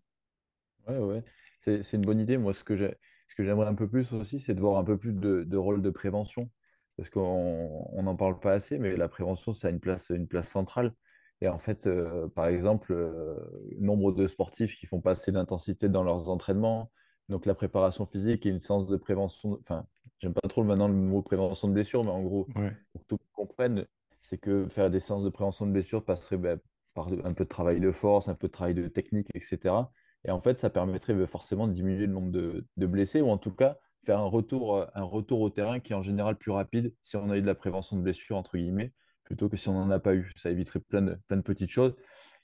Ouais, 0.87 0.97
ouais. 0.97 1.23
C'est, 1.61 1.93
une 1.93 2.01
bonne 2.01 2.19
idée. 2.19 2.37
Moi, 2.37 2.53
ce 2.53 2.63
que 2.63 2.75
j'ai, 2.75 2.95
ce 3.27 3.35
que 3.35 3.43
j'aimerais 3.43 3.67
un 3.67 3.75
peu 3.75 3.87
plus 3.87 4.11
aussi, 4.13 4.39
c'est 4.39 4.53
de 4.55 4.59
voir 4.59 4.77
un 4.77 4.83
peu 4.83 4.97
plus 4.97 5.13
de, 5.13 5.43
de 5.43 5.57
rôle 5.57 5.81
de 5.81 5.89
prévention. 5.89 6.49
Parce 6.97 7.09
qu'on 7.09 7.87
on 7.93 8.03
n'en 8.03 8.15
parle 8.15 8.39
pas 8.39 8.53
assez, 8.53 8.77
mais 8.77 8.95
la 8.95 9.07
prévention, 9.07 9.53
ça 9.53 9.67
a 9.67 9.71
une 9.71 9.79
place, 9.79 10.09
une 10.09 10.27
place 10.27 10.49
centrale. 10.49 10.93
Et 11.41 11.47
en 11.47 11.57
fait, 11.57 11.87
euh, 11.87 12.27
par 12.29 12.47
exemple, 12.47 12.93
euh, 12.93 13.35
nombre 13.79 14.11
de 14.11 14.27
sportifs 14.27 14.77
qui 14.77 14.85
font 14.85 15.01
passer 15.01 15.31
l'intensité 15.31 15.89
dans 15.89 16.03
leurs 16.03 16.29
entraînements, 16.29 16.91
donc 17.29 17.45
la 17.45 17.55
préparation 17.55 18.05
physique 18.05 18.45
et 18.45 18.49
une 18.49 18.59
séance 18.59 18.87
de 18.87 18.97
prévention. 18.97 19.57
Enfin, 19.61 19.87
j'aime 20.21 20.33
pas 20.33 20.47
trop 20.47 20.63
maintenant 20.63 20.87
le 20.87 20.93
mot 20.93 21.21
prévention 21.21 21.67
de 21.67 21.73
blessure, 21.73 22.03
mais 22.03 22.11
en 22.11 22.21
gros, 22.21 22.47
Ouais. 22.55 22.71
pour 22.93 23.01
que 23.01 23.07
tout 23.07 23.17
le 23.19 23.25
monde 23.25 23.47
comprenne, 23.47 23.87
c'est 24.21 24.37
que 24.37 24.67
faire 24.67 24.89
des 24.89 24.99
séances 24.99 25.23
de 25.23 25.29
prévention 25.29 25.65
de 25.65 25.71
blessure 25.71 26.05
passerait 26.05 26.37
ben, 26.37 26.59
par 26.93 27.07
un 27.07 27.33
peu 27.33 27.43
de 27.43 27.49
travail 27.49 27.79
de 27.79 27.91
force, 27.91 28.27
un 28.27 28.35
peu 28.35 28.47
de 28.47 28.51
travail 28.51 28.75
de 28.75 28.87
technique, 28.87 29.27
etc. 29.33 29.91
Et 30.25 30.31
en 30.31 30.39
fait, 30.39 30.59
ça 30.59 30.69
permettrait 30.69 31.13
bah, 31.13 31.27
forcément 31.27 31.67
de 31.67 31.73
diminuer 31.73 32.05
le 32.05 32.13
nombre 32.13 32.31
de, 32.31 32.67
de 32.77 32.85
blessés 32.85 33.21
ou 33.21 33.29
en 33.29 33.37
tout 33.37 33.51
cas 33.53 33.77
faire 34.05 34.19
un 34.19 34.25
retour, 34.25 34.77
euh, 34.77 34.85
un 34.95 35.03
retour 35.03 35.41
au 35.41 35.49
terrain 35.49 35.79
qui 35.79 35.93
est 35.93 35.95
en 35.95 36.03
général 36.03 36.35
plus 36.37 36.51
rapide 36.51 36.93
si 37.03 37.17
on 37.17 37.29
a 37.31 37.37
eu 37.37 37.41
de 37.41 37.47
la 37.47 37.55
prévention 37.55 37.97
de 37.97 38.01
blessures, 38.01 38.37
entre 38.37 38.57
guillemets, 38.57 38.93
plutôt 39.23 39.49
que 39.49 39.57
si 39.57 39.69
on 39.69 39.73
n'en 39.73 39.89
a 39.89 39.99
pas 39.99 40.13
eu. 40.15 40.31
Ça 40.37 40.49
éviterait 40.51 40.79
plein 40.79 41.01
de, 41.01 41.17
plein 41.27 41.37
de 41.37 41.41
petites 41.41 41.69
choses. 41.71 41.95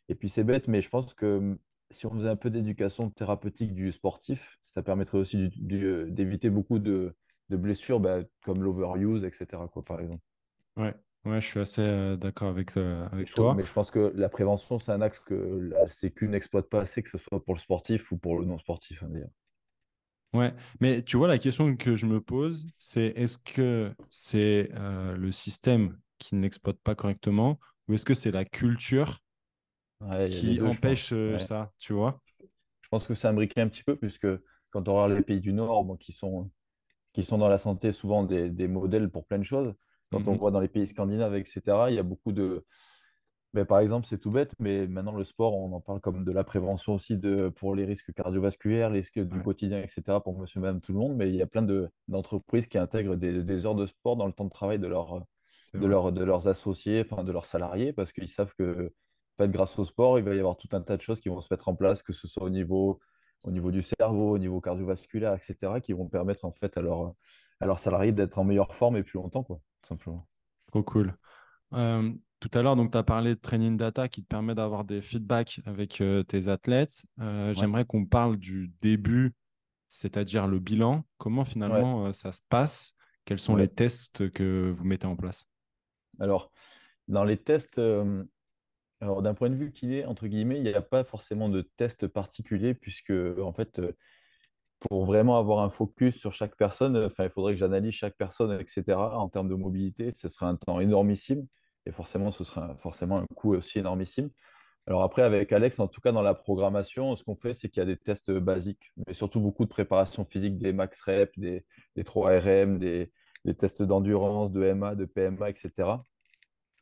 Et 0.10 0.16
puis 0.16 0.30
c'est 0.30 0.44
bête, 0.44 0.68
mais 0.68 0.82
je 0.82 0.90
pense 0.90 1.14
que 1.14 1.38
hum, 1.38 1.58
si 1.92 2.06
on 2.06 2.12
faisait 2.12 2.30
un 2.30 2.36
peu 2.36 2.50
d'éducation 2.50 3.10
thérapeutique 3.12 3.74
du 3.74 3.92
sportif, 3.92 4.58
ça 4.62 4.82
permettrait 4.82 5.18
aussi 5.18 5.50
euh, 5.72 6.06
d'éviter 6.10 6.50
beaucoup 6.50 6.80
de, 6.80 7.16
de 7.50 7.58
blessures 7.58 8.00
bah, 8.00 8.20
comme 8.44 8.64
l'overuse, 8.64 9.24
etc., 9.24 9.68
quoi, 9.68 9.84
par 9.84 10.00
exemple. 10.02 10.24
Ouais. 10.78 10.94
Ouais, 11.26 11.42
je 11.42 11.48
suis 11.48 11.60
assez 11.60 11.82
euh, 11.82 12.16
d'accord 12.16 12.48
avec, 12.50 12.78
euh, 12.78 13.06
je 13.24 13.30
avec 13.30 13.32
trouve- 13.32 13.54
toi. 13.54 13.54
mais 13.54 13.64
je 13.66 13.72
pense 13.74 13.92
que 13.92 14.12
la 14.16 14.28
prévention, 14.30 14.80
c'est 14.80 14.92
un 14.92 15.02
axe 15.02 15.20
que 15.20 15.36
la 15.72 15.88
Sécu 15.90 16.28
n'exploite 16.28 16.68
pas 16.70 16.82
assez, 16.82 17.04
que 17.04 17.10
ce 17.10 17.18
soit 17.20 17.44
pour 17.44 17.54
le 17.54 17.60
sportif 17.60 18.12
ou 18.12 18.18
pour 18.18 18.40
le 18.40 18.46
non-sportif, 18.46 19.04
hein. 19.04 19.10
Ouais, 20.34 20.54
mais 20.82 21.04
tu 21.04 21.18
vois, 21.18 21.28
la 21.28 21.38
question 21.40 21.76
que 21.76 21.96
je 21.96 22.06
me 22.06 22.22
pose, 22.22 22.68
c'est 22.78 23.08
est-ce 23.16 23.38
que 23.38 23.94
c'est 24.10 24.70
euh, 24.76 25.16
le 25.16 25.32
système 25.32 25.98
qui 26.20 26.36
ne 26.36 26.42
l'exploite 26.42 26.78
pas 26.80 26.96
correctement 26.96 27.60
ou 27.88 27.94
est-ce 27.94 28.06
que 28.06 28.14
c'est 28.14 28.32
la 28.32 28.46
culture 28.46 29.20
Ouais, 30.02 30.28
qui 30.30 30.56
deux, 30.56 30.66
empêche 30.66 31.14
Ouais. 31.26 31.38
ça, 31.40 31.72
tu 31.80 31.94
vois? 31.94 32.22
Je 32.82 32.90
pense 32.90 33.06
que 33.06 33.14
c'est 33.16 33.28
imbriqué 33.28 33.62
un 33.62 33.68
petit 33.70 33.84
peu, 33.84 33.96
puisque 33.96 34.28
quand 34.72 34.88
on 34.88 34.96
regarde 34.96 35.12
les 35.14 35.22
pays 35.22 35.42
du 35.42 35.54
Nord, 35.54 35.84
bon, 35.86 35.96
qui 35.98 36.14
sont, 36.14 36.50
qui 37.18 37.26
sont 37.26 37.40
dans 37.40 37.50
la 37.50 37.60
santé 37.60 37.92
souvent 37.94 38.24
des, 38.24 38.50
des 38.52 38.70
modèles 38.70 39.10
pour 39.12 39.26
plein 39.28 39.40
de 39.40 39.44
choses, 39.44 39.74
quand 40.12 40.30
on 40.30 40.36
Mhm. 40.36 40.38
voit 40.38 40.52
dans 40.52 40.62
les 40.62 40.70
pays 40.70 40.88
scandinaves, 40.88 41.36
etc., 41.36 41.92
il 41.92 41.96
y 41.96 42.00
a 42.00 42.04
beaucoup 42.04 42.32
de, 42.34 42.66
Mais 43.54 43.66
par 43.66 43.80
exemple, 43.80 44.06
c'est 44.08 44.20
tout 44.20 44.30
bête, 44.32 44.54
mais 44.60 44.88
maintenant 44.88 45.14
le 45.16 45.24
sport, 45.24 45.56
on 45.56 45.72
en 45.74 45.82
parle 45.82 46.02
comme 46.02 46.24
de 46.26 46.32
la 46.32 46.44
prévention 46.44 46.94
aussi 46.96 47.18
de, 47.18 47.50
pour 47.50 47.76
les 47.76 47.86
risques 47.86 48.14
cardiovasculaires, 48.14 48.90
les 48.90 49.00
risques 49.00 49.20
du 49.20 49.40
Ouais, 49.40 49.42
quotidien, 49.42 49.82
etc., 49.82 50.22
pour 50.22 50.38
monsieur, 50.40 50.60
madame, 50.62 50.82
tout 50.82 50.94
le 50.94 51.00
monde. 51.00 51.16
Mais 51.16 51.30
il 51.30 51.36
y 51.36 51.42
a 51.42 51.48
plein 51.48 51.64
de, 51.64 51.90
d'entreprises 52.08 52.68
qui 52.68 52.78
intègrent 52.78 53.16
des, 53.16 53.44
des 53.44 53.66
heures 53.66 53.76
de 53.76 53.86
sport 53.88 54.18
dans 54.18 54.28
le 54.28 54.34
temps 54.34 54.46
de 54.46 54.50
travail 54.52 54.80
de, 54.80 54.88
leur, 54.88 55.26
de, 55.78 55.86
leur, 55.88 56.12
de 56.12 56.24
leurs 56.24 56.48
associés, 56.48 57.04
enfin 57.10 57.24
de 57.24 57.32
leurs 57.32 57.46
salariés, 57.48 57.94
parce 57.94 58.12
qu'ils 58.14 58.30
savent 58.30 58.54
que 58.58 58.94
en 59.40 59.44
fait, 59.44 59.50
grâce 59.52 59.78
au 59.80 59.84
sport, 59.86 60.18
il 60.20 60.26
va 60.26 60.36
y 60.36 60.40
avoir 60.40 60.58
tout 60.58 60.70
un 60.74 60.82
tas 60.82 60.98
de 60.98 61.02
choses 61.02 61.22
qui 61.22 61.30
vont 61.30 61.42
se 61.42 61.48
mettre 61.54 61.68
en 61.70 61.76
place, 61.76 62.02
que 62.04 62.14
ce 62.14 62.28
soit 62.28 62.44
au 62.44 62.50
niveau, 62.50 63.00
au 63.44 63.52
niveau 63.52 63.72
du 63.72 63.82
cerveau, 63.82 64.32
au 64.32 64.38
niveau 64.38 64.60
cardiovasculaire, 64.62 65.34
etc., 65.34 65.80
qui 65.82 65.94
vont 65.94 66.08
permettre 66.08 66.46
en 66.46 66.52
fait 66.52 66.78
à, 66.78 66.82
leur, 66.82 67.14
à 67.60 67.66
leurs 67.66 67.80
salariés 67.80 68.12
d'être 68.12 68.38
en 68.40 68.44
meilleure 68.44 68.76
forme 68.76 68.98
et 68.98 69.04
plus 69.04 69.18
longtemps, 69.18 69.44
quoi, 69.44 69.58
tout 69.82 69.88
simplement. 69.90 70.28
Trop 70.68 70.84
cool. 70.84 71.16
Euh, 71.74 72.12
tout 72.40 72.52
à 72.54 72.62
l'heure, 72.62 72.76
donc, 72.76 72.92
tu 72.92 72.98
as 72.98 73.04
parlé 73.04 73.36
de 73.36 73.40
training 73.40 73.78
data 73.78 74.08
qui 74.08 74.22
te 74.22 74.28
permet 74.28 74.54
d'avoir 74.54 74.84
des 74.84 75.02
feedbacks 75.02 75.62
avec 75.66 76.02
euh, 76.02 76.24
tes 76.24 76.50
athlètes. 76.50 77.04
Euh, 77.20 77.48
Ouais. 77.48 77.54
j'aimerais 77.54 77.86
qu'on 77.86 78.06
parle 78.06 78.38
du 78.38 78.72
début, 78.82 79.34
c'est-à-dire 79.88 80.48
le 80.48 80.60
bilan. 80.60 81.04
Comment 81.18 81.46
finalement 81.46 82.12
ça 82.14 82.32
se 82.32 82.42
passe? 82.50 82.94
Quels 83.26 83.40
sont 83.40 83.56
les 83.56 83.68
tests 83.68 84.30
que 84.32 84.72
vous 84.74 84.84
mettez 84.86 85.08
en 85.08 85.16
place? 85.16 85.48
Alors, 86.20 86.52
dans 87.08 87.24
les 87.24 87.38
tests, 87.38 87.82
Alors, 89.02 89.22
d'un 89.22 89.34
point 89.34 89.50
de 89.50 89.56
vue 89.56 89.72
kiné, 89.72 90.06
entre 90.06 90.28
guillemets, 90.28 90.58
il 90.58 90.64
n'y 90.64 90.74
a 90.74 90.82
pas 90.82 91.04
forcément 91.04 91.50
de 91.50 91.62
test 91.62 92.08
particulier, 92.08 92.74
puisque, 92.74 93.12
en 93.12 93.54
fait, 93.54 93.80
pour 94.80 95.06
vraiment 95.06 95.38
avoir 95.40 95.64
un 95.64 95.70
focus 95.70 96.16
sur 96.18 96.34
chaque 96.34 96.56
personne, 96.56 97.10
il 97.20 97.30
faudrait 97.30 97.54
que 97.54 97.60
j'analyse 97.60 97.94
chaque 97.94 98.16
personne, 98.18 98.60
etc., 98.60 98.98
en 98.98 99.30
termes 99.30 99.50
de 99.50 99.56
mobilité. 99.56 100.12
Ce 100.14 100.30
serait 100.30 100.48
un 100.48 100.56
temps 100.56 100.80
énormissime, 100.80 101.48
et 101.86 101.92
forcément, 101.92 102.32
ce 102.32 102.44
serait 102.44 102.76
forcément 102.80 103.20
un 103.20 103.26
coût 103.36 103.56
aussi 103.56 103.80
énormissime. 103.80 104.30
Alors 104.88 105.04
après, 105.04 105.22
avec 105.22 105.52
Alex, 105.52 105.80
en 105.80 105.88
tout 105.88 106.00
cas 106.00 106.14
dans 106.14 106.22
la 106.22 106.34
programmation, 106.34 107.16
ce 107.18 107.24
qu'on 107.24 107.36
fait, 107.36 107.54
c'est 107.54 107.70
qu'il 107.70 107.82
y 107.82 107.84
a 107.84 107.86
des 107.86 107.98
tests 107.98 108.32
basiques, 108.32 108.94
mais 109.06 109.14
surtout 109.14 109.42
beaucoup 109.42 109.66
de 109.66 109.70
préparation 109.70 110.24
physique, 110.26 110.58
des 110.58 110.72
max 110.72 111.02
reps, 111.02 111.38
des, 111.38 111.66
des 111.98 112.04
3RM, 112.04 112.78
des, 112.78 113.12
des 113.44 113.54
tests 113.54 113.84
d'endurance, 113.84 114.52
de 114.52 114.64
MA, 114.64 114.96
de 114.96 115.04
PMA, 115.04 115.50
etc. 115.50 115.90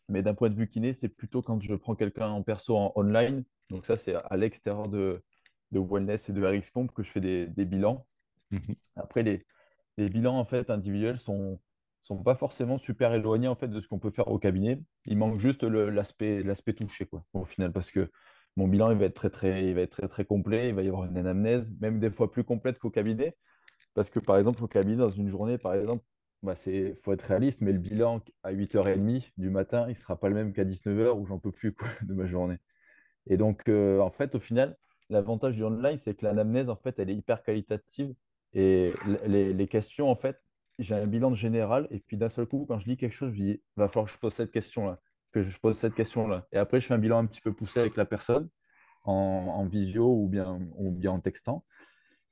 Mais 0.10 0.22
d'un 0.22 0.34
point 0.34 0.50
de 0.50 0.56
vue 0.56 0.68
kiné, 0.68 0.94
c'est 0.94 1.10
plutôt 1.10 1.42
quand 1.42 1.62
je 1.62 1.74
prends 1.76 1.96
quelqu'un 1.96 2.30
en 2.30 2.44
perso 2.44 2.76
en 2.76 2.92
online. 2.96 3.44
Donc 3.70 3.86
ça, 3.86 3.98
c'est 3.98 4.16
à 4.16 4.38
l'extérieur 4.38 4.88
de, 4.88 5.24
de 5.72 5.80
Wellness 5.80 6.30
et 6.30 6.34
de 6.34 6.46
RxComp 6.46 6.88
que 6.88 7.04
je 7.04 7.12
fais 7.12 7.22
des, 7.22 7.48
des 7.48 7.66
bilans. 7.66 8.06
Mhm. 8.52 8.76
Après, 8.96 9.24
les, 9.24 9.46
les 9.98 10.10
bilans 10.10 10.38
en 10.38 10.46
fait 10.46 10.70
individuels 10.70 11.20
sont 11.20 11.60
sont 12.02 12.22
pas 12.22 12.36
forcément 12.36 12.78
super 12.78 13.14
éloignés 13.16 13.48
en 13.48 13.56
fait 13.56 13.68
de 13.68 13.80
ce 13.80 13.88
qu'on 13.88 13.98
peut 13.98 14.12
faire 14.12 14.28
au 14.28 14.38
cabinet. 14.38 14.80
Il 15.06 15.18
manque 15.18 15.40
juste 15.40 15.64
l'aspect 15.64 16.44
l'aspect 16.44 16.74
touché 16.74 17.08
quoi 17.08 17.26
au 17.34 17.46
final 17.46 17.72
parce 17.74 17.90
que 17.90 18.12
mon 18.58 18.68
bilan 18.68 18.92
il 18.92 18.98
va 19.00 19.06
être 19.06 19.16
très 19.16 19.32
très 19.32 19.66
il 19.66 19.74
va 19.74 19.82
être 19.82 19.98
très 19.98 20.08
très 20.08 20.24
complet. 20.24 20.70
Il 20.70 20.76
va 20.76 20.84
y 20.84 20.88
avoir 20.88 21.06
une 21.06 21.18
anamnèse 21.18 21.74
même 21.82 22.00
des 22.00 22.12
fois 22.12 22.32
plus 22.32 22.44
complète 22.44 22.78
qu'au 22.78 22.92
cabinet. 22.92 23.36
Parce 23.94 24.10
que 24.10 24.20
par 24.20 24.38
exemple, 24.38 24.64
au 24.64 24.68
cabinet, 24.68 24.98
dans 24.98 25.10
une 25.10 25.28
journée, 25.28 25.58
par 25.58 25.74
exemple, 25.74 26.04
bah 26.44 26.56
c'est, 26.56 26.94
faut 26.96 27.14
être 27.14 27.24
réaliste, 27.24 27.62
mais 27.62 27.72
le 27.74 27.80
bilan 27.80 28.22
à 28.44 28.52
8h30 28.52 29.32
du 29.38 29.50
matin, 29.50 29.86
il 29.88 29.92
ne 29.92 29.96
sera 29.96 30.20
pas 30.20 30.30
le 30.30 30.36
même 30.36 30.54
qu'à 30.54 30.64
19h 30.66 31.18
où 31.20 31.26
j'en 31.26 31.40
peux 31.40 31.52
plus 31.52 31.76
de 32.04 32.14
ma 32.14 32.26
journée. 32.26 32.58
Et 33.28 33.38
donc, 33.38 33.68
euh, 33.70 34.00
en 34.00 34.12
fait, 34.12 34.36
au 34.36 34.40
final, 34.40 34.78
l'avantage 35.10 35.56
du 35.56 35.64
online, 35.64 35.98
c'est 35.98 36.16
que 36.16 36.26
l'anamnèse, 36.26 36.70
en 36.70 36.76
fait, 36.76 37.00
elle 37.00 37.10
est 37.10 37.16
hyper 37.16 37.44
qualitative. 37.44 38.14
Et 38.54 38.94
les, 39.28 39.54
les 39.54 39.68
questions, 39.68 40.10
en 40.10 40.16
fait, 40.16 40.40
j'ai 40.80 40.96
un 40.96 41.08
bilan 41.08 41.32
de 41.32 41.36
général. 41.36 41.88
Et 41.92 42.00
puis 42.00 42.18
d'un 42.18 42.30
seul 42.30 42.46
coup, 42.48 42.66
quand 42.68 42.78
je 42.78 42.86
dis 42.86 42.98
quelque 42.98 43.14
chose, 43.14 43.32
je 43.34 43.42
dis, 43.42 43.64
va 43.76 43.88
falloir 43.88 44.06
que 44.08 44.12
je 44.14 44.20
pose 44.20 44.34
cette 44.34 44.52
question-là, 44.52 45.00
que 45.32 45.44
je 45.44 45.60
pose 45.60 45.78
cette 45.78 45.96
question-là. 45.96 46.48
Et 46.52 46.58
après, 46.58 46.80
je 46.80 46.88
fais 46.88 46.94
un 46.94 46.98
bilan 47.00 47.20
un 47.20 47.26
petit 47.26 47.42
peu 47.42 47.54
poussé 47.54 47.80
avec 47.80 47.98
la 47.98 48.06
personne 48.06 48.50
en, 49.06 49.14
en 49.14 49.66
visio 49.68 50.08
ou 50.08 50.28
bien, 50.30 50.60
ou 50.78 50.92
bien 50.92 51.12
en 51.12 51.20
textant. 51.22 51.66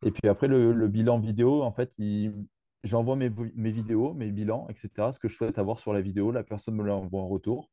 Et 0.06 0.12
puis 0.12 0.30
après, 0.30 0.48
le, 0.48 0.74
le 0.74 0.88
bilan 0.88 1.20
vidéo, 1.20 1.64
en 1.64 1.72
fait, 1.72 1.94
il- 1.98 2.34
j'envoie 2.84 3.16
mes, 3.16 3.30
mes 3.56 3.72
vidéos, 3.72 4.14
mes 4.14 4.32
bilans, 4.32 4.68
etc. 4.70 5.12
Ce 5.14 5.20
que 5.20 5.28
je 5.28 5.36
souhaite 5.36 5.58
avoir 5.60 5.80
sur 5.80 5.94
la 5.94 6.02
vidéo, 6.02 6.32
la 6.32 6.44
personne 6.44 6.76
me 6.76 6.84
l'envoie 6.84 7.22
en 7.22 7.28
retour. 7.28 7.70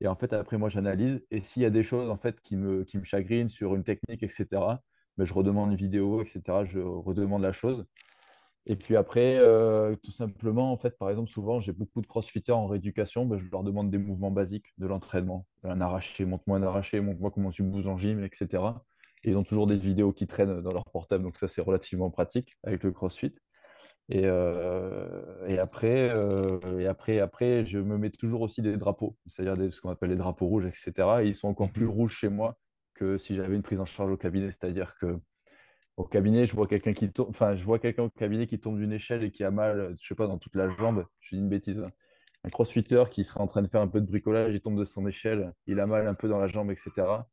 Et 0.00 0.08
en 0.08 0.16
fait, 0.16 0.32
après, 0.32 0.58
moi, 0.58 0.68
j'analyse. 0.68 1.24
Et 1.30 1.42
s'il 1.42 1.62
y 1.62 1.66
a 1.66 1.70
des 1.70 1.82
choses, 1.82 2.10
en 2.10 2.16
fait, 2.16 2.40
qui 2.40 2.56
me, 2.56 2.84
qui 2.84 2.98
chagrinent 3.04 3.48
sur 3.48 3.74
une 3.74 3.84
technique, 3.84 4.22
etc., 4.22 4.46
ben, 5.18 5.24
je 5.24 5.34
redemande 5.34 5.70
une 5.70 5.76
vidéo, 5.76 6.22
etc. 6.22 6.64
Je 6.64 6.80
redemande 6.80 7.42
la 7.42 7.52
chose. 7.52 7.86
Et 8.66 8.76
puis 8.76 8.96
après, 8.96 9.38
euh, 9.38 9.96
tout 9.96 10.12
simplement, 10.12 10.72
en 10.72 10.76
fait, 10.76 10.96
par 10.98 11.10
exemple, 11.10 11.30
souvent, 11.30 11.60
j'ai 11.60 11.72
beaucoup 11.72 12.00
de 12.00 12.06
crossfitters 12.06 12.52
en 12.52 12.66
rééducation, 12.66 13.26
ben, 13.26 13.38
je 13.38 13.44
leur 13.50 13.64
demande 13.64 13.90
des 13.90 13.98
mouvements 13.98 14.30
basiques 14.30 14.66
de 14.78 14.86
l'entraînement. 14.86 15.46
Un 15.64 15.80
arraché, 15.80 16.24
montre-moi 16.24 16.58
un 16.58 16.62
arraché, 16.62 17.00
montre-moi 17.00 17.30
comment 17.32 17.50
tu 17.50 17.64
bouges 17.64 17.88
en 17.88 17.96
gym, 17.98 18.22
etc. 18.24 18.62
Et 19.24 19.30
ils 19.30 19.36
ont 19.36 19.42
toujours 19.44 19.66
des 19.66 19.78
vidéos 19.78 20.12
qui 20.12 20.26
traînent 20.26 20.60
dans 20.62 20.72
leur 20.72 20.84
portable, 20.84 21.24
donc 21.24 21.38
ça, 21.38 21.48
c'est 21.48 21.60
relativement 21.60 22.10
pratique 22.10 22.56
avec 22.62 22.84
le 22.84 22.92
CrossFit. 22.92 23.32
Et, 24.12 24.22
euh, 24.26 25.46
et 25.48 25.58
après, 25.58 26.10
euh, 26.10 26.78
et 26.80 26.86
après, 26.86 27.18
après, 27.20 27.64
je 27.64 27.78
me 27.80 27.96
mets 27.98 28.10
toujours 28.10 28.42
aussi 28.42 28.60
des 28.62 28.76
drapeaux, 28.76 29.16
c'est-à-dire 29.26 29.72
ce 29.72 29.80
qu'on 29.80 29.90
appelle 29.90 30.10
les 30.10 30.16
drapeaux 30.16 30.46
rouges, 30.48 30.66
etc. 30.66 31.24
Et 31.24 31.28
ils 31.28 31.36
sont 31.36 31.48
encore 31.48 31.72
plus 31.72 31.86
Mhm. 31.86 31.92
rouges 31.92 32.14
chez 32.16 32.28
moi 32.28 32.58
que 32.94 33.18
si 33.18 33.34
j'avais 33.36 33.56
une 33.56 33.62
prise 33.62 33.80
en 33.80 33.86
charge 33.86 34.12
au 34.12 34.18
cabinet, 34.18 34.48
c'est-à-dire 34.52 34.96
que 35.00 35.18
au 35.96 36.04
cabinet, 36.04 36.46
je 36.46 36.54
vois 36.54 36.66
quelqu'un 36.68 36.94
qui 36.94 37.12
tombe, 37.12 37.28
enfin, 37.30 37.54
je 37.54 37.64
vois 37.64 37.78
quelqu'un 37.78 38.04
au 38.04 38.10
cabinet 38.10 38.46
qui 38.46 38.60
tombe 38.60 38.78
d'une 38.78 38.92
échelle 38.92 39.24
et 39.24 39.30
qui 39.30 39.44
a 39.44 39.50
mal, 39.50 39.94
je 40.00 40.06
sais 40.06 40.14
pas, 40.14 40.26
dans 40.26 40.38
toute 40.38 40.56
la 40.56 40.70
jambe. 40.70 41.06
Je 41.20 41.36
dis 41.36 41.42
une 41.42 41.48
bêtise. 41.50 41.78
hein. 41.80 41.92
Un 42.44 42.50
crossfitter 42.50 43.04
qui 43.10 43.24
serait 43.24 43.40
en 43.40 43.46
train 43.46 43.62
de 43.62 43.68
faire 43.68 43.80
un 43.82 43.88
peu 43.88 44.00
de 44.00 44.06
bricolage, 44.06 44.54
il 44.54 44.60
tombe 44.62 44.78
de 44.78 44.84
son 44.84 45.06
échelle, 45.06 45.52
il 45.66 45.80
a 45.80 45.86
mal 45.86 46.06
un 46.08 46.14
peu 46.14 46.28
dans 46.28 46.38
la 46.40 46.48
jambe, 46.48 46.70
etc. 46.72 47.28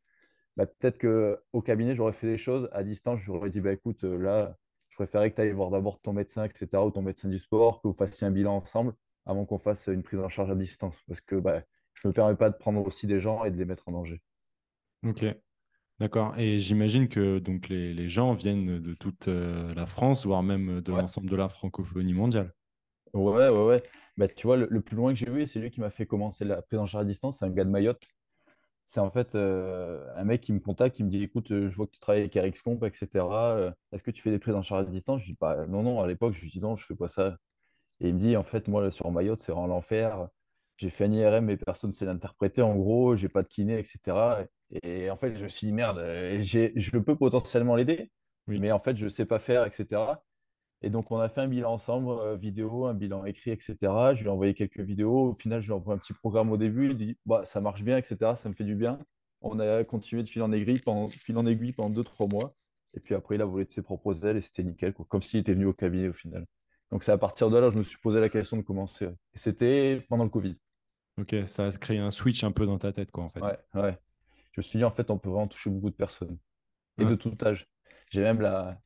Bah, 0.58 0.66
peut-être 0.68 0.98
que 1.00 1.40
au 1.54 1.62
cabinet, 1.62 1.96
j'aurais 1.96 2.14
fait 2.14 2.28
des 2.28 2.38
choses. 2.38 2.70
À 2.74 2.84
distance, 2.84 3.20
j'aurais 3.22 3.50
dit, 3.50 3.62
bah, 3.62 3.72
écoute, 3.74 4.04
euh, 4.04 4.18
là, 4.18 4.58
préférais 5.00 5.32
que 5.32 5.36
tu 5.38 5.42
ailles 5.42 5.52
voir 5.52 5.70
d'abord 5.72 6.00
ton 6.02 6.14
médecin, 6.14 6.46
etc., 6.46 6.86
ou 6.86 6.92
ton 6.92 7.02
médecin 7.02 7.30
du 7.30 7.40
sport, 7.40 7.82
que 7.82 7.88
vous 7.88 7.94
fassiez 7.94 8.28
un 8.28 8.32
bilan 8.32 8.56
ensemble 8.58 8.94
avant 9.26 9.46
qu'on 9.46 9.58
fasse 9.60 9.88
une 9.88 10.04
prise 10.04 10.20
en 10.20 10.30
charge 10.30 10.52
à 10.52 10.56
distance. 10.56 10.96
Parce 11.08 11.22
que 11.22 11.36
bah, 11.36 11.64
je 11.94 12.08
me 12.08 12.14
permets 12.14 12.36
pas 12.36 12.50
de 12.50 12.56
prendre 12.58 12.86
aussi 12.86 13.08
des 13.08 13.20
gens 13.20 13.44
et 13.46 13.52
de 13.52 13.58
les 13.58 13.66
mettre 13.66 13.88
en 13.90 13.94
danger. 13.94 14.22
Ok, 15.06 15.26
d'accord. 16.00 16.38
Et 16.40 16.60
j'imagine 16.60 17.08
que 17.10 17.40
donc 17.40 17.70
les, 17.70 17.94
les 17.94 18.10
gens 18.10 18.34
viennent 18.34 18.80
de 18.82 18.94
toute 18.96 19.28
euh, 19.30 19.74
la 19.76 19.86
France, 19.88 20.26
voire 20.26 20.44
même 20.44 20.82
de 20.82 20.92
Ouais. 20.92 21.02
l'ensemble 21.02 21.30
de 21.30 21.36
la 21.38 21.50
francophonie 21.50 22.14
mondiale. 22.14 22.54
Ouais, 23.14 23.50
ouais, 23.50 23.66
ouais. 23.66 23.84
Bah, 24.18 24.28
tu 24.28 24.46
vois, 24.48 24.58
le, 24.58 24.68
le 24.70 24.82
plus 24.82 24.96
loin 24.96 25.14
que 25.14 25.20
j'ai 25.20 25.30
eu, 25.30 25.48
c'est 25.48 25.60
lui 25.60 25.72
qui 25.72 25.80
m'a 25.80 25.90
fait 25.90 26.06
commencer 26.06 26.46
la 26.46 26.62
prise 26.62 26.80
en 26.80 26.86
charge 26.86 27.04
à 27.04 27.06
distance. 27.08 27.40
C'est 27.40 27.46
un 27.46 27.50
gars 27.50 27.64
de 27.66 27.70
Mayotte. 27.70 28.04
C'est 28.92 29.00
en 29.02 29.12
fait 29.12 29.36
euh, 29.36 30.04
un 30.16 30.24
mec 30.24 30.42
qui 30.42 30.52
me 30.52 30.60
contacte, 30.60 30.96
qui 30.96 31.04
me 31.04 31.10
dit, 31.12 31.22
écoute, 31.24 31.52
euh, 31.52 31.70
je 31.70 31.76
vois 31.76 31.86
que 31.86 31.92
tu 31.92 32.00
travailles 32.00 32.22
avec 32.24 32.36
RxComp, 32.56 32.80
etc. 32.88 33.56
Euh, 33.58 33.72
Est-ce 33.92 34.02
que 34.04 34.10
tu 34.12 34.22
fais 34.24 34.32
des 34.32 34.40
prises 34.40 34.56
en 34.56 34.64
charge 34.64 34.88
à 34.88 34.90
distance? 34.90 35.22
Je 35.22 35.28
dis, 35.28 35.38
bah, 35.40 35.68
non, 35.68 35.84
non, 35.84 36.02
à 36.02 36.08
l'époque, 36.08 36.34
je 36.34 36.42
lui 36.42 36.50
dis, 36.50 36.60
non, 36.60 36.76
je 36.76 36.86
fais 36.86 36.96
pas 36.96 37.08
ça. 37.08 37.38
Et 38.02 38.10
il 38.10 38.16
me 38.16 38.20
dit, 38.20 38.38
en 38.38 38.44
fait, 38.44 38.68
moi, 38.68 38.92
sur 38.92 39.12
Mayotte, 39.12 39.42
c'est 39.42 39.52
vraiment 39.52 39.68
l'enfer. 39.68 40.30
J'ai 40.78 40.90
fait 40.90 41.06
un 41.06 41.12
IRM, 41.14 41.46
mais 41.46 41.58
personne 41.58 41.90
ne 41.92 41.96
sait 41.96 42.06
l'interpréter, 42.06 42.62
en 42.64 42.76
gros. 42.76 43.16
J'ai 43.16 43.30
pas 43.30 43.44
de 43.44 43.48
kiné, 43.48 43.80
etc. 43.80 44.48
Et 44.84 45.10
en 45.12 45.18
fait, 45.18 45.36
je 45.38 45.44
me 45.44 45.50
suis 45.50 45.68
dit, 45.68 45.74
merde, 45.74 46.00
je 46.42 46.98
peux 47.00 47.16
potentiellement 47.18 47.76
l'aider, 47.76 48.12
Oui. 48.48 48.60
mais 48.60 48.72
en 48.72 48.80
fait, 48.80 48.98
je 48.98 49.08
sais 49.10 49.26
pas 49.26 49.40
faire, 49.40 49.66
etc. 49.66 50.24
Et 50.82 50.90
donc, 50.90 51.12
on 51.12 51.18
a 51.20 51.28
fait 51.28 51.42
un 51.42 51.48
bilan 51.48 51.74
ensemble, 51.74 52.10
euh, 52.10 52.36
vidéo, 52.38 52.86
un 52.86 52.94
bilan 52.94 53.26
écrit, 53.26 53.52
etc. 53.52 53.76
Je 54.14 54.22
lui 54.22 54.28
ai 54.28 54.30
envoyé 54.30 54.54
quelques 54.54 54.80
vidéos. 54.80 55.30
Au 55.30 55.34
final, 55.34 55.62
je 55.62 55.68
lui 55.68 55.74
envoie 55.74 55.94
un 55.94 55.98
petit 55.98 56.14
programme 56.14 56.52
au 56.52 56.58
début. 56.58 56.92
Il 56.92 56.98
dit, 56.98 57.18
bah, 57.26 57.44
ça 57.46 57.60
marche 57.60 57.84
bien, 57.84 57.98
etc. 57.98 58.36
Ça 58.42 58.48
me 58.48 58.54
fait 58.54 58.64
du 58.64 58.76
bien. 58.76 59.00
On 59.42 59.60
a 59.60 59.84
continué 59.84 60.24
de 60.24 60.30
fil 60.30 60.42
en 60.42 60.52
aiguille 60.52 60.80
pendant, 60.80 61.10
fil 61.10 61.38
en 61.38 61.46
aiguille 61.46 61.74
pendant 61.74 61.90
deux, 61.90 62.04
trois 62.04 62.28
mois. 62.28 62.56
Et 62.94 63.00
puis 63.00 63.14
après, 63.14 63.36
il 63.36 63.42
a 63.42 63.46
volé 63.46 63.66
de 63.66 63.72
ses 63.72 63.82
propres 63.82 64.26
ailes 64.26 64.38
et 64.38 64.42
c'était 64.42 64.64
nickel, 64.64 64.94
quoi. 64.94 65.06
Comme 65.10 65.22
s'il 65.22 65.42
était 65.42 65.54
venu 65.54 65.66
au 65.66 65.74
cabinet 65.74 66.08
au 66.08 66.14
final. 66.14 66.46
Donc, 66.92 67.04
c'est 67.04 67.12
à 67.12 67.18
partir 67.18 67.50
de 67.50 67.58
là 67.58 67.68
que 67.68 67.74
je 67.74 67.80
me 67.80 67.84
suis 67.84 68.00
posé 68.00 68.20
la 68.20 68.30
question 68.30 68.58
de 68.58 68.62
commencer. 68.62 69.06
Et 69.06 69.38
c'était 69.38 70.06
pendant 70.08 70.24
le 70.24 70.30
Covid. 70.30 70.56
Ok, 71.20 71.36
ça 71.46 71.68
a 71.68 71.72
créé 71.72 72.00
un 72.00 72.12
switch 72.12 72.44
un 72.46 72.52
peu 72.52 72.66
dans 72.66 72.78
ta 72.78 72.94
tête, 72.94 73.12
quoi, 73.12 73.26
en 73.26 73.30
fait. 73.30 73.42
Ouais, 73.42 73.58
ouais. 73.76 73.98
Je 74.54 74.62
me 74.62 74.64
suis 74.64 74.80
dit, 74.80 74.86
en 74.86 74.92
fait, 74.92 75.12
on 75.12 75.18
peut 75.18 75.30
vraiment 75.30 75.48
toucher 75.48 75.70
beaucoup 75.70 75.90
de 75.90 75.96
personnes 75.96 76.38
et 76.98 77.06
de 77.06 77.16
tout 77.16 77.36
âge. 77.44 77.68
J'ai 78.10 78.22
même 78.22 78.42
la, 78.42 78.82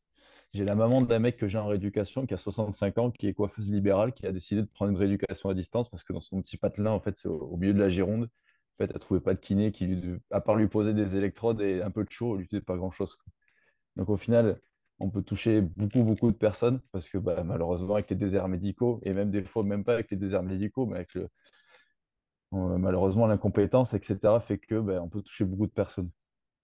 J'ai 0.53 0.65
la 0.65 0.75
maman 0.75 1.01
d'un 1.01 1.17
mec 1.19 1.37
que 1.37 1.47
j'ai 1.47 1.57
en 1.57 1.67
rééducation 1.67 2.27
qui 2.27 2.33
a 2.35 2.37
65 2.37 2.97
ans, 2.99 3.09
qui 3.11 3.27
est 3.27 3.33
coiffeuse 3.33 3.71
libérale, 3.71 4.13
qui 4.13 4.27
a 4.27 4.31
décidé 4.31 4.61
de 4.61 4.67
prendre 4.67 4.91
une 4.91 4.97
rééducation 4.97 5.49
à 5.49 5.53
distance 5.55 5.89
parce 5.89 6.03
que 6.03 6.13
dans 6.13 6.21
son 6.21 6.41
petit 6.41 6.57
patelin, 6.57 6.91
en 6.91 6.99
fait, 6.99 7.17
c'est 7.17 7.27
au, 7.27 7.57
milieu 7.57 7.73
de 7.73 7.79
la 7.79 7.89
Gironde. 7.89 8.25
En 8.25 8.85
fait, 8.85 8.91
elle 8.93 8.99
trouvait 8.99 9.19
pas 9.19 9.33
de 9.33 9.39
kiné 9.39 9.71
qui, 9.71 9.87
lui- 9.87 10.19
à 10.31 10.41
part 10.41 10.55
lui 10.55 10.67
poser 10.67 10.93
des 10.93 11.15
électrodes 11.15 11.61
et 11.61 11.81
un 11.81 11.89
peu 11.91 12.03
de 12.03 12.11
chaud, 12.11 12.35
elle 12.35 12.41
lui 12.41 12.47
faisait 12.47 12.61
pas 12.61 12.75
grand-chose. 12.77 13.17
Donc 13.97 14.09
au 14.09 14.17
final, 14.17 14.61
on 14.99 15.09
peut 15.09 15.23
toucher 15.23 15.61
beaucoup, 15.61 16.03
beaucoup 16.03 16.31
de 16.31 16.37
personnes 16.37 16.81
parce 16.91 17.09
que 17.09 17.17
bah, 17.17 17.43
malheureusement, 17.43 17.95
avec 17.95 18.09
les 18.11 18.15
déserts 18.17 18.47
médicaux, 18.47 19.01
et 19.03 19.13
même 19.13 19.31
des 19.31 19.43
fois, 19.43 19.63
même 19.63 19.83
pas 19.83 19.95
avec 19.95 20.11
les 20.11 20.17
déserts 20.17 20.43
médicaux, 20.43 20.85
mais 20.87 20.97
avec 20.97 21.13
le, 21.15 21.29
euh, 22.53 22.77
malheureusement 22.77 23.27
l'incompétence, 23.27 23.93
etc., 23.93 24.39
fait 24.39 24.57
que 24.57 24.79
bah, 24.79 25.01
on 25.01 25.09
peut 25.09 25.21
toucher 25.21 25.43
beaucoup 25.45 25.67
de 25.67 25.71
personnes. 25.71 26.09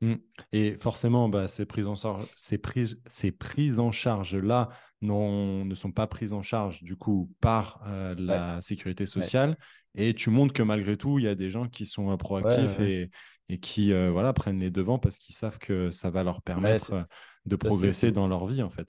Mmh. 0.02 0.16
Et 0.54 0.78
forcément, 0.78 1.28
bah, 1.28 1.48
ces 1.48 1.66
prises 1.66 1.88
en 1.88 1.96
charge, 1.96 2.26
ces 2.36 2.58
prises, 2.58 3.02
ces 3.08 3.32
prises 3.32 3.80
en 3.80 3.92
charge 3.92 4.36
là 4.36 4.70
ne 5.02 5.76
sont 5.76 5.92
pas 5.92 6.08
prises 6.08 6.34
en 6.34 6.42
charge 6.42 6.84
du 6.84 6.96
coup 6.96 7.32
par 7.42 7.84
euh, 7.88 8.16
la 8.18 8.62
sécurité 8.62 9.06
sociale. 9.06 9.58
Et 9.96 10.14
tu 10.14 10.30
montres 10.30 10.54
que 10.54 10.64
malgré 10.64 10.96
tout, 10.96 11.20
il 11.20 11.26
y 11.26 11.28
a 11.28 11.36
des 11.36 11.50
gens 11.50 11.68
qui 11.68 11.86
sont 11.86 12.12
euh, 12.12 12.18
proactifs 12.18 12.80
et, 12.80 13.10
et, 13.50 13.60
qui 13.60 13.92
euh, 13.92 14.10
voilà 14.12 14.32
prennent 14.32 14.60
les 14.60 14.72
devants 14.72 15.00
parce 15.00 15.18
qu'ils 15.18 15.36
savent 15.36 15.58
que 15.58 15.92
ça 15.92 16.10
va 16.10 16.24
leur 16.24 16.42
permettre 16.42 17.06
de 17.46 17.56
progresser 17.56 18.12
dans 18.12 18.28
leur 18.28 18.46
vie 18.46 18.64
en 18.64 18.70
fait. 18.70 18.88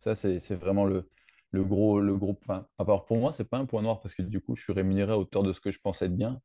Ça 0.00 0.14
c'est 0.14 0.54
vraiment 0.54 0.84
le, 0.84 1.08
le 1.52 1.64
gros 1.64 1.98
le 2.00 2.14
gros. 2.16 2.36
Enfin, 2.42 2.66
à 2.76 2.84
part 2.84 3.06
pour 3.06 3.16
moi, 3.16 3.32
c'est 3.32 3.48
pas 3.48 3.58
un 3.58 3.64
point 3.66 3.80
noir 3.80 4.00
parce 4.00 4.14
que 4.14 4.22
du 4.22 4.40
coup, 4.40 4.54
je 4.54 4.62
suis 4.62 4.72
rémunéré 4.74 5.12
à 5.12 5.18
hauteur 5.18 5.42
de 5.42 5.52
ce 5.54 5.60
que 5.60 5.70
je 5.70 5.78
pense 5.78 6.02
être 6.02 6.14
bien. 6.14 6.40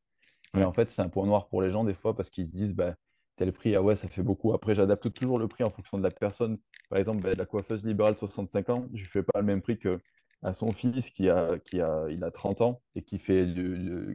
Mais 0.54 0.64
en 0.64 0.72
fait, 0.72 0.92
c'est 0.92 1.02
un 1.02 1.10
point 1.10 1.26
noir 1.26 1.50
pour 1.50 1.62
les 1.62 1.72
gens 1.72 1.84
des 1.84 1.94
fois 1.94 2.16
parce 2.16 2.30
qu'ils 2.30 2.46
se 2.46 2.52
disent 2.52 2.74
bah 2.74 2.96
tel 3.38 3.54
prix, 3.54 3.76
ah 3.76 3.82
ouais, 3.82 3.96
ça 3.96 4.08
fait 4.08 4.24
beaucoup. 4.24 4.54
Après, 4.54 4.76
j'adapte 4.76 5.14
toujours 5.14 5.40
le 5.40 5.48
prix 5.48 5.64
en 5.64 5.70
fonction 5.70 5.98
de 5.98 6.04
la 6.04 6.12
personne. 6.12 6.58
Par 6.90 7.00
exemple, 7.00 7.22
bah, 7.24 7.34
la 7.36 7.46
coiffeuse 7.46 7.86
libérale 7.86 8.16
de 8.16 8.20
65 8.20 8.70
ans, 8.70 8.88
je 8.94 9.04
ne 9.04 9.08
fais 9.08 9.24
pas 9.24 9.40
le 9.40 9.46
même 9.46 9.62
prix 9.62 9.78
que 9.78 10.00
à 10.44 10.54
son 10.54 10.72
fils 10.72 11.10
qui 11.10 11.30
a, 11.30 11.58
qui 11.60 11.82
a, 11.82 12.06
il 12.10 12.24
a 12.24 12.32
30 12.32 12.62
ans 12.62 12.82
et 12.96 13.02
qui 13.02 13.18
fait, 13.18 13.48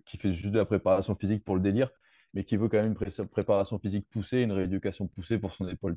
qui 0.04 0.18
fait 0.18 0.32
juste 0.32 0.52
de 0.52 0.58
la 0.58 0.64
préparation 0.64 1.14
physique 1.14 1.44
pour 1.44 1.56
le 1.56 1.60
délire, 1.60 1.90
mais 2.34 2.44
qui 2.44 2.56
veut 2.56 2.68
quand 2.68 2.76
même 2.76 2.94
une 2.98 3.26
préparation 3.26 3.78
physique 3.78 4.06
poussée, 4.08 4.42
une 4.42 4.52
rééducation 4.52 5.06
poussée 5.08 5.38
pour 5.38 5.52
son 5.52 5.68
épaule. 5.68 5.96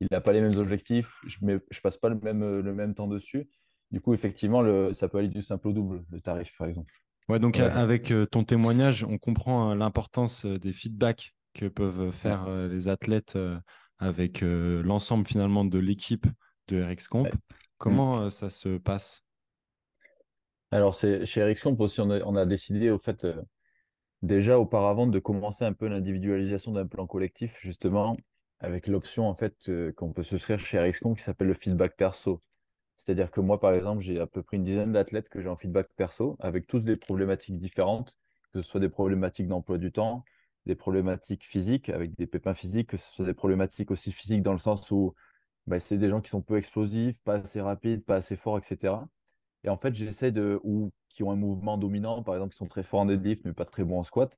Il 0.00 0.08
n'a 0.10 0.20
pas 0.20 0.32
les 0.32 0.40
mêmes 0.40 0.56
objectifs, 0.56 1.14
je 1.26 1.38
ne 1.42 1.58
passe 1.82 1.98
pas 1.98 2.08
le 2.08 2.18
même, 2.18 2.60
le 2.60 2.74
même 2.74 2.94
temps 2.94 3.06
dessus. 3.06 3.48
Du 3.90 4.00
coup, 4.00 4.14
effectivement, 4.14 4.62
le, 4.62 4.94
ça 4.94 5.08
peut 5.08 5.18
aller 5.18 5.28
du 5.28 5.42
simple 5.42 5.68
au 5.68 5.72
double, 5.72 6.04
le 6.10 6.20
tarif, 6.20 6.56
par 6.56 6.68
exemple. 6.68 6.92
Ouais, 7.28 7.38
donc 7.38 7.60
avec 7.60 8.10
euh, 8.10 8.26
ton 8.26 8.44
témoignage, 8.44 9.04
on 9.04 9.18
comprend 9.18 9.70
hein, 9.70 9.76
l'importance 9.76 10.46
euh, 10.46 10.58
des 10.58 10.72
feedbacks 10.72 11.34
que 11.54 11.66
peuvent 11.66 12.10
faire 12.10 12.46
euh, 12.48 12.68
les 12.68 12.88
athlètes 12.88 13.36
euh, 13.36 13.58
avec 13.98 14.42
euh, 14.42 14.82
l'ensemble 14.82 15.26
finalement 15.26 15.64
de 15.64 15.78
l'équipe 15.78 16.26
de 16.68 16.82
RxComp. 16.82 17.28
Comment 17.78 18.26
mm. 18.26 18.30
ça 18.30 18.50
se 18.50 18.78
passe? 18.78 19.22
Alors, 20.70 20.94
c'est, 20.94 21.26
chez 21.26 21.44
RxComp 21.44 21.76
aussi, 21.80 22.00
on 22.00 22.10
a, 22.10 22.20
on 22.22 22.36
a, 22.36 22.46
décidé 22.46 22.90
au 22.90 22.98
fait 22.98 23.26
déjà 24.22 24.58
auparavant 24.58 25.06
de 25.06 25.18
commencer 25.18 25.64
un 25.64 25.72
peu 25.72 25.88
l'individualisation 25.88 26.72
d'un 26.72 26.86
plan 26.86 27.06
collectif, 27.06 27.58
justement, 27.60 28.16
avec 28.60 28.86
l'option 28.86 29.28
en 29.28 29.34
fait 29.34 29.70
qu'on 29.96 30.12
peut 30.12 30.22
se 30.22 30.36
faire 30.36 30.60
chez 30.60 30.78
RxComp 30.78 31.16
qui 31.16 31.24
s'appelle 31.24 31.48
le 31.48 31.54
feedback 31.54 31.96
perso. 31.96 32.40
C'est-à-dire 32.96 33.30
que 33.30 33.40
moi, 33.40 33.58
par 33.58 33.72
exemple, 33.72 34.02
j'ai 34.02 34.20
à 34.20 34.26
peu 34.26 34.42
près 34.42 34.58
une 34.58 34.64
dizaine 34.64 34.92
d'athlètes 34.92 35.30
que 35.30 35.40
j'ai 35.40 35.48
en 35.48 35.56
feedback 35.56 35.88
perso, 35.96 36.36
avec 36.38 36.66
tous 36.66 36.84
des 36.84 36.96
problématiques 36.96 37.58
différentes, 37.58 38.16
que 38.52 38.60
ce 38.60 38.68
soit 38.68 38.78
des 38.78 38.90
problématiques 38.90 39.48
d'emploi 39.48 39.78
du 39.78 39.90
temps, 39.90 40.22
des 40.66 40.74
problématiques 40.74 41.44
physiques, 41.44 41.88
avec 41.88 42.14
des 42.16 42.26
pépins 42.26 42.54
physiques, 42.54 42.90
que 42.90 42.96
ce 42.96 43.10
soit 43.12 43.24
des 43.26 43.34
problématiques 43.34 43.90
aussi 43.90 44.12
physiques 44.12 44.42
dans 44.42 44.52
le 44.52 44.58
sens 44.58 44.90
où 44.90 45.14
bah, 45.66 45.80
c'est 45.80 45.98
des 45.98 46.08
gens 46.10 46.20
qui 46.20 46.30
sont 46.30 46.42
peu 46.42 46.56
explosifs, 46.56 47.20
pas 47.22 47.36
assez 47.36 47.60
rapides, 47.60 48.04
pas 48.04 48.16
assez 48.16 48.36
forts, 48.36 48.58
etc. 48.58 48.94
Et 49.64 49.68
en 49.68 49.76
fait, 49.76 49.94
j'essaie 49.94 50.32
de, 50.32 50.60
ou 50.64 50.90
qui 51.08 51.22
ont 51.22 51.30
un 51.32 51.36
mouvement 51.36 51.78
dominant, 51.78 52.22
par 52.22 52.34
exemple, 52.34 52.52
qui 52.52 52.58
sont 52.58 52.66
très 52.68 52.82
forts 52.82 53.00
en 53.00 53.06
deadlift, 53.06 53.44
mais 53.44 53.52
pas 53.52 53.64
très 53.64 53.84
bons 53.84 53.98
en 54.00 54.02
squat. 54.04 54.36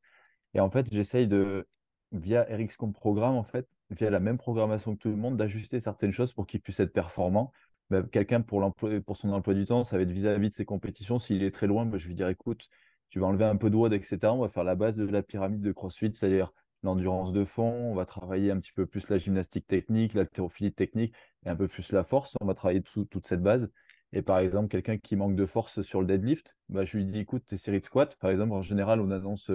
Et 0.55 0.61
en 0.61 0.71
fait, 0.71 0.93
j'essaye 0.93 1.27
de, 1.29 1.67
via 2.13 2.45
RxComp 2.45 2.93
Programme, 2.93 3.35
en 3.35 3.45
fait, 3.45 3.69
via 3.91 4.11
la 4.11 4.21
même 4.21 4.39
programmation 4.39 4.95
que 4.95 5.01
tout 5.01 5.11
le 5.11 5.17
monde, 5.17 5.37
d'ajuster 5.37 5.81
certaines 5.81 6.13
choses 6.13 6.33
pour 6.33 6.47
qu'ils 6.47 6.61
puissent 6.61 6.81
être 6.81 6.93
performants. 6.93 7.53
Bah, 7.91 8.03
quelqu'un 8.03 8.41
pour, 8.43 8.73
pour 9.07 9.17
son 9.17 9.31
emploi 9.33 9.55
du 9.55 9.65
temps, 9.67 9.85
ça 9.85 9.97
va 9.97 10.03
être 10.03 10.11
vis-à-vis 10.11 10.49
de 10.51 10.55
ses 10.55 10.65
compétitions. 10.65 11.19
S'il 11.19 11.43
est 11.43 11.51
très 11.51 11.67
loin, 11.67 11.87
bah, 11.87 11.99
je 11.99 12.09
vais 12.09 12.15
dire, 12.15 12.29
écoute, 12.29 12.69
tu 13.13 13.19
vas 13.19 13.27
enlever 13.27 13.45
un 13.45 13.57
peu 13.57 13.69
de 13.69 13.77
WOD, 13.77 13.93
etc. 13.93 14.19
On 14.33 14.39
va 14.39 14.49
faire 14.49 14.65
la 14.65 14.75
base 14.75 14.97
de 14.97 15.05
la 15.05 15.23
pyramide 15.23 15.61
de 15.61 15.71
CrossFit, 15.71 16.13
c'est-à-dire 16.15 16.51
l'endurance 16.83 17.35
de 17.35 17.45
fond, 17.45 17.71
on 17.71 17.95
va 17.95 18.07
travailler 18.07 18.51
un 18.51 18.59
petit 18.59 18.73
peu 18.73 18.87
plus 18.87 19.07
la 19.11 19.19
gymnastique 19.19 19.67
technique, 19.67 20.15
l'haltérophilie 20.15 20.73
technique 20.73 21.15
et 21.45 21.51
un 21.51 21.55
peu 21.55 21.69
plus 21.69 21.93
la 21.93 22.05
force. 22.05 22.35
On 22.41 22.47
va 22.47 22.55
travailler 22.55 22.83
toute 22.83 23.27
cette 23.27 23.43
base. 23.43 23.71
Et 24.15 24.23
par 24.23 24.39
exemple, 24.39 24.69
quelqu'un 24.69 24.97
qui 24.97 25.15
manque 25.17 25.37
de 25.37 25.45
force 25.45 25.83
sur 25.83 26.01
le 26.01 26.07
deadlift, 26.07 26.57
bah, 26.71 26.87
je 26.87 26.97
lui 26.97 27.05
dis 27.05 27.19
écoute, 27.19 27.45
tes 27.47 27.59
séries 27.59 27.81
de 27.81 27.85
squat, 27.85 28.17
par 28.17 28.31
exemple, 28.31 28.55
en 28.55 28.63
général, 28.63 28.99
on 29.03 29.11
annonce 29.11 29.51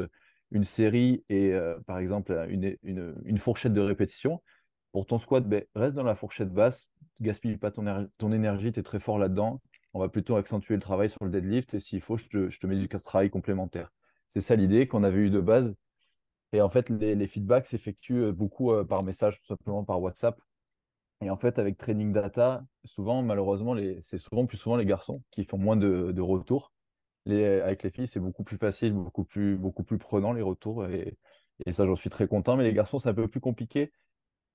une 0.51 0.63
série 0.63 1.25
et 1.27 1.51
euh, 1.53 1.79
par 1.87 1.97
exemple 1.97 2.47
une, 2.49 3.37
fourchette 3.39 3.73
de 3.73 3.81
répétition. 3.81 4.43
Pour 4.91 5.07
ton 5.07 5.17
squat, 5.17 5.43
ben, 5.43 5.63
reste 5.73 5.95
dans 5.95 6.03
la 6.03 6.15
fourchette 6.15 6.53
basse, 6.53 6.89
gaspille 7.21 7.57
pas 7.57 7.71
ton, 7.71 8.07
ton 8.19 8.31
énergie, 8.31 8.71
tu 8.71 8.79
es 8.79 8.83
très 8.83 8.99
fort 8.99 9.17
là-dedans 9.17 9.61
on 9.97 9.99
va 9.99 10.09
plutôt 10.09 10.35
accentuer 10.35 10.75
le 10.75 10.81
travail 10.81 11.09
sur 11.09 11.23
le 11.23 11.31
deadlift 11.31 11.73
et 11.73 11.79
s'il 11.79 12.01
faut, 12.01 12.17
je 12.17 12.27
te, 12.27 12.67
mets 12.67 12.77
du 12.77 12.87
travail 12.87 13.31
complémentaire. 13.31 13.91
C'est 14.29 14.41
ça 14.41 14.55
l'idée 14.55 14.87
qu'on 14.87 15.03
avait 15.03 15.17
eu 15.17 15.29
de 15.31 15.39
base. 15.39 15.75
Et 16.53 16.61
en 16.61 16.69
fait, 16.69 16.89
les, 16.89 17.27
feedbacks 17.27 17.65
s'effectuent 17.65 18.25
euh, 18.25 18.31
beaucoup 18.31 18.71
euh, 18.71 18.83
par 18.85 19.01
message, 19.01 19.39
tout 19.39 19.47
simplement 19.47 19.83
par 19.83 19.99
WhatsApp. 19.99 20.39
Et 21.21 21.31
en 21.31 21.37
fait, 21.37 21.57
avec 21.57 21.77
Training 21.77 22.13
Data, 22.13 22.63
souvent, 22.85 23.23
malheureusement, 23.23 23.75
c'est 24.03 24.19
souvent 24.19 24.45
plus 24.45 24.57
souvent 24.57 24.75
les 24.75 24.85
garçons 24.85 25.23
qui 25.31 25.45
font 25.45 25.57
moins 25.57 25.75
de, 25.75 26.21
retours. 26.21 26.71
avec 27.25 27.81
les 27.81 27.89
filles, 27.89 28.07
c'est 28.07 28.19
beaucoup 28.19 28.43
plus 28.43 28.57
facile, 28.57 28.93
beaucoup 28.93 29.23
plus, 29.23 29.57
beaucoup 29.57 29.83
plus 29.83 29.97
prenant 29.97 30.31
les 30.31 30.43
retours. 30.43 30.85
Et, 30.85 31.17
et 31.65 31.71
ça, 31.73 31.87
j'en 31.87 31.95
suis 31.95 32.11
très 32.11 32.27
content. 32.27 32.55
Mais 32.55 32.63
les 32.65 32.73
garçons, 32.73 32.99
c'est 32.99 33.09
un 33.09 33.15
peu 33.15 33.27
plus 33.27 33.41
compliqué 33.41 33.91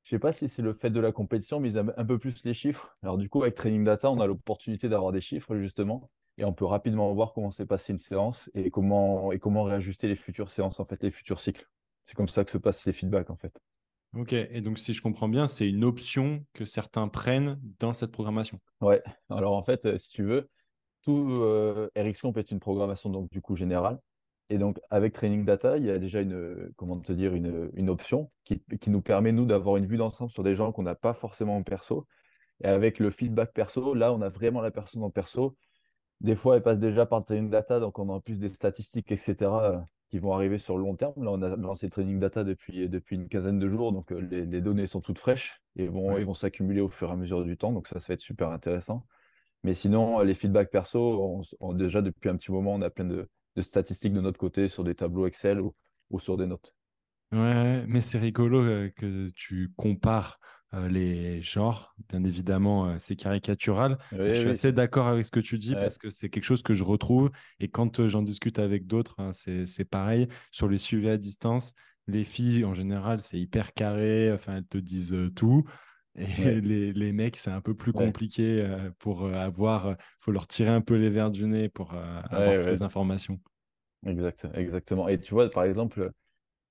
je 0.05 0.11
sais 0.11 0.19
pas 0.19 0.33
si 0.33 0.49
c'est 0.49 0.63
le 0.63 0.75
fait 0.75 0.91
de 0.91 1.01
la 1.01 1.13
compétition, 1.13 1.61
mais 1.61 1.71
ils 1.71 1.77
aiment 1.77 1.95
un 1.97 2.05
peu 2.05 2.19
plus 2.19 2.45
les 2.45 2.55
chiffres. 2.55 2.97
Alors 3.03 3.19
du 3.19 3.29
coup, 3.29 3.43
avec 3.43 3.55
Training 3.55 3.85
Data, 3.85 4.11
on 4.11 4.21
a 4.21 4.27
l'opportunité 4.27 4.89
d'avoir 4.89 5.13
des 5.13 5.21
chiffres 5.21 5.57
justement, 5.57 6.11
et 6.39 6.45
on 6.45 6.53
peut 6.53 6.65
rapidement 6.65 7.13
voir 7.15 7.33
comment 7.33 7.51
s'est 7.51 7.67
passée 7.67 7.93
une 7.93 7.99
séance 7.99 8.51
et 8.55 8.71
comment 8.71 9.33
et 9.33 9.39
comment 9.39 9.65
réajuster 9.65 10.09
les 10.09 10.17
futures 10.17 10.51
séances 10.51 10.81
en 10.81 10.85
fait, 10.85 11.03
les 11.03 11.11
futurs 11.11 11.41
cycles. 11.41 11.69
C'est 12.05 12.15
comme 12.15 12.29
ça 12.29 12.45
que 12.45 12.51
se 12.51 12.59
passent 12.59 12.85
les 12.85 12.93
feedbacks 12.93 13.31
en 13.31 13.37
fait. 13.37 13.57
Ok, 14.17 14.35
et 14.35 14.61
donc 14.61 14.79
si 14.79 14.93
je 14.93 15.01
comprends 15.01 15.29
bien, 15.29 15.49
c'est 15.49 15.67
une 15.67 15.85
option 15.85 16.45
que 16.53 16.67
certains 16.67 17.09
prennent 17.09 17.59
dans 17.79 17.95
cette 17.95 18.13
programmation. 18.13 18.59
Ouais, 18.81 19.03
alors 19.31 19.57
en 19.57 19.63
fait, 19.63 19.87
euh, 19.87 19.97
si 19.99 20.11
tu 20.11 20.23
veux, 20.23 20.51
tout 21.03 21.31
euh, 21.31 21.89
peut 21.95 22.41
être 22.41 22.51
une 22.51 22.61
programmation 22.61 23.09
donc 23.09 23.31
du 23.31 23.41
coup 23.41 23.57
générale. 23.57 23.99
Et 24.53 24.59
donc, 24.59 24.79
avec 24.91 25.15
Training 25.15 25.47
Data, 25.47 25.79
il 25.79 25.87
y 25.87 25.91
a 25.91 25.99
déjà 25.99 26.21
une, 26.21 26.71
comment 26.77 27.01
te 27.01 27.11
dire, 27.15 27.33
une, 27.33 27.89
option 27.89 28.31
qui, 28.45 28.61
nous 28.89 29.01
permet, 29.01 29.33
nous, 29.33 29.47
d'avoir 29.47 29.79
une 29.79 29.87
vue 29.87 29.97
d'ensemble 29.97 30.31
sur 30.31 30.43
des 30.43 30.55
gens 30.55 30.73
qu'on 30.73 30.83
n'a 30.83 30.95
pas 30.95 31.15
forcément 31.15 31.57
en 31.57 31.63
perso. 31.63 32.07
Et 32.63 32.67
avec 32.67 32.99
le 32.99 33.11
feedback 33.11 33.55
perso, 33.55 33.95
là, 33.95 34.13
on 34.13 34.21
a 34.21 34.29
vraiment 34.29 34.61
la 34.61 34.71
personne 34.71 35.03
en 35.05 35.09
perso. 35.09 35.57
Des 36.21 36.37
fois, 36.37 36.57
elle 36.57 36.63
passe 36.63 36.79
déjà 36.79 37.07
par 37.07 37.25
Training 37.25 37.49
Data, 37.49 37.81
donc 37.81 37.99
on 37.99 38.11
a 38.11 38.13
en 38.13 38.21
plus 38.21 38.39
des 38.39 38.51
statistiques, 38.51 39.11
etc., 39.11 39.51
qui 40.11 40.19
vont 40.19 40.35
arriver 40.35 40.59
sur 40.59 40.77
le 40.77 40.83
long 40.85 40.97
terme. 40.97 41.25
Là, 41.25 41.31
on 41.31 41.41
a 41.41 41.57
lancé 41.57 41.89
Training 41.89 42.21
Data 42.21 42.45
depuis, 42.45 42.91
depuis 42.91 43.17
une 43.17 43.31
quinzaine 43.31 43.59
de 43.59 43.71
jours, 43.71 43.91
donc 43.91 44.13
euh, 44.13 44.21
les, 44.21 44.61
données 44.61 44.87
sont 44.87 45.01
toutes 45.01 45.19
fraîches 45.19 45.63
et 45.77 45.89
vont, 45.89 46.19
ils 46.19 46.27
vont 46.27 46.35
s'accumuler 46.35 46.83
au 46.83 46.89
fur 46.89 47.09
et 47.09 47.13
à 47.13 47.17
mesure 47.17 47.43
du 47.43 47.57
temps, 47.57 47.73
donc 47.73 47.89
ça, 47.89 48.01
ça 48.01 48.09
va 48.09 48.15
être 48.15 48.21
super 48.21 48.51
intéressant. 48.51 49.07
Mais 49.65 49.73
sinon, 49.73 50.21
les 50.21 50.35
feedbacks 50.35 50.71
perso, 50.71 51.43
on, 51.61 51.73
déjà 51.73 52.03
depuis 52.03 52.29
un 52.29 52.37
petit 52.37 52.53
moment, 52.53 52.75
on 52.75 52.83
a 52.83 52.91
plein 52.91 53.07
de, 53.07 53.31
de 53.57 53.63
statistiques 53.63 54.13
de 54.13 54.21
notre 54.21 54.39
côté 54.39 54.69
sur 54.69 54.85
des 54.85 54.95
tableaux 54.95 55.27
Excel 55.27 55.61
ou, 55.61 56.21
sur 56.21 56.37
des 56.37 56.47
notes. 56.47 56.75
Ouais, 57.33 57.85
mais 57.87 58.03
c'est 58.03 58.19
rigolo 58.19 58.63
euh, 58.63 58.91
que 58.95 59.31
tu 59.31 59.73
compares 59.77 60.39
euh, 60.75 60.89
les 60.89 61.41
genres. 61.41 61.95
Bien 62.11 62.23
évidemment, 62.25 62.87
euh, 62.87 62.97
c'est 62.99 63.17
caricatural. 63.17 63.99
je 64.13 64.35
suis 64.35 64.51
assez 64.51 64.73
d'accord 64.73 65.07
avec 65.07 65.25
ce 65.25 65.31
que 65.31 65.41
tu 65.41 65.59
dis 65.59 65.75
parce 65.75 65.97
que 65.97 66.11
c'est 66.11 66.29
quelque 66.29 66.45
chose 66.45 66.63
que 66.63 66.75
je 66.75 66.85
retrouve. 66.85 67.31
Et 67.59 67.69
quand 67.69 68.07
j'en 68.07 68.23
discute 68.23 68.59
avec 68.59 68.87
d'autres, 68.87 69.17
hein, 69.19 69.33
c'est 69.33 69.85
pareil. 69.85 70.29
Sur 70.51 70.69
les 70.69 70.79
suivis 70.79 71.09
à 71.09 71.17
distance, 71.17 71.75
les 72.07 72.25
filles, 72.25 72.65
en 72.65 72.75
général, 72.75 73.21
c'est 73.21 73.39
hyper 73.39 73.73
carré. 73.73 74.31
Enfin, 74.33 74.59
elles 74.59 74.67
te 74.67 74.79
disent 74.79 75.17
tout. 75.35 75.65
Et 76.17 76.25
les, 76.95 77.13
mecs, 77.13 77.37
c'est 77.37 77.51
un 77.51 77.61
peu 77.61 77.75
plus 77.75 77.93
compliqué 77.93 78.63
euh, 78.63 78.91
pour 78.99 79.25
euh, 79.25 79.33
avoir. 79.33 79.87
Il 79.87 79.93
euh, 79.93 79.97
faut 80.21 80.33
leur 80.33 80.47
tirer 80.47 80.71
un 80.71 80.81
peu 80.81 80.97
les 80.97 81.11
verres 81.11 81.31
du 81.31 81.47
nez 81.47 81.69
pour 81.69 81.95
avoir 81.95 82.55
toutes 82.55 82.67
les 82.67 82.83
informations. 82.83 83.41
Exact, 84.07 84.47
exactement. 84.55 85.09
Et 85.09 85.21
tu 85.21 85.35
vois, 85.35 85.49
par 85.51 85.65
exemple, 85.65 86.11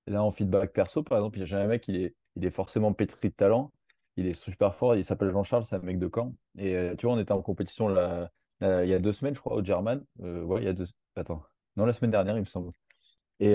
là 0.06 0.22
en 0.22 0.30
feedback 0.30 0.72
perso, 0.72 1.02
par 1.02 1.18
exemple, 1.18 1.44
j'ai 1.44 1.56
un 1.56 1.66
mec, 1.66 1.88
il 1.88 1.96
est, 1.96 2.14
il 2.36 2.44
est 2.44 2.50
forcément 2.50 2.92
pétri 2.92 3.30
de 3.30 3.34
talent. 3.34 3.72
Il 4.16 4.26
est 4.26 4.34
super 4.34 4.74
fort. 4.74 4.94
Il 4.96 5.04
s'appelle 5.04 5.30
Jean-Charles, 5.30 5.64
c'est 5.64 5.76
un 5.76 5.80
mec 5.80 5.98
de 5.98 6.10
Caen. 6.14 6.34
Et 6.58 6.76
tu 6.98 7.06
vois, 7.06 7.14
on 7.14 7.18
était 7.18 7.32
en 7.32 7.40
compétition 7.40 7.88
là, 7.88 8.30
il 8.60 8.88
y 8.88 8.94
a 8.94 8.98
deux 8.98 9.12
semaines, 9.12 9.34
je 9.34 9.40
crois, 9.40 9.56
au 9.56 9.64
German. 9.64 10.04
ouais, 10.18 10.60
il 10.60 10.64
y 10.64 10.68
a 10.68 10.74
deux. 10.74 10.86
Attends. 11.16 11.42
Non, 11.76 11.86
la 11.86 11.94
semaine 11.94 12.10
dernière, 12.10 12.36
il 12.36 12.40
me 12.40 12.46
semble. 12.46 12.70
Et, 13.40 13.54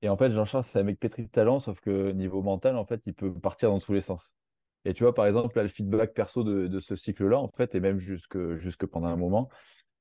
et 0.00 0.08
en 0.08 0.16
fait, 0.16 0.30
Jean-Charles, 0.30 0.62
c'est 0.62 0.78
un 0.78 0.84
mec 0.84 1.00
pétri 1.00 1.24
de 1.24 1.28
talent, 1.28 1.58
sauf 1.58 1.80
que 1.80 2.12
niveau 2.12 2.40
mental, 2.42 2.76
en 2.76 2.84
fait, 2.84 3.02
il 3.06 3.14
peut 3.14 3.32
partir 3.34 3.70
dans 3.70 3.80
tous 3.80 3.92
les 3.92 4.00
sens. 4.00 4.32
Et 4.88 4.94
tu 4.94 5.02
vois, 5.02 5.14
par 5.14 5.26
exemple, 5.26 5.60
le 5.60 5.68
feedback 5.68 6.14
perso 6.14 6.42
de, 6.44 6.80
ce 6.80 6.96
cycle-là, 6.96 7.38
en 7.38 7.48
fait, 7.48 7.74
et 7.74 7.80
même 7.80 8.00
jusque, 8.00 8.86
pendant 8.86 9.08
un 9.08 9.16
moment, 9.16 9.50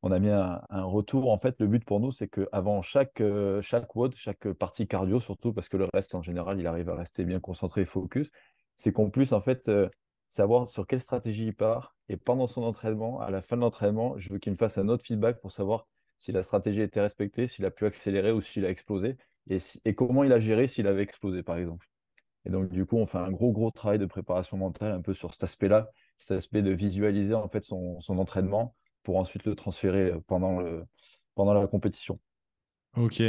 on 0.02 0.12
a 0.14 0.20
mis 0.20 0.30
un, 0.30 0.62
retour. 0.70 1.30
En 1.30 1.38
fait, 1.38 1.60
le 1.60 1.68
but 1.68 1.84
pour 1.84 2.00
nous, 2.00 2.14
c'est 2.14 2.30
qu'avant 2.30 2.82
chaque, 2.82 3.20
euh, 3.20 3.62
chaque 3.62 3.94
WOD, 3.94 4.16
chaque 4.16 4.50
partie 4.54 4.88
cardio, 4.88 5.20
surtout 5.20 5.52
parce 5.52 5.68
que 5.68 5.76
le 5.76 5.90
reste, 5.94 6.16
en 6.16 6.22
général, 6.22 6.58
il 6.58 6.68
arrive 6.68 6.90
à 6.90 6.96
rester 6.96 7.26
bien 7.26 7.42
concentré 7.42 7.82
et 7.82 7.86
focus, 7.86 8.30
c'est 8.78 8.94
qu'on 8.94 9.10
puisse, 9.10 9.34
en 9.34 9.42
fait, 9.42 9.68
euh, 9.68 9.90
savoir 10.30 10.70
sur 10.70 10.88
quelle 10.88 11.02
stratégie 11.02 11.48
il 11.48 11.54
part. 11.54 11.98
Et 12.08 12.16
pendant 12.16 12.48
son 12.48 12.64
entraînement, 12.64 13.20
à 13.20 13.30
la 13.30 13.42
fin 13.42 13.58
de 13.58 13.62
l'entraînement, 13.64 14.18
je 14.18 14.32
veux 14.32 14.40
qu'il 14.40 14.54
me 14.54 14.58
fasse 14.58 14.78
un 14.78 14.88
autre 14.88 15.04
feedback 15.04 15.42
pour 15.42 15.52
savoir 15.52 15.86
si 16.18 16.32
la 16.32 16.44
stratégie 16.44 16.82
était 16.82 17.02
respectée, 17.02 17.48
s'il 17.48 17.66
a 17.66 17.72
pu 17.72 17.86
accélérer 17.86 18.32
ou 18.32 18.40
s'il 18.40 18.66
a 18.66 18.70
explosé, 18.70 19.18
et 19.50 19.96
comment 19.96 20.24
il 20.24 20.32
a 20.32 20.40
géré 20.40 20.70
s'il 20.70 20.88
avait 20.88 21.04
explosé, 21.04 21.44
par 21.44 21.58
exemple. 21.58 21.90
Et 22.48 22.52
donc, 22.52 22.70
du 22.70 22.86
coup, 22.88 22.98
on 22.98 23.06
fait 23.08 23.20
un 23.20 23.32
gros, 23.32 23.52
gros 23.54 23.72
travail 23.72 24.00
de 24.00 24.08
préparation 24.08 24.58
mentale 24.58 24.94
un 24.94 25.02
peu 25.02 25.14
sur 25.14 25.34
cet 25.34 25.44
aspect-là, 25.44 25.90
cet 26.18 26.38
aspect 26.40 26.64
de 26.64 26.72
visualiser 26.72 27.36
en 27.36 27.50
fait 27.50 27.64
son, 27.66 28.00
son 28.02 28.18
entraînement 28.20 28.76
pour 29.04 29.18
ensuite 29.18 29.46
le 29.46 29.56
transférer 29.56 30.14
pendant, 30.28 30.60
le, 30.60 30.86
pendant 31.36 31.54
la 31.54 31.68
compétition. 31.68 32.20
Ok. 32.96 33.22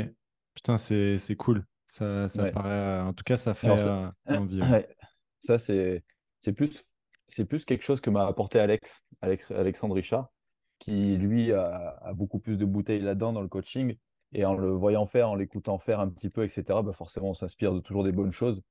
Putain, 0.54 0.78
c'est 0.78 1.36
cool. 1.36 1.64
Ça, 1.86 2.28
ça 2.28 2.44
Ouais. 2.44 2.52
paraît, 2.52 3.00
en 3.00 3.12
tout 3.14 3.24
cas, 3.24 3.36
ça 3.36 3.54
fait 3.54 3.66
Alors, 3.66 3.80
ça, 3.80 4.14
euh, 4.30 4.36
envie. 4.36 4.62
ouais. 4.62 4.68
ouais, 4.72 4.96
ça 5.40 5.58
c'est 5.58 6.04
c'est 6.42 6.52
plus, 6.52 6.84
c'est 7.28 7.44
plus 7.44 7.64
quelque 7.64 7.84
chose 7.84 8.00
que 8.00 8.10
m'a 8.10 8.26
apporté 8.26 8.58
Alex, 8.60 9.02
Alex, 9.20 9.50
Alexandre 9.50 9.94
Richard, 9.94 10.30
qui 10.78 11.16
lui 11.16 11.52
a, 11.52 11.98
a 12.02 12.12
beaucoup 12.14 12.38
plus 12.38 12.58
de 12.58 12.64
bouteilles 12.64 13.00
là-dedans 13.00 13.32
dans 13.32 13.42
le 13.42 13.48
coaching. 13.48 13.96
Et 14.32 14.44
en 14.44 14.54
le 14.54 14.70
voyant 14.70 15.06
faire, 15.06 15.30
en 15.30 15.34
l'écoutant 15.34 15.78
faire 15.78 16.00
un 16.00 16.08
petit 16.10 16.28
peu, 16.30 16.44
etc., 16.44 16.82
bah 16.82 16.92
forcément, 16.92 17.30
on 17.30 17.34
s'inspire 17.34 17.72
de 17.72 17.80
toujours 17.80 18.04
des 18.04 18.12
bonnes 18.12 18.32
choses. 18.32 18.62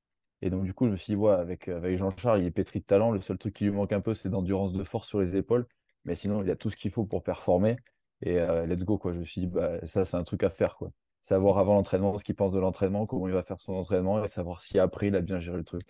Et 0.41 0.49
donc, 0.49 0.63
du 0.63 0.73
coup, 0.73 0.85
je 0.85 0.91
me 0.91 0.95
suis 0.97 1.13
dit, 1.13 1.15
ouais, 1.15 1.33
avec, 1.33 1.67
avec 1.67 1.97
Jean-Charles, 1.97 2.41
il 2.41 2.45
est 2.45 2.51
pétri 2.51 2.79
de 2.79 2.85
talent. 2.85 3.11
Le 3.11 3.21
seul 3.21 3.37
truc 3.37 3.53
qui 3.55 3.63
lui 3.63 3.71
manque 3.71 3.91
un 3.91 4.01
peu, 4.01 4.13
c'est 4.13 4.29
d'endurance 4.29 4.73
de 4.73 4.83
force 4.83 5.07
sur 5.07 5.19
les 5.19 5.35
épaules. 5.35 5.67
Mais 6.05 6.15
sinon, 6.15 6.43
il 6.43 6.49
a 6.51 6.55
tout 6.55 6.69
ce 6.69 6.75
qu'il 6.77 6.91
faut 6.91 7.05
pour 7.05 7.23
performer. 7.23 7.77
Et 8.21 8.37
euh, 8.37 8.65
let's 8.65 8.83
go, 8.83 8.97
quoi. 8.97 9.13
Je 9.13 9.19
me 9.19 9.25
suis 9.25 9.41
dit, 9.41 9.47
bah, 9.47 9.85
ça, 9.85 10.05
c'est 10.05 10.17
un 10.17 10.23
truc 10.23 10.43
à 10.43 10.49
faire, 10.49 10.75
quoi. 10.75 10.91
Savoir 11.21 11.57
avant 11.57 11.73
l'entraînement 11.73 12.17
ce 12.17 12.23
qu'il 12.23 12.35
pense 12.35 12.53
de 12.53 12.59
l'entraînement, 12.59 13.05
comment 13.05 13.27
il 13.27 13.33
va 13.33 13.43
faire 13.43 13.59
son 13.59 13.73
entraînement 13.73 14.23
et 14.23 14.27
savoir 14.27 14.61
si 14.61 14.79
après, 14.79 15.07
il 15.07 15.15
a 15.15 15.21
bien 15.21 15.39
géré 15.39 15.57
le 15.57 15.65
truc. 15.65 15.87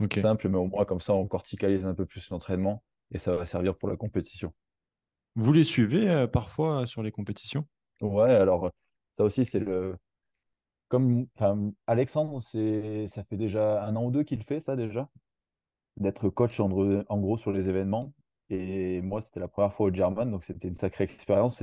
Ok. 0.00 0.18
Simple, 0.18 0.48
mais 0.48 0.58
au 0.58 0.66
moins, 0.66 0.84
comme 0.84 1.00
ça, 1.00 1.14
on 1.14 1.26
corticalise 1.26 1.86
un 1.86 1.94
peu 1.94 2.04
plus 2.04 2.28
l'entraînement 2.30 2.82
et 3.12 3.18
ça 3.18 3.36
va 3.36 3.46
servir 3.46 3.76
pour 3.76 3.88
la 3.88 3.96
compétition. 3.96 4.52
Vous 5.36 5.52
les 5.52 5.64
suivez 5.64 6.10
euh, 6.10 6.26
parfois 6.26 6.82
euh, 6.82 6.86
sur 6.86 7.02
les 7.02 7.12
compétitions? 7.12 7.66
Ouais, 8.00 8.34
alors, 8.34 8.70
ça 9.12 9.22
aussi, 9.22 9.44
c'est 9.44 9.60
le. 9.60 9.96
Comme 10.88 11.26
Alexandre, 11.86 12.40
ça 12.40 13.24
fait 13.24 13.36
déjà 13.36 13.84
un 13.84 13.96
an 13.96 14.04
ou 14.04 14.10
deux 14.10 14.22
qu'il 14.22 14.42
fait 14.44 14.60
ça 14.60 14.76
déjà. 14.76 15.08
d'être 15.96 16.30
coach 16.30 16.60
en, 16.60 16.68
gros 16.68 17.38
sur 17.38 17.52
les 17.52 17.68
événements. 17.68 18.12
Et 18.50 19.00
moi, 19.02 19.20
c'était 19.22 19.40
la 19.40 19.48
première 19.48 19.74
fois 19.74 19.86
au 19.88 19.94
German, 19.94 20.30
donc 20.30 20.44
c'était 20.44 20.68
une 20.68 20.74
sacrée 20.74 21.04
expérience. 21.04 21.62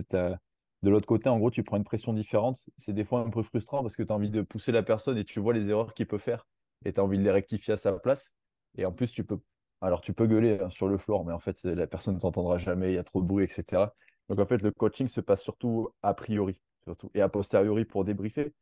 De 0.83 0.89
l'autre 0.89 1.07
côté, 1.07 1.29
en 1.29 1.39
gros, 1.39 1.49
tu 1.51 1.63
prends 1.63 1.77
une 1.77 1.85
pression 1.85 2.13
différente. 2.13 2.61
C'est 2.77 2.93
des 2.93 3.05
fois 3.05 3.21
un 3.21 3.29
peu 3.29 3.41
frustrant 3.43 3.81
parce 3.81 3.95
que 3.95 4.03
tu 4.03 4.11
as 4.11 4.15
envie 4.15 4.29
de 4.29 4.41
pousser 4.41 4.73
la 4.73 4.83
personne 4.83 5.17
et 5.17 5.23
tu 5.23 5.39
vois 5.39 5.53
les 5.53 5.69
erreurs 5.69 5.93
qu'il 5.93 6.07
peut 6.07 6.17
faire 6.17 6.45
et 6.85 6.91
tu 6.93 6.99
as 6.99 7.03
envie 7.03 7.17
de 7.17 7.23
les 7.23 7.31
rectifier 7.31 7.73
à 7.73 7.77
sa 7.77 7.93
place. 7.93 8.35
Et 8.77 8.85
en 8.85 8.91
plus, 8.91 9.11
tu 9.11 9.23
peux, 9.23 9.39
alors 9.81 10.01
tu 10.01 10.13
peux 10.13 10.27
gueuler 10.27 10.59
hein, 10.61 10.69
sur 10.69 10.89
le 10.89 10.97
floor, 10.97 11.25
mais 11.25 11.31
en 11.33 11.39
fait, 11.39 11.63
la 11.63 11.87
personne 11.87 12.15
ne 12.15 12.19
t'entendra 12.19 12.57
jamais, 12.57 12.91
il 12.91 12.95
y 12.95 12.97
a 12.97 13.03
trop 13.03 13.21
de 13.21 13.27
bruit, 13.27 13.45
etc. 13.45 13.93
Donc 14.27 14.39
en 14.39 14.45
fait, 14.45 14.61
le 14.61 14.71
coaching 14.71 15.07
se 15.07 15.21
passe 15.21 15.41
surtout 15.41 15.89
a 16.01 16.13
priori, 16.13 16.59
surtout, 16.83 17.09
et 17.13 17.21
a 17.21 17.29
posteriori 17.29 17.85
pour 17.85 18.03
débriefer. 18.03 18.53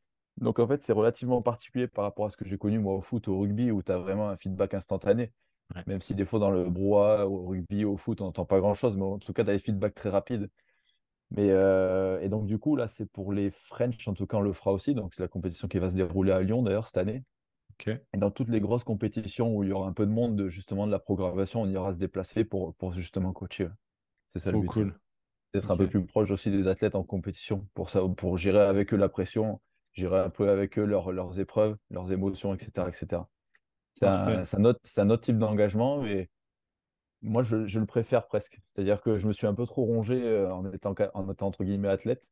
Donc 0.42 0.60
en 0.60 0.68
fait, 0.68 0.82
c'est 0.82 0.94
relativement 0.94 1.42
particulier 1.42 1.88
par 1.88 2.04
rapport 2.04 2.26
à 2.26 2.30
ce 2.30 2.38
que 2.38 2.46
j'ai 2.46 2.58
connu 2.58 2.80
moi 2.80 2.96
au 2.96 3.02
foot, 3.02 3.28
au 3.28 3.40
rugby, 3.40 3.72
où 3.72 3.82
tu 3.84 3.92
as 3.92 3.98
vraiment 3.98 4.30
un 4.30 4.38
feedback 4.38 4.74
instantané. 4.74 5.32
Ouais. 5.76 5.84
Même 5.88 6.02
si 6.02 6.16
des 6.16 6.26
fois 6.26 6.40
dans 6.40 6.52
le 6.52 6.70
brouhaha, 6.70 7.28
au 7.28 7.48
rugby, 7.48 7.86
au 7.86 7.96
foot, 7.96 8.22
on 8.22 8.26
n'entend 8.26 8.46
pas 8.46 8.60
grand-chose, 8.60 8.98
mais 8.98 9.04
en 9.04 9.20
tout 9.20 9.34
cas, 9.34 9.44
tu 9.44 9.52
as 9.52 9.54
des 9.54 9.60
feedbacks 9.60 9.94
très 9.94 10.10
rapides. 10.10 10.50
Mais, 11.30 11.50
euh, 11.50 12.20
et 12.22 12.28
donc 12.28 12.46
du 12.46 12.58
coup, 12.58 12.76
là, 12.76 12.88
c'est 12.88 13.06
pour 13.06 13.32
les 13.32 13.52
French, 13.52 14.06
en 14.08 14.14
tout 14.14 14.28
cas, 14.28 14.38
on 14.38 14.42
le 14.42 14.52
fera 14.52 14.74
aussi. 14.74 14.94
Donc 14.94 15.14
c'est 15.14 15.22
la 15.22 15.30
compétition 15.30 15.68
qui 15.68 15.80
va 15.80 15.90
se 15.90 15.96
dérouler 15.96 16.32
à 16.34 16.42
Lyon 16.42 16.62
d'ailleurs 16.62 16.88
cette 16.88 16.98
année. 16.98 17.24
Et 18.14 18.18
dans 18.18 18.32
toutes 18.32 18.50
les 18.50 18.60
grosses 18.60 18.84
compétitions 18.84 19.56
où 19.56 19.64
il 19.64 19.70
y 19.70 19.72
aura 19.72 19.88
un 19.88 19.94
peu 19.94 20.06
de 20.06 20.12
monde, 20.12 20.36
de, 20.36 20.50
justement 20.50 20.86
de 20.86 20.92
la 20.92 21.00
programmation, 21.00 21.62
on 21.62 21.68
ira 21.68 21.94
se 21.94 22.00
déplacer 22.00 22.44
pour, 22.44 22.76
pour 22.76 22.94
justement 22.94 23.32
coacher. 23.32 23.70
C'est 24.36 24.42
ça 24.42 24.52
le 24.52 24.58
Trop 24.58 24.62
but. 24.62 24.68
cool. 24.68 25.00
D'être 25.54 25.72
un 25.72 25.78
peu 25.78 25.88
plus 25.88 26.06
proche 26.06 26.32
aussi 26.32 26.52
des 26.52 26.68
athlètes 26.68 26.96
en 26.96 27.04
compétition, 27.04 27.68
pour 27.74 27.90
ça, 27.90 28.02
pour 28.18 28.38
gérer 28.38 28.62
avec 28.62 28.94
eux 28.94 28.98
la 28.98 29.10
pression, 29.10 29.60
gérer 29.94 30.20
un 30.20 30.30
peu 30.30 30.50
avec 30.50 30.78
eux 30.80 30.86
leurs 30.86 31.12
leurs 31.12 31.40
épreuves, 31.40 31.78
leurs 31.90 32.12
émotions, 32.12 32.54
etc. 32.54 32.90
etc. 32.90 33.30
C'est 33.96 34.08
un, 34.08 34.44
un 34.54 34.66
autre, 34.66 34.80
c'est 34.84 35.02
un 35.02 35.10
autre 35.10 35.24
type 35.24 35.38
d'engagement, 35.38 36.02
mais 36.02 36.30
moi, 37.22 37.44
je, 37.44 37.66
je 37.68 37.80
le 37.80 37.86
préfère 37.86 38.28
presque. 38.28 38.60
C'est-à-dire 38.68 39.02
que 39.02 39.18
je 39.18 39.28
me 39.28 39.34
suis 39.34 39.48
un 39.48 39.54
peu 39.54 39.66
trop 39.66 39.84
rongé 39.86 40.22
euh, 40.24 40.54
en 40.54 40.72
étant, 40.72 40.96
en 41.14 41.32
étant 41.32 41.48
entre 41.48 41.64
guillemets 41.64 41.88
athlète. 41.90 42.30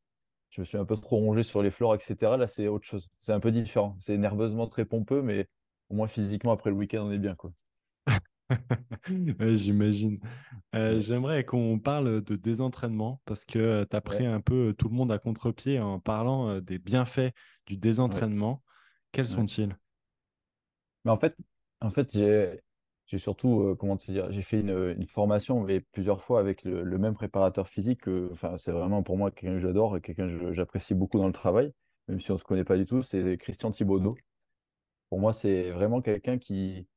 Je 0.50 0.62
me 0.62 0.66
suis 0.66 0.78
un 0.78 0.86
peu 0.86 0.98
trop 0.98 1.18
rongé 1.18 1.44
sur 1.44 1.62
les 1.62 1.72
floors, 1.72 1.96
etc. 1.96 2.38
Là, 2.38 2.48
c'est 2.48 2.68
autre 2.68 2.86
chose. 2.86 3.10
C'est 3.22 3.34
un 3.34 3.40
peu 3.40 3.52
différent. 3.52 3.98
C'est 4.00 4.18
nerveusement 4.18 4.68
très 4.68 4.86
pompeux, 4.86 5.22
mais 5.22 5.48
au 5.90 5.96
moins 5.96 6.08
physiquement, 6.08 6.52
après 6.54 6.72
le 6.72 6.76
week-end, 6.76 7.04
on 7.06 7.12
est 7.12 7.20
bien, 7.20 7.36
quoi. 7.36 7.52
Ouais, 9.40 9.56
j'imagine. 9.56 10.20
Euh, 10.76 11.00
j'aimerais 11.02 11.46
qu'on 11.46 11.80
parle 11.80 12.22
de 12.24 12.36
désentraînement 12.36 13.22
parce 13.26 13.46
que 13.46 13.86
tu 13.90 13.96
as 13.96 14.02
pris 14.02 14.26
Ouais. 14.26 14.26
un 14.26 14.42
peu 14.42 14.74
tout 14.78 14.90
le 14.90 14.96
monde 14.96 15.12
à 15.12 15.20
contre-pied 15.20 15.80
en 15.80 16.00
parlant 16.00 16.60
des 16.62 16.80
bienfaits 16.80 17.34
du 17.68 17.78
Ouais. 18.08 18.30
désentraînement. 18.30 18.64
Quels 19.12 19.28
sont-ils? 19.28 19.78
Mais 21.06 21.12
en 21.12 21.18
fait, 21.18 21.36
en 21.82 21.90
fait 21.92 22.12
j'ai 22.14 23.18
surtout, 23.18 23.62
euh, 23.62 23.76
comment 23.76 23.98
te 23.98 24.12
dire, 24.12 24.32
j'ai 24.32 24.42
fait 24.44 24.60
une, 24.62 24.70
une 24.98 25.08
formation 25.08 25.64
mais 25.64 25.82
plusieurs 25.82 26.22
fois 26.22 26.40
avec 26.40 26.64
le, 26.64 26.84
le 26.84 26.98
même 26.98 27.14
préparateur 27.16 27.68
physique. 27.70 28.02
que- 28.02 28.30
Enfin, 28.32 28.58
c'est 28.58 28.72
vraiment 28.72 29.02
pour 29.04 29.18
moi 29.18 29.32
quelqu'un 29.32 29.56
que 29.56 29.60
j'adore 29.60 29.98
et 29.98 30.02
quelqu'un 30.02 30.28
que 30.30 30.54
j'apprécie 30.54 30.94
beaucoup 30.96 31.18
dans 31.20 31.28
le 31.28 31.34
travail, 31.34 31.74
même 32.08 32.20
si 32.20 32.32
on 32.32 32.36
ne 32.36 32.40
se 32.40 32.44
connaît 32.44 32.64
pas 32.66 32.78
du 32.78 32.86
tout. 32.86 33.02
C'est 33.04 33.38
Christian 33.38 33.72
Thibaudeau. 33.72 34.16
Pour 35.10 35.20
moi, 35.20 35.34
c'est 35.34 35.72
vraiment 35.72 36.02
quelqu'un 36.02 36.38
qui, 36.40 36.88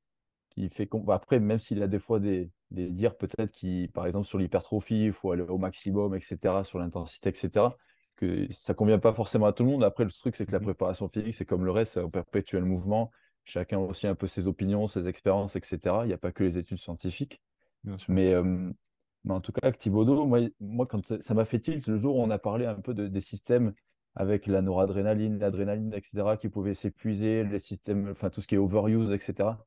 qui 0.55 0.69
fait. 0.71 0.87
com- 0.87 1.05
bah, 1.05 1.15
Après, 1.15 1.41
même 1.41 1.59
s'il 1.59 1.83
a 1.83 1.89
des 1.89 1.99
fois 1.99 2.21
des, 2.21 2.51
des 2.71 2.91
dires 2.91 3.17
peut-être 3.17 3.51
qui, 3.53 3.89
par 3.95 4.07
exemple, 4.07 4.27
sur 4.27 4.39
l'hypertrophie, 4.39 5.07
il 5.07 5.13
faut 5.13 5.33
aller 5.33 5.43
au 5.43 5.59
maximum, 5.59 6.15
etc., 6.15 6.65
sur 6.65 6.79
l'intensité, 6.79 7.31
etc., 7.31 7.77
que 8.17 8.47
ça 8.53 8.75
convient 8.75 8.99
pas 8.99 9.13
forcément 9.15 9.47
à 9.47 9.53
tout 9.53 9.65
le 9.65 9.71
monde. 9.71 9.85
Après, 9.85 10.05
le 10.05 10.11
truc, 10.13 10.37
c'est 10.37 10.47
que 10.47 10.53
la 10.53 10.61
Mhm. 10.61 10.65
préparation 10.67 11.09
physique, 11.09 11.35
c'est 11.35 11.45
comme 11.47 11.65
le 11.65 11.71
reste, 11.71 11.95
c'est 11.95 12.01
un 12.01 12.11
perpétuel 12.11 12.65
mouvement. 12.65 13.11
Chacun 13.45 13.79
a 13.79 13.81
aussi 13.81 14.07
un 14.07 14.15
peu 14.15 14.27
ses 14.29 14.47
opinions, 14.47 14.87
ses 14.89 15.09
expériences, 15.09 15.57
etc. 15.57 16.05
Il 16.05 16.09
n'y 16.09 16.13
a 16.15 16.19
pas 16.19 16.31
que 16.33 16.45
les 16.45 16.59
études 16.59 16.79
scientifiques. 16.79 17.41
Mais, 18.09 18.33
euh, 18.33 18.71
mais 19.25 19.33
en 19.35 19.41
tout 19.41 19.53
cas, 19.53 19.61
avec 19.63 19.79
Thibaudot, 19.79 20.27
moi, 20.27 20.41
moi 20.61 20.87
quand 20.87 21.05
ça 21.05 21.21
ça 21.23 21.35
m'a 21.35 21.45
fait 21.45 21.61
tilt 21.61 21.87
le 21.87 21.97
jour 21.99 22.17
où 22.17 22.21
on 22.23 22.31
a 22.31 22.39
parlé 22.39 22.67
un 22.67 22.75
peu 22.81 22.95
de- 22.95 23.09
des 23.09 23.21
systèmes 23.21 23.73
avec 24.15 24.47
la 24.47 24.63
noradrénaline, 24.63 25.39
l'adrénaline, 25.39 25.93
etc., 25.95 26.37
qui 26.37 26.49
pouvaient 26.49 26.75
s'épuiser, 26.75 27.45
les 27.45 27.59
systèmes, 27.59 28.09
enfin 28.11 28.31
tout 28.31 28.41
ce 28.41 28.47
qui 28.47 28.55
est 28.57 28.59
overuse, 28.59 29.11
etc. 29.13 29.65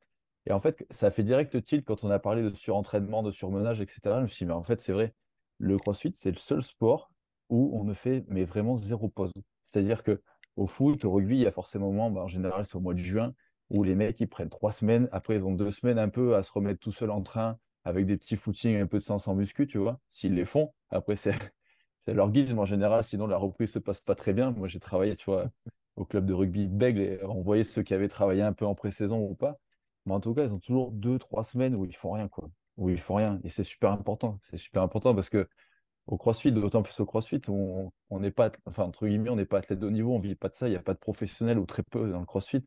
Et 0.47 0.51
en 0.53 0.59
fait, 0.59 0.85
ça 0.91 1.11
fait 1.11 1.23
direct 1.23 1.63
tilt 1.65 1.85
quand 1.85 2.03
on 2.03 2.11
a 2.11 2.19
parlé 2.19 2.43
de 2.43 2.53
surentraînement, 2.55 3.23
de 3.23 3.31
surmenage, 3.31 3.81
etc. 3.81 4.17
Je 4.19 4.23
me 4.23 4.27
suis 4.27 4.45
dit, 4.45 4.47
mais 4.47 4.53
en 4.53 4.63
fait, 4.63 4.81
c'est 4.81 4.93
vrai, 4.93 5.13
le 5.59 5.77
CrossFit, 5.77 6.13
c'est 6.15 6.31
le 6.31 6.37
seul 6.37 6.61
sport 6.61 7.11
où 7.49 7.77
on 7.79 7.83
ne 7.83 7.93
fait 7.93 8.23
mais 8.27 8.45
vraiment 8.45 8.77
zéro 8.77 9.09
pause. 9.09 9.33
C'est-à-dire 9.63 10.03
que 10.03 10.21
au 10.55 10.67
foot, 10.67 11.03
au 11.05 11.11
rugby, 11.11 11.35
il 11.37 11.41
y 11.41 11.47
a 11.47 11.51
forcément 11.51 11.87
un 11.87 11.91
moment, 11.91 12.11
bah, 12.11 12.21
en 12.21 12.27
général, 12.27 12.65
c'est 12.65 12.75
au 12.75 12.79
mois 12.79 12.93
de 12.93 12.99
juin, 12.99 13.33
où 13.69 13.83
les 13.83 13.95
mecs, 13.95 14.19
ils 14.19 14.27
prennent 14.27 14.49
trois 14.49 14.71
semaines, 14.71 15.09
après, 15.11 15.35
ils 15.35 15.43
ont 15.45 15.51
deux 15.53 15.71
semaines 15.71 15.99
un 15.99 16.09
peu 16.09 16.35
à 16.35 16.43
se 16.43 16.51
remettre 16.51 16.79
tout 16.79 16.91
seul 16.91 17.09
en 17.11 17.21
train, 17.21 17.57
avec 17.83 18.05
des 18.05 18.17
petits 18.17 18.37
footings, 18.37 18.79
un 18.79 18.87
peu 18.87 18.99
de 18.99 19.03
sens 19.03 19.27
en 19.27 19.35
muscu, 19.35 19.67
tu 19.67 19.77
vois, 19.77 19.99
s'ils 20.11 20.33
les 20.33 20.45
font. 20.45 20.73
Après, 20.89 21.15
c'est 21.15 21.33
leur 22.07 22.31
guise, 22.31 22.53
en 22.53 22.65
général, 22.65 23.03
sinon 23.03 23.27
la 23.27 23.37
reprise 23.37 23.71
se 23.71 23.79
passe 23.79 23.99
pas 23.99 24.15
très 24.15 24.33
bien. 24.33 24.51
Moi, 24.51 24.67
j'ai 24.67 24.79
travaillé, 24.79 25.15
tu 25.15 25.25
vois, 25.25 25.49
au 25.95 26.05
club 26.05 26.25
de 26.25 26.33
rugby 26.33 26.67
de 26.67 26.73
Bègle 26.75 27.01
et 27.01 27.23
on 27.23 27.41
voyait 27.41 27.63
ceux 27.63 27.83
qui 27.83 27.93
avaient 27.93 28.09
travaillé 28.09 28.41
un 28.41 28.53
peu 28.53 28.65
en 28.65 28.75
pré-saison 28.75 29.19
ou 29.19 29.35
pas. 29.35 29.57
Mais 30.05 30.13
en 30.13 30.19
tout 30.19 30.33
cas, 30.33 30.45
ils 30.45 30.51
ont 30.51 30.59
toujours 30.59 30.91
deux, 30.91 31.17
trois 31.19 31.43
semaines 31.43 31.75
où 31.75 31.85
ils 31.85 31.95
font 31.95 32.11
rien, 32.11 32.27
quoi. 32.27 32.49
Où 32.77 32.95
font 32.97 33.15
rien. 33.15 33.39
Et 33.43 33.49
c'est 33.49 33.63
super 33.63 33.91
important. 33.91 34.39
C'est 34.49 34.57
super 34.57 34.81
important 34.83 35.15
parce 35.15 35.29
que 35.29 35.47
au 36.07 36.17
CrossFit, 36.17 36.51
d'autant 36.51 36.83
plus 36.83 36.99
au 36.99 37.05
CrossFit, 37.05 37.41
on 37.49 37.91
n'est 38.11 38.31
pas, 38.31 38.51
enfin, 38.65 38.83
entre 38.83 39.07
guillemets, 39.07 39.29
on 39.29 39.35
n'est 39.35 39.45
pas 39.45 39.59
athlète 39.59 39.79
de 39.79 39.87
haut 39.87 39.91
niveau, 39.91 40.13
on 40.13 40.19
vit 40.19 40.35
pas 40.35 40.49
de 40.49 40.55
ça, 40.55 40.67
il 40.67 40.71
n'y 40.71 40.77
a 40.77 40.81
pas 40.81 40.93
de 40.93 40.99
professionnels 40.99 41.57
ou 41.57 41.65
très 41.65 41.83
peu 41.83 42.11
dans 42.11 42.19
le 42.19 42.25
CrossFit. 42.25 42.63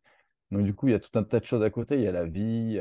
Donc, 0.51 0.65
du 0.65 0.75
coup, 0.75 0.89
il 0.89 0.93
y 0.93 0.95
a 0.95 1.01
tout 1.01 1.17
un 1.19 1.25
tas 1.25 1.41
de 1.41 1.45
choses 1.45 1.63
à 1.63 1.71
côté. 1.71 1.97
Il 1.97 2.03
y 2.03 2.09
a 2.09 2.13
la 2.13 2.25
vie, 2.25 2.81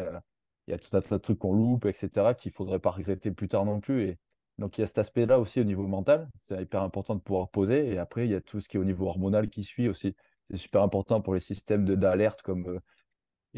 il 0.68 0.72
y 0.72 0.74
a, 0.74 0.78
tout 0.78 0.96
un 0.96 1.02
tas 1.02 1.18
de 1.18 1.22
trucs 1.22 1.40
qu'on 1.40 1.54
loupe, 1.54 1.86
etc., 1.86 2.34
qu'il 2.36 2.52
faudrait 2.52 2.80
pas 2.80 2.92
regretter 2.92 3.32
plus 3.32 3.50
tard 3.50 3.66
non 3.66 3.80
plus. 3.80 4.04
Et 4.04 4.18
donc, 4.58 4.78
il 4.78 4.82
y 4.82 4.84
a 4.84 4.88
cet 4.88 5.00
aspect-là 5.00 5.40
aussi 5.40 5.62
au 5.62 5.64
niveau 5.64 5.86
mental. 5.88 6.30
C'est 6.48 6.62
hyper 6.62 6.82
important 6.82 7.16
de 7.16 7.22
pouvoir 7.22 7.50
poser. 7.50 7.88
Et 7.94 7.98
après, 7.98 8.26
il 8.26 8.32
y 8.32 8.36
a 8.36 8.42
tout 8.42 8.60
ce 8.62 8.68
qui 8.70 8.78
est 8.78 8.80
au 8.80 8.86
niveau 8.86 9.08
hormonal 9.08 9.50
qui 9.50 9.64
suit 9.64 9.90
aussi. 9.90 10.16
C'est 10.50 10.58
super 10.58 10.82
important 10.82 11.22
pour 11.22 11.34
les 11.34 11.40
systèmes 11.42 11.86
d'alerte 11.86 12.42
comme, 12.42 12.68
euh, 12.68 12.80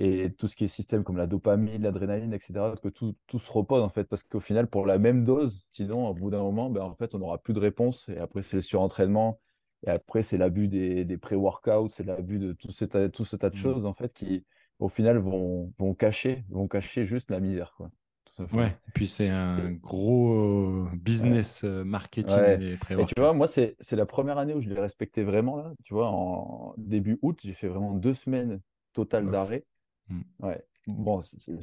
et 0.02 0.34
tout 0.34 0.48
ce 0.48 0.56
qui 0.56 0.66
est 0.66 0.68
système 0.68 1.04
comme 1.04 1.18
la 1.18 1.28
dopamine, 1.28 1.82
l'adrénaline, 1.84 2.34
etc., 2.34 2.76
que 2.78 2.88
tout, 2.90 3.16
tout 3.28 3.40
se 3.40 3.52
repose 3.52 3.82
en 3.82 3.90
fait, 3.90 4.06
parce 4.06 4.24
qu'au 4.24 4.40
final, 4.40 4.68
pour 4.70 4.86
la 4.86 4.98
même 5.00 5.26
dose, 5.26 5.68
sinon, 5.74 6.08
au 6.10 6.14
bout 6.14 6.30
d'un 6.32 6.42
moment, 6.42 6.70
ben, 6.70 6.82
en 6.84 6.96
fait, 6.96 7.16
on 7.16 7.20
n'aura 7.20 7.38
plus 7.40 7.54
de 7.54 7.60
réponse, 7.60 8.08
et 8.10 8.18
après, 8.18 8.44
c'est 8.44 8.56
le 8.56 8.62
surentraînement, 8.62 9.40
et 9.86 9.90
après, 9.90 10.24
c'est 10.24 10.38
l'abus 10.38 10.68
des, 10.68 11.06
des 11.06 11.18
pré-workouts, 11.18 11.90
c'est 11.90 12.04
l'abus 12.06 12.40
de 12.40 12.54
tout 12.54 12.72
ce, 12.72 12.86
tas- 12.86 13.10
tout 13.10 13.26
ce 13.26 13.36
tas 13.36 13.50
de 13.50 13.56
Mm. 13.56 13.56
choses, 13.56 13.86
en 13.86 13.94
fait, 13.94 14.14
qui, 14.14 14.46
au 14.80 14.90
final, 14.90 15.18
vont, 15.18 15.74
vont 15.78 15.94
cacher, 15.96 16.46
vont 16.50 16.68
cacher 16.68 17.06
juste 17.06 17.30
la 17.32 17.40
misère, 17.42 17.74
quoi, 17.76 17.92
Ouais, 18.52 18.80
et 18.88 18.92
puis 18.92 19.08
c'est 19.08 19.30
un 19.30 19.72
gros 19.72 20.88
ouais, 21.18 21.40
business 21.40 21.64
marketing, 21.64 22.58
ouais. 22.58 22.60
les 22.60 22.78
Et 22.98 23.06
tu 23.06 23.16
vois, 23.18 23.34
pré-workouts. 23.34 23.34
moi, 23.34 23.48
c'est, 23.48 23.78
la 23.92 24.06
première 24.06 24.38
année 24.38 24.54
où 24.56 24.62
je 24.62 24.70
l'ai 24.70 24.80
respecté 24.80 25.24
vraiment, 25.24 25.58
là, 25.58 25.74
tu 25.86 25.94
vois, 25.94 26.10
en 26.10 26.76
début 26.78 27.20
août, 27.24 27.40
j'ai 27.44 27.54
fait 27.54 27.68
vraiment 27.68 27.94
deux 27.96 28.14
semaines 28.14 28.62
totales 28.94 29.30
d'arrêt, 29.30 29.66
Mm. 30.10 30.22
Ouais. 30.40 30.64
Bon, 30.88 31.22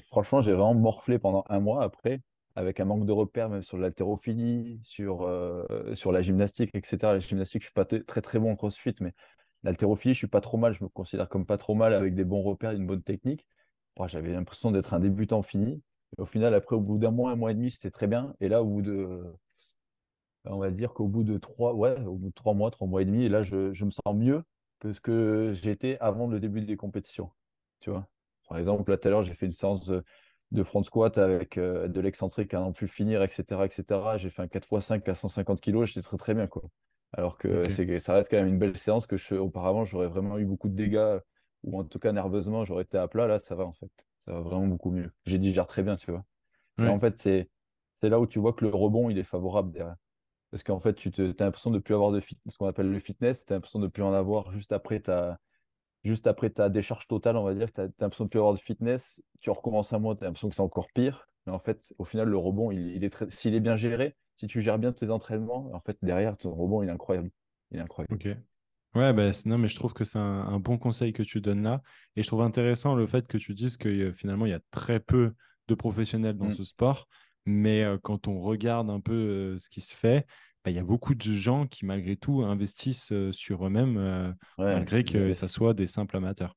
franchement, 0.09 0.41
j'ai 0.41 0.53
vraiment 0.53 0.75
morflé 0.75 1.19
pendant 1.19 1.45
un 1.49 1.59
mois 1.61 1.83
après, 1.83 2.21
avec 2.55 2.81
un 2.81 2.85
manque 2.85 3.07
de 3.07 3.13
repères, 3.13 3.49
même 3.49 3.63
sur 3.63 3.77
l'haltérophilie, 3.77 4.79
sur, 4.83 5.23
euh, 5.23 5.95
sur 5.95 6.13
la 6.13 6.23
gymnastique, 6.23 6.71
etc. 6.75 7.15
La 7.15 7.19
gymnastique, 7.19 7.63
je 7.63 7.67
suis 7.67 7.75
pas 7.75 7.85
très 7.85 8.23
très 8.23 8.39
bon 8.39 8.53
en 8.53 8.57
CrossFit, 8.57 8.95
mais 9.01 9.13
l'haltérophilie, 9.65 10.15
je 10.15 10.19
suis 10.19 10.27
pas 10.29 10.41
trop 10.41 10.59
mal. 10.59 10.75
Je 10.75 10.85
me 10.85 10.89
considère 10.89 11.29
comme 11.29 11.47
pas 11.47 11.59
trop 11.59 11.75
mal 11.75 11.93
avec 11.93 12.15
des 12.15 12.25
bons 12.25 12.43
repères, 12.43 12.73
une 12.73 12.87
bonne 12.87 13.03
technique. 13.03 13.47
j'avais 14.07 14.33
l'impression 14.33 14.71
d'être 14.71 14.95
un 14.95 15.01
débutant 15.01 15.43
fini. 15.43 15.83
au 16.19 16.27
final, 16.27 16.55
après, 16.55 16.77
au 16.77 16.81
bout 16.81 16.99
d'un 16.99 17.11
mois, 17.11 17.33
un 17.33 17.37
mois 17.37 17.51
et 17.53 17.55
demi, 17.55 17.71
c'était 17.71 17.91
très 17.91 18.07
bien. 18.07 18.35
Et 18.41 18.49
là, 18.49 18.63
au 18.63 18.67
bout 18.67 18.83
de, 18.83 19.25
on 20.47 20.59
va 20.59 20.71
dire 20.71 20.93
qu'au 20.93 21.09
bout 21.09 21.25
de 21.25 21.39
trois, 21.39 21.75
ouais, 21.75 21.99
au 22.05 22.15
bout 22.15 22.29
de 22.29 22.35
trois 22.35 22.55
mois, 22.55 22.71
trois 22.71 22.87
mois 22.87 23.03
et 23.03 23.05
demi, 23.05 23.25
et 23.25 23.29
là, 23.29 23.43
je, 23.43 23.85
me 23.85 23.91
sens 23.91 24.15
mieux 24.15 24.43
que 24.81 24.93
ce 24.93 25.01
que 25.01 25.53
j'étais 25.55 25.99
avant 26.01 26.27
le 26.27 26.41
début 26.41 26.61
des 26.63 26.77
compétitions. 26.77 27.31
Tu 27.81 27.91
vois? 27.91 28.07
Par 28.49 28.59
exemple, 28.59 28.91
là, 28.91 28.97
tout 28.97 29.09
à 29.09 29.11
l'heure, 29.11 29.23
j'ai 29.23 29.35
fait 29.35 29.47
une 29.47 29.53
séance 29.53 29.87
de, 29.87 30.63
front 30.63 30.83
squat 30.83 31.19
avec 31.19 31.59
euh, 31.59 31.89
de 31.89 32.01
l'excentrique 32.01 32.55
à 32.55 32.61
n'en 32.61 32.73
plus 32.73 32.89
finir, 32.89 33.23
etc. 33.23 33.65
etc. 33.65 33.85
J'ai 34.17 34.31
fait 34.31 34.43
un 34.43 34.47
4x5 34.47 35.09
à 35.11 35.15
150 35.15 35.61
kg, 35.61 35.85
j'étais 35.85 36.03
très 36.03 36.17
très 36.17 36.35
bien. 36.35 36.47
Quoi. 36.47 36.63
Alors 37.13 37.39
que 37.39 37.69
ça 38.01 38.15
reste 38.15 38.31
quand 38.31 38.37
même 38.37 38.49
une 38.49 38.59
belle 38.59 38.79
séance 38.79 39.07
que 39.07 39.17
je, 39.17 39.35
auparavant, 39.35 39.85
j'aurais 39.85 40.09
vraiment 40.09 40.39
eu 40.39 40.45
beaucoup 40.45 40.69
de 40.69 40.75
dégâts, 40.75 41.19
ou 41.65 41.81
en 41.81 41.85
tout 41.85 41.99
cas 41.99 42.13
nerveusement, 42.13 42.65
j'aurais 42.65 42.85
été 42.85 42.99
à 42.99 43.09
plat. 43.09 43.27
Là, 43.27 43.39
ça 43.39 43.55
va 43.55 43.65
en 43.65 43.73
fait. 43.73 43.91
Ça 44.27 44.33
va 44.33 44.41
vraiment 44.41 44.67
beaucoup 44.67 44.91
mieux. 44.91 45.11
J'ai 45.25 45.39
digère 45.39 45.67
très 45.67 45.83
bien, 45.83 45.97
tu 45.97 46.11
vois. 46.11 46.25
Et 46.79 46.89
en 46.89 47.01
fait, 47.01 47.19
c'est, 47.19 47.49
c'est 47.95 48.11
là 48.11 48.21
où 48.21 48.27
tu 48.27 48.39
vois 48.39 48.53
que 48.53 48.65
le 48.65 48.75
rebond, 48.75 49.09
il 49.09 49.19
est 49.19 49.25
favorable 49.25 49.73
derrière. 49.73 49.97
Parce 50.51 50.63
qu'en 50.63 50.79
fait, 50.79 50.95
tu 50.95 51.11
as 51.19 51.45
l'impression 51.45 51.71
de 51.71 51.77
ne 51.77 51.81
plus 51.81 51.95
avoir 51.95 52.13
de 52.13 52.21
ce 52.21 52.59
qu'on 52.59 52.67
appelle 52.67 52.91
le 52.91 52.99
fitness, 52.99 53.45
tu 53.45 53.53
as 53.53 53.57
l'impression 53.57 53.79
de 53.79 53.85
ne 53.85 53.91
plus 53.91 54.03
en 54.03 54.13
avoir 54.13 54.53
juste 54.53 54.73
après 54.73 55.01
ta, 55.01 55.39
juste 56.07 56.27
après 56.27 56.51
ta 56.51 56.69
décharge 56.69 57.07
totale, 57.07 57.37
on 57.37 57.45
va 57.45 57.55
dire, 57.55 57.73
tu 57.73 57.81
as, 57.81 57.89
l'impression 57.99 58.25
de 58.25 58.31
plus 58.31 58.39
avoir 58.39 58.55
de 58.55 58.59
fitness, 58.59 59.23
tu 59.41 59.51
recommences 59.51 59.93
un 59.93 59.99
mois, 59.99 60.15
tu 60.17 60.23
as 60.25 60.27
l'impression 60.27 60.49
que 60.49 60.55
c'est 60.55 60.63
encore 60.63 60.89
pire. 60.95 61.29
Mais 61.47 61.53
en 61.53 61.59
fait, 61.59 61.93
au 61.99 62.05
final, 62.05 62.29
le 62.29 62.37
rebond, 62.37 62.71
il, 62.71 63.05
est 63.05 63.31
s'il 63.31 63.55
est 63.55 63.61
bien 63.61 63.77
géré, 63.77 64.17
si 64.37 64.47
tu 64.47 64.63
gères 64.63 64.79
bien 64.79 64.93
tes 64.93 65.11
entraînements, 65.11 65.71
en 65.73 65.81
fait, 65.81 65.97
derrière, 66.03 66.37
ton 66.37 66.53
rebond, 66.53 66.83
il 66.83 66.89
est 66.89 66.93
incroyable. 66.93 67.31
Il 67.71 67.79
est 67.79 67.83
incroyable. 67.83 68.15
Ok. 68.15 68.37
Ouais, 68.97 69.13
bah, 69.13 69.31
non, 69.45 69.59
mais 69.59 69.69
je 69.69 69.77
trouve 69.77 69.93
que 69.93 70.05
c'est 70.05 70.19
un, 70.19 70.59
bon 70.59 70.79
conseil 70.79 71.13
que 71.13 71.23
tu 71.23 71.41
donnes 71.41 71.63
là. 71.63 71.83
Et 72.17 72.23
je 72.23 72.27
trouve 72.27 72.41
intéressant 72.41 72.95
le 72.95 73.07
fait 73.07 73.27
que 73.27 73.37
tu 73.37 73.53
dises 73.53 73.77
que 73.77 73.89
euh, 73.89 74.13
finalement, 74.13 74.47
il 74.47 74.51
y 74.51 74.55
a 74.55 74.61
très 74.71 75.01
peu 75.01 75.35
de 75.69 75.75
professionnels 75.75 76.37
dans 76.37 76.47
mm. 76.47 76.55
ce 76.55 76.65
sport. 76.65 77.07
Mais 77.45 77.85
euh, 77.85 77.99
quand 78.03 78.27
on 78.27 78.41
regarde 78.41 78.89
un 78.89 79.01
peu 79.01 79.13
euh, 79.13 79.59
ce 79.59 79.69
qui 79.69 79.83
se 79.83 79.95
fait, 79.95 80.27
bah, 80.67 80.71
il 80.71 80.77
y 80.77 80.81
a 80.81 80.85
beaucoup 80.85 81.15
de 81.15 81.23
gens 81.23 81.67
qui, 81.67 81.87
malgré 81.87 82.17
tout, 82.17 82.43
investissent 82.43 83.13
sur 83.31 83.67
eux-mêmes, 83.67 84.35
malgré 84.59 85.05
que 85.05 85.33
ça 85.33 85.49
soit 85.49 85.73
des 85.73 85.87
simples 85.87 86.17
amateurs. 86.17 86.57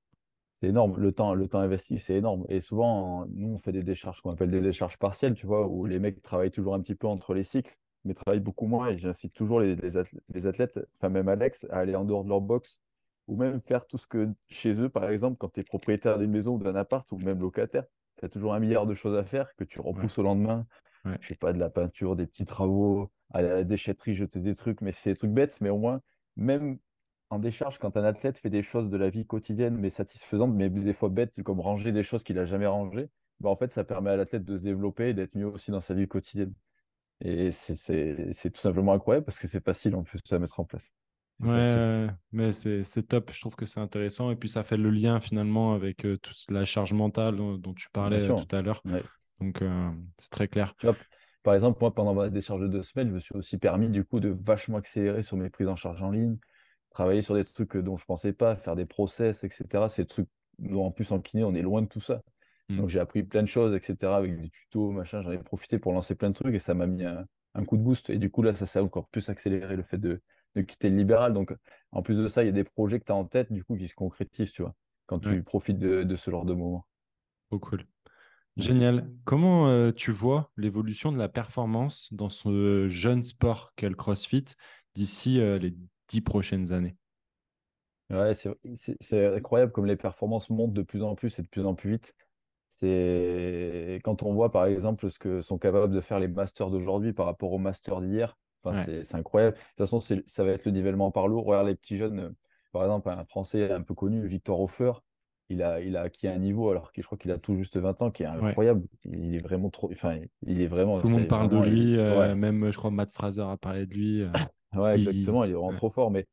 C'est 0.60 0.68
énorme, 0.68 1.00
le 1.00 1.14
temps, 1.14 1.34
le 1.34 1.48
temps 1.48 1.60
investi, 1.60 2.00
c'est 2.00 2.16
énorme. 2.16 2.46
Et 2.50 2.60
souvent, 2.60 3.26
nous, 3.34 3.54
on 3.54 3.58
fait 3.58 3.72
des 3.72 3.84
décharges 3.84 4.20
qu'on 4.20 4.32
appelle 4.32 4.52
des 4.52 4.60
décharges 4.60 4.98
partielles, 4.98 5.34
tu 5.34 5.48
vois, 5.48 5.66
où 5.68 5.86
les 5.86 6.00
mecs 6.00 6.22
travaillent 6.22 6.52
toujours 6.52 6.74
un 6.74 6.82
petit 6.82 6.96
peu 6.96 7.08
entre 7.08 7.34
les 7.34 7.46
cycles 7.46 7.78
mais 8.06 8.14
travaillent 8.14 8.40
beaucoup 8.40 8.68
moins. 8.68 8.90
Et 8.90 8.98
j'incite 8.98 9.34
toujours 9.34 9.60
les, 9.60 9.76
les, 9.76 10.48
athlètes, 10.48 10.80
enfin 10.96 11.10
même 11.10 11.28
Alex, 11.28 11.66
à 11.70 11.80
aller 11.80 11.96
en 11.96 12.06
dehors 12.06 12.24
de 12.24 12.30
leur 12.30 12.42
box 12.42 12.78
ou 13.28 13.36
même 13.36 13.62
faire 13.62 13.86
tout 13.86 13.98
ce 13.98 14.08
que 14.08 14.30
chez 14.48 14.82
eux, 14.82 14.90
par 14.90 15.10
exemple, 15.10 15.38
quand 15.38 15.50
tu 15.50 15.60
es 15.60 15.64
propriétaire 15.64 16.18
d'une 16.18 16.32
maison 16.32 16.56
ou 16.56 16.58
d'un 16.58 16.76
appart 16.76 17.10
ou 17.12 17.18
même 17.18 17.40
locataire, 17.40 17.84
tu 18.18 18.26
as 18.26 18.30
toujours 18.30 18.54
un 18.54 18.60
milliard 18.60 18.88
de 18.88 18.96
choses 18.96 19.18
à 19.18 19.24
faire 19.24 19.56
que 19.56 19.64
tu 19.64 19.80
repousses 19.80 20.18
au 20.18 20.24
lendemain. 20.24 20.66
Je 21.06 21.12
Je 21.22 21.28
sais 21.28 21.36
pas, 21.36 21.54
de 21.54 21.60
la 21.60 21.70
peinture, 21.70 22.16
des 22.16 22.26
petits 22.26 22.46
travaux, 22.46 23.12
à 23.32 23.42
la 23.42 23.64
déchetterie, 23.64 24.16
jeter 24.16 24.40
des 24.40 24.56
trucs, 24.56 24.82
mais 24.82 24.92
c'est 24.92 25.12
des 25.12 25.16
trucs 25.16 25.32
bêtes, 25.32 25.60
mais 25.62 25.70
au 25.70 25.78
moins, 25.78 26.02
même 26.36 26.78
en 27.30 27.40
décharge, 27.40 27.78
quand 27.78 27.96
un 27.96 28.04
athlète 28.04 28.38
fait 28.38 28.50
des 28.50 28.64
choses 28.64 28.90
de 28.90 28.98
la 28.98 29.10
vie 29.10 29.26
quotidienne, 29.26 29.78
mais 29.78 29.90
satisfaisantes, 29.90 30.54
mais 30.54 30.70
des 30.70 30.94
fois 30.94 31.10
bêtes, 31.10 31.42
comme 31.44 31.60
ranger 31.60 31.92
des 31.92 32.04
choses 32.04 32.24
qu'il 32.24 32.38
n'a 32.38 32.46
jamais 32.46 32.66
rangées, 32.66 33.10
bah 33.40 33.50
en 33.50 33.56
fait, 33.56 33.72
ça 33.72 33.84
permet 33.84 34.10
à 34.10 34.16
l'athlète 34.16 34.44
de 34.44 34.58
se 34.58 34.64
développer 34.64 35.10
et 35.10 35.14
d'être 35.14 35.36
mieux 35.36 35.46
aussi 35.46 35.72
dans 35.72 35.82
sa 35.82 35.94
vie 35.94 36.08
quotidienne. 36.08 36.54
Et 37.22 37.52
c'est 37.52 38.50
tout 38.52 38.62
simplement 38.62 38.94
incroyable 38.94 39.26
parce 39.26 39.40
que 39.40 39.48
c'est 39.48 39.64
facile 39.64 39.96
en 39.96 40.04
plus 40.04 40.22
à 40.32 40.40
mettre 40.40 40.60
en 40.60 40.66
place. 40.66 40.92
Ouais, 41.40 42.08
mais 42.32 42.52
c'est 42.52 43.08
top. 43.08 43.32
Je 43.34 43.40
trouve 43.40 43.56
que 43.56 43.66
c'est 43.66 43.80
intéressant. 43.80 44.32
Et 44.32 44.36
puis, 44.36 44.50
ça 44.50 44.64
fait 44.64 44.78
le 44.78 44.90
lien 44.90 45.20
finalement 45.20 45.74
avec 45.74 46.06
euh, 46.06 46.18
toute 46.18 46.46
la 46.50 46.66
charge 46.66 46.94
mentale 46.94 47.38
dont, 47.38 47.74
tu 47.74 47.90
parlais 47.92 48.28
tout 48.28 48.56
à 48.56 48.62
l'heure. 48.62 48.82
Donc, 49.40 49.62
euh, 49.62 49.90
c'est 50.18 50.32
très 50.32 50.48
clair. 50.48 50.76
Tu 50.78 50.88
vois, 50.88 50.96
par 51.44 51.54
exemple, 51.54 51.78
moi, 51.82 51.94
pendant 51.94 52.14
ma 52.14 52.30
décharge 52.30 52.62
de 52.62 52.68
deux 52.68 52.84
semaines, 52.84 53.10
je 53.10 53.14
me 53.14 53.20
suis 53.20 53.36
aussi 53.36 53.58
permis 53.58 53.90
du 53.90 54.04
coup 54.04 54.20
de 54.20 54.30
vachement 54.30 54.78
accélérer 54.78 55.24
sur 55.24 55.38
mes 55.38 55.50
prises 55.50 55.68
en 55.68 55.76
charge 55.76 56.02
en 56.04 56.12
ligne, 56.12 56.38
travailler 56.90 57.22
sur 57.22 57.36
des 57.36 57.46
trucs 57.46 57.78
dont 57.78 57.98
je 57.98 58.04
ne 58.04 58.08
pensais 58.08 58.34
pas, 58.34 58.56
faire 58.56 58.76
des 58.76 58.86
process, 58.86 59.44
etc. 59.44 59.88
C'est 59.90 60.04
des 60.04 60.08
trucs 60.08 60.30
dont 60.60 60.86
en 60.86 60.92
plus 60.92 61.12
en 61.12 61.20
kiné, 61.20 61.44
on 61.44 61.54
est 61.56 61.62
loin 61.62 61.82
de 61.82 61.88
tout 61.88 62.02
ça. 62.02 62.22
Mm. 62.70 62.78
Donc 62.78 62.90
j'ai 62.90 63.00
appris 63.00 63.24
plein 63.24 63.42
de 63.42 63.48
choses, 63.48 63.76
etc. 63.76 64.16
avec 64.16 64.40
des 64.40 64.50
tutos, 64.50 64.92
machin. 64.92 65.22
J'en 65.22 65.32
ai 65.32 65.38
profité 65.38 65.80
pour 65.80 65.94
lancer 65.94 66.16
plein 66.16 66.30
de 66.30 66.36
trucs 66.36 66.54
et 66.54 66.60
ça 66.60 66.74
m'a 66.74 66.88
mis 66.88 67.04
un, 67.04 67.26
coup 67.66 67.78
de 67.78 67.84
boost. 67.84 68.10
Et 68.10 68.18
du 68.18 68.30
coup, 68.30 68.42
là, 68.42 68.54
ça 68.54 68.66
s'est 68.66 68.80
encore 68.80 69.08
plus 69.08 69.30
accéléré 69.30 69.76
le 69.76 69.84
fait 69.84 69.98
de, 69.98 70.22
quitter 70.68 70.90
le 70.90 70.98
libéral. 70.98 71.34
Donc 71.34 71.54
en 71.92 72.02
plus 72.02 72.16
de 72.16 72.28
ça, 72.28 72.44
il 72.44 72.48
y 72.48 72.50
a 72.50 72.54
des 72.54 72.64
projets 72.64 73.00
que 73.00 73.06
tu 73.06 73.12
as 73.12 73.16
en 73.16 73.26
tête, 73.26 73.52
du 73.52 73.64
coup, 73.64 73.76
qui 73.76 73.88
se 73.88 73.96
concrétisent, 73.96 74.52
tu 74.52 74.62
vois, 74.62 74.76
quand 75.06 75.20
tu 75.20 75.44
profites 75.44 75.80
de, 75.80 76.16
ce 76.16 76.32
genre 76.32 76.46
de 76.46 76.54
moment. 76.54 76.86
Oh, 77.52 77.60
cool. 77.60 77.84
Génial. 78.60 79.10
Comment 79.26 79.70
euh, 79.70 79.92
tu 79.92 80.12
vois 80.12 80.52
l'évolution 80.58 81.12
de 81.12 81.18
la 81.18 81.30
performance 81.30 82.14
dans 82.14 82.30
ce 82.30 82.88
jeune 82.88 83.24
sport 83.24 83.74
qu'est 83.76 83.90
le 83.90 83.96
CrossFit 83.96 84.46
d'ici 84.96 85.40
euh, 85.40 85.58
les 85.58 85.76
dix 86.08 86.22
prochaines 86.22 86.72
années? 86.72 86.96
Ouais, 88.10 88.34
c'est 88.34 89.36
incroyable 89.36 89.72
comme 89.72 89.86
les 89.86 89.96
performances 89.96 90.50
montent 90.50 90.74
de 90.74 90.82
plus 90.82 91.04
en 91.04 91.16
plus 91.16 91.38
et 91.38 91.44
de 91.44 91.48
plus 91.48 91.66
en 91.66 91.76
plus 91.76 91.92
vite. 91.92 92.16
C'est 92.68 94.00
quand 94.04 94.24
on 94.24 94.34
voit 94.34 94.52
par 94.52 94.66
exemple 94.66 95.10
ce 95.10 95.20
que 95.20 95.42
sont 95.42 95.58
capables 95.58 95.94
de 95.94 96.02
faire 96.02 96.20
les 96.20 96.28
masters 96.28 96.70
d'aujourd'hui 96.70 97.14
par 97.14 97.26
rapport 97.26 97.52
aux 97.52 97.58
masters 97.60 98.02
d'hier, 98.02 98.38
enfin, 98.64 98.84
c'est 98.86 99.16
incroyable. 99.16 99.56
De 99.56 99.62
toute 99.86 99.90
façon, 99.90 100.00
ça 100.00 100.44
va 100.44 100.52
être 100.52 100.66
le 100.66 100.72
nivellement 100.72 101.12
par 101.12 101.28
l'eau. 101.28 101.42
Regarde 101.42 101.68
les 101.68 101.76
petits 101.76 101.98
jeunes, 101.98 102.20
euh, 102.20 102.30
par 102.72 102.84
exemple, 102.84 103.10
un 103.10 103.26
Français 103.26 103.72
un 103.72 103.82
peu 103.82 103.94
connu, 103.94 104.28
Victor 104.28 104.60
Hofer, 104.60 104.92
il 105.50 105.64
a, 105.64 105.82
il 105.82 105.98
a 105.98 106.02
acquis 106.02 106.28
un 106.28 106.38
niveau, 106.38 106.70
alors 106.70 106.92
que 106.92 107.02
je 107.02 107.06
crois 107.08 107.18
qu'il 107.18 107.32
a 107.32 107.40
tout 107.40 107.56
juste 107.56 107.78
20 107.78 108.02
ans, 108.04 108.12
qui 108.12 108.24
est 108.24 108.28
incroyable. 108.28 108.84
Il 109.06 109.36
est 109.36 109.40
vraiment 109.40 109.70
trop. 109.70 109.92
Enfin, 109.92 110.20
il 110.46 110.62
est 110.62 110.68
vraiment. 110.68 111.00
Tout 111.00 111.08
le 111.08 111.14
monde 111.14 111.28
parle 111.28 111.50
de 111.50 111.58
lui, 111.58 111.98
euh, 111.98 112.36
même 112.36 112.72
je 112.72 112.78
crois 112.78 112.92
Matt 112.92 113.12
Fraser 113.12 113.42
a 113.42 113.58
parlé 113.58 113.88
de 113.88 113.94
lui. 113.94 114.22
Euh, 114.22 114.30
ouais, 114.76 114.96
exactement, 114.96 115.44
il 115.44 115.52
est 115.52 115.54
vraiment 115.54 115.76
trop 115.76 115.90
fort. 115.90 116.12
Mais 116.12 116.28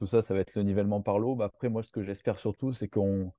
tout 0.00 0.06
ça, 0.06 0.20
ça 0.20 0.34
va 0.34 0.40
être 0.40 0.54
le 0.54 0.62
nivellement 0.62 1.00
par 1.00 1.20
l'eau. 1.20 1.36
Bah, 1.36 1.46
après, 1.46 1.68
moi, 1.68 1.84
ce 1.84 1.92
que 1.92 2.02
j'espère 2.02 2.40
surtout, 2.40 2.72
c'est 2.72 2.88
qu'on 2.88 3.32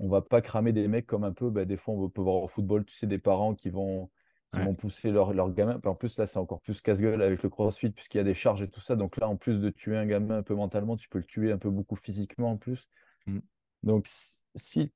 on 0.00 0.08
va 0.08 0.20
pas 0.20 0.42
cramer 0.42 0.72
des 0.72 0.88
mecs 0.88 1.06
comme 1.06 1.22
un 1.22 1.32
peu, 1.32 1.48
bah, 1.48 1.64
des 1.64 1.76
fois 1.76 1.94
on 1.94 2.08
peut 2.08 2.22
voir 2.22 2.42
au 2.42 2.48
football, 2.48 2.84
tu 2.84 2.96
sais, 2.96 3.06
des 3.06 3.18
parents 3.18 3.54
qui 3.54 3.70
vont, 3.70 4.10
vont 4.52 4.74
pousser 4.74 5.12
leur, 5.12 5.32
leur 5.32 5.52
gamin. 5.52 5.80
En 5.84 5.94
plus, 5.94 6.18
là, 6.18 6.26
c'est 6.26 6.38
encore 6.38 6.60
plus 6.60 6.80
casse-gueule 6.80 7.22
avec 7.22 7.44
le 7.44 7.48
crossfit, 7.48 7.90
puisqu'il 7.90 8.18
y 8.18 8.20
a 8.20 8.24
des 8.24 8.34
charges 8.34 8.62
et 8.62 8.68
tout 8.68 8.80
ça. 8.80 8.96
Donc 8.96 9.16
là, 9.16 9.28
en 9.28 9.36
plus 9.36 9.60
de 9.60 9.70
tuer 9.70 9.96
un 9.96 10.06
gamin 10.06 10.38
un 10.38 10.42
peu 10.42 10.56
mentalement, 10.56 10.96
tu 10.96 11.08
peux 11.08 11.18
le 11.18 11.24
tuer 11.24 11.52
un 11.52 11.58
peu 11.58 11.70
beaucoup 11.70 11.94
physiquement 11.94 12.50
en 12.50 12.56
plus. 12.56 12.88
Mm. 13.26 13.38
Donc 13.84 14.08
si, 14.54 14.90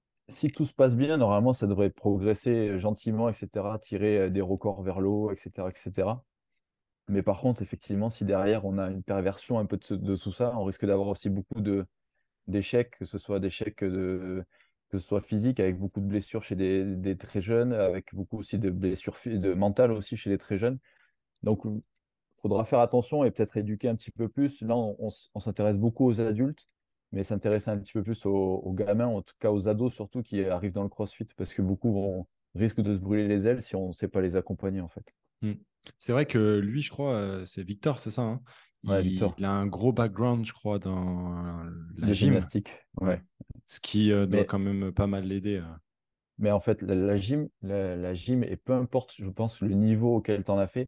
tout 0.54 0.66
se 0.66 0.74
passe 0.74 0.96
bien, 0.96 1.16
normalement, 1.16 1.52
ça 1.52 1.66
devrait 1.66 1.90
progresser 1.90 2.78
gentiment, 2.78 3.28
etc., 3.28 3.48
tirer 3.82 4.18
euh, 4.18 4.30
des 4.30 4.40
records 4.40 4.82
vers 4.82 5.00
l'eau, 5.00 5.30
etc., 5.30 5.68
etc. 5.68 6.08
Mais 7.08 7.22
par 7.22 7.40
contre, 7.40 7.62
effectivement, 7.62 8.10
si 8.10 8.24
derrière 8.24 8.64
on 8.64 8.78
a 8.78 8.90
une 8.90 9.02
perversion 9.02 9.58
un 9.58 9.66
peu 9.66 9.78
de, 9.78 9.96
de 9.96 10.16
tout 10.16 10.32
ça, 10.32 10.52
on 10.56 10.64
risque 10.64 10.84
d'avoir 10.86 11.08
aussi 11.08 11.30
beaucoup 11.30 11.60
d'échecs, 12.48 12.96
que 12.98 13.04
ce 13.04 13.18
soit 13.18 13.38
d'échecs 13.40 13.84
de, 13.84 14.44
que 14.90 14.98
ce 14.98 15.06
soit 15.06 15.20
physique, 15.20 15.60
avec 15.60 15.78
beaucoup 15.78 16.00
de 16.00 16.06
blessures 16.06 16.42
chez 16.42 16.56
des, 16.56 17.16
très 17.16 17.40
jeunes, 17.40 17.72
avec 17.72 18.14
beaucoup 18.14 18.38
aussi 18.38 18.58
de 18.58 18.70
blessures 18.70 19.16
de 19.24 19.54
mentales 19.54 19.92
aussi 19.92 20.16
chez 20.16 20.30
les 20.30 20.38
très 20.38 20.58
jeunes. 20.58 20.78
Donc, 21.42 21.62
il 21.64 21.80
faudra 22.36 22.64
faire 22.64 22.80
attention 22.80 23.24
et 23.24 23.30
peut-être 23.30 23.56
éduquer 23.56 23.88
un 23.88 23.96
petit 23.96 24.10
peu 24.10 24.28
plus. 24.28 24.62
Là, 24.62 24.76
on, 24.76 25.40
s'intéresse 25.40 25.76
beaucoup 25.76 26.06
aux 26.06 26.20
adultes, 26.20 26.68
mais 27.12 27.24
s'intéresser 27.24 27.70
un 27.70 27.78
petit 27.78 27.92
peu 27.92 28.02
plus 28.02 28.26
aux, 28.26 28.72
gamins, 28.72 29.06
en 29.06 29.22
tout 29.22 29.34
cas 29.38 29.50
aux 29.50 29.68
ados 29.68 29.94
surtout, 29.94 30.22
qui 30.22 30.44
arrivent 30.44 30.72
dans 30.72 30.82
le 30.82 30.88
crossfit, 30.88 31.26
parce 31.36 31.54
que 31.54 31.62
beaucoup 31.62 31.92
vont, 31.92 32.26
risquent 32.54 32.80
de 32.80 32.94
se 32.94 33.00
brûler 33.00 33.28
les 33.28 33.46
ailes 33.46 33.62
si 33.62 33.76
on 33.76 33.88
ne 33.88 33.92
sait 33.92 34.08
pas 34.08 34.20
les 34.20 34.36
accompagner, 34.36 34.80
en 34.80 34.88
fait. 34.88 35.04
Hmm. 35.42 35.54
C'est 35.98 36.12
vrai 36.12 36.26
que 36.26 36.58
lui, 36.58 36.82
je 36.82 36.90
crois, 36.90 37.14
euh, 37.14 37.44
c'est 37.44 37.62
Victor, 37.62 38.00
c'est 38.00 38.10
ça 38.10 38.22
hein? 38.22 38.40
Il, 38.84 39.44
a 39.44 39.50
un 39.50 39.66
gros 39.66 39.92
background, 39.92 40.46
je 40.46 40.52
crois, 40.52 40.78
dans 40.78 41.64
la 41.96 42.12
gymnastique. 42.12 42.70
Ouais. 43.00 43.20
Ce 43.64 43.80
qui 43.80 44.12
euh, 44.12 44.26
doit 44.26 44.44
quand 44.44 44.60
même 44.60 44.92
pas 44.92 45.08
mal 45.08 45.24
l'aider. 45.24 45.56
Euh. 45.56 45.76
Mais 46.38 46.52
en 46.52 46.60
fait, 46.60 46.82
la, 46.82 47.16
gym, 47.16 47.48
la, 47.62 48.14
gym, 48.14 48.44
et 48.44 48.56
peu 48.56 48.74
importe, 48.74 49.14
je 49.16 49.28
pense, 49.28 49.60
le 49.60 49.74
niveau 49.74 50.16
auquel 50.16 50.44
tu 50.44 50.50
en 50.52 50.58
as 50.58 50.68
fait, 50.68 50.86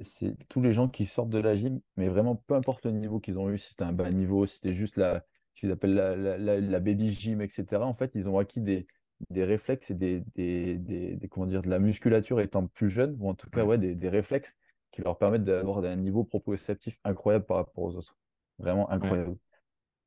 c'est 0.00 0.36
tous 0.48 0.60
les 0.60 0.72
gens 0.72 0.88
qui 0.88 1.04
sortent 1.04 1.30
de 1.30 1.38
la 1.38 1.54
gym, 1.54 1.80
mais 1.96 2.08
vraiment 2.08 2.34
peu 2.34 2.54
importe 2.54 2.86
le 2.86 2.92
niveau 2.92 3.20
qu'ils 3.20 3.38
ont 3.38 3.50
eu, 3.50 3.58
si 3.58 3.68
c'était 3.68 3.84
un 3.84 3.92
bas 3.92 4.10
niveau, 4.10 4.46
si 4.46 4.54
c'était 4.54 4.72
juste 4.72 4.96
la, 4.96 5.24
qu'ils 5.54 5.70
appellent 5.70 5.94
la, 5.94 6.16
la, 6.36 6.80
baby 6.80 7.10
gym, 7.10 7.40
etc. 7.40 7.82
En 7.82 7.94
fait, 7.94 8.12
ils 8.14 8.28
ont 8.28 8.38
acquis 8.38 8.60
des, 8.60 8.86
des 9.30 9.44
réflexes 9.44 9.90
et 9.90 9.94
des, 9.94 10.22
des, 10.34 10.76
des, 10.78 11.28
comment 11.28 11.46
dire, 11.46 11.62
de 11.62 11.68
la 11.68 11.78
musculature 11.78 12.40
étant 12.40 12.66
plus 12.66 12.88
jeunes, 12.88 13.16
ou 13.20 13.28
en 13.28 13.34
tout 13.34 13.50
cas, 13.50 13.64
ouais, 13.64 13.78
des, 13.78 13.94
des 13.94 14.08
réflexes 14.08 14.56
qui 14.92 15.02
leur 15.02 15.18
permettent 15.18 15.44
d'avoir 15.44 15.84
un 15.84 15.96
niveau 15.96 16.24
proprioceptif 16.24 16.98
incroyable 17.04 17.46
par 17.46 17.58
rapport 17.58 17.84
aux 17.84 17.96
autres. 17.96 18.16
Vraiment 18.58 18.90
incroyable. 18.90 19.36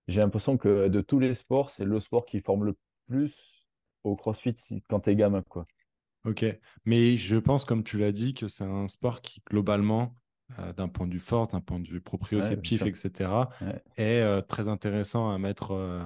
J'ai 0.07 0.19
l'impression 0.19 0.57
que 0.57 0.89
de 0.89 1.01
tous 1.01 1.19
les 1.19 1.33
sports, 1.33 1.69
c'est 1.69 1.85
le 1.85 1.99
sport 1.99 2.25
qui 2.25 2.41
forme 2.41 2.65
le 2.65 2.75
plus 3.07 3.67
au 4.03 4.15
CrossFit 4.15 4.55
quand 4.89 5.01
t'es 5.01 5.15
gamin, 5.15 5.41
quoi. 5.43 5.65
Ok, 6.25 6.45
mais 6.85 7.17
je 7.17 7.37
pense, 7.37 7.65
comme 7.65 7.83
tu 7.83 7.97
l'as 7.97 8.13
dit, 8.13 8.33
que 8.33 8.47
c'est 8.47 8.63
un 8.63 8.87
sport 8.87 9.21
qui, 9.21 9.41
globalement, 9.49 10.15
d'un 10.75 10.87
point 10.87 11.07
de 11.07 11.13
vue 11.13 11.19
force, 11.19 11.49
d'un 11.49 11.61
point 11.61 11.79
de 11.79 11.87
vue 11.87 12.01
proprioceptif, 12.01 12.85
etc., 12.85 13.29
est 13.97 14.21
euh, 14.21 14.41
très 14.41 14.67
intéressant 14.67 15.31
à 15.31 15.37
mettre 15.37 15.71
euh, 15.71 16.03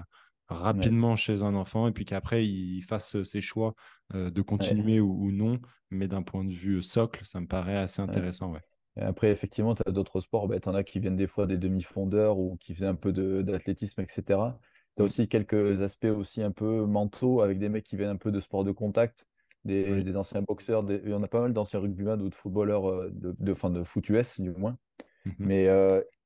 rapidement 0.48 1.16
chez 1.16 1.44
un 1.44 1.56
enfant 1.56 1.88
et 1.88 1.92
puis 1.92 2.06
qu'après 2.06 2.46
il 2.46 2.82
fasse 2.82 3.22
ses 3.24 3.42
choix 3.42 3.76
de 4.14 4.42
continuer 4.42 5.00
ou, 5.00 5.32
non. 5.32 5.60
Mais 5.90 6.08
d'un 6.08 6.22
point 6.22 6.44
de 6.44 6.54
vue 6.54 6.82
socle, 6.82 7.26
ça 7.26 7.40
me 7.40 7.48
paraît 7.48 7.78
assez 7.78 8.02
intéressant. 8.02 8.52
Ouais. 8.52 8.62
Et 8.98 9.02
après, 9.02 9.32
effectivement, 9.32 9.76
tu 9.76 9.84
as 9.86 9.92
d'autres 9.92 10.22
sports, 10.22 10.48
bah, 10.48 10.60
tu 10.60 10.68
en 10.70 10.74
as 10.74 10.84
qui 10.84 11.00
viennent 11.00 11.16
des 11.16 11.28
fois 11.28 11.46
des 11.46 11.58
demi-fondeurs 11.58 12.40
ou 12.40 12.58
qui 12.58 12.74
faisaient 12.74 12.88
un 12.88 12.96
peu 12.96 13.14
d'athlétisme, 13.44 14.02
etc. 14.02 14.24
Tu 14.26 14.34
as 14.38 14.50
mm. 14.98 15.02
aussi 15.04 15.28
quelques 15.28 15.82
aspects 15.82 16.06
aussi 16.06 16.42
un 16.42 16.52
peu 16.52 16.86
mentaux 16.86 17.42
avec 17.42 17.60
des 17.60 17.70
mecs 17.70 17.86
qui 17.86 17.96
viennent 17.96 18.10
un 18.10 18.18
peu 18.18 18.32
de 18.32 18.40
sport 18.40 18.64
de 18.64 18.72
contact, 18.72 19.26
des, 19.68 20.15
anciens 20.15 20.41
boxeurs. 20.41 20.86
Il 20.89 21.09
y 21.09 21.13
en 21.13 21.24
a 21.24 21.28
pas 21.28 21.41
mal 21.41 21.53
d'anciens 21.53 21.80
rugbyman 21.80 22.22
ou 22.22 22.30
de 22.30 22.36
footballeurs, 22.36 23.11
de, 23.11 23.36
de, 23.38 23.53
fin, 23.53 23.70
de 23.70 23.84
foot 23.84 24.07
US 24.09 24.39
du 24.39 24.51
moins. 24.51 24.78
Mm-hmm. 25.26 25.34
Mais 25.39 25.70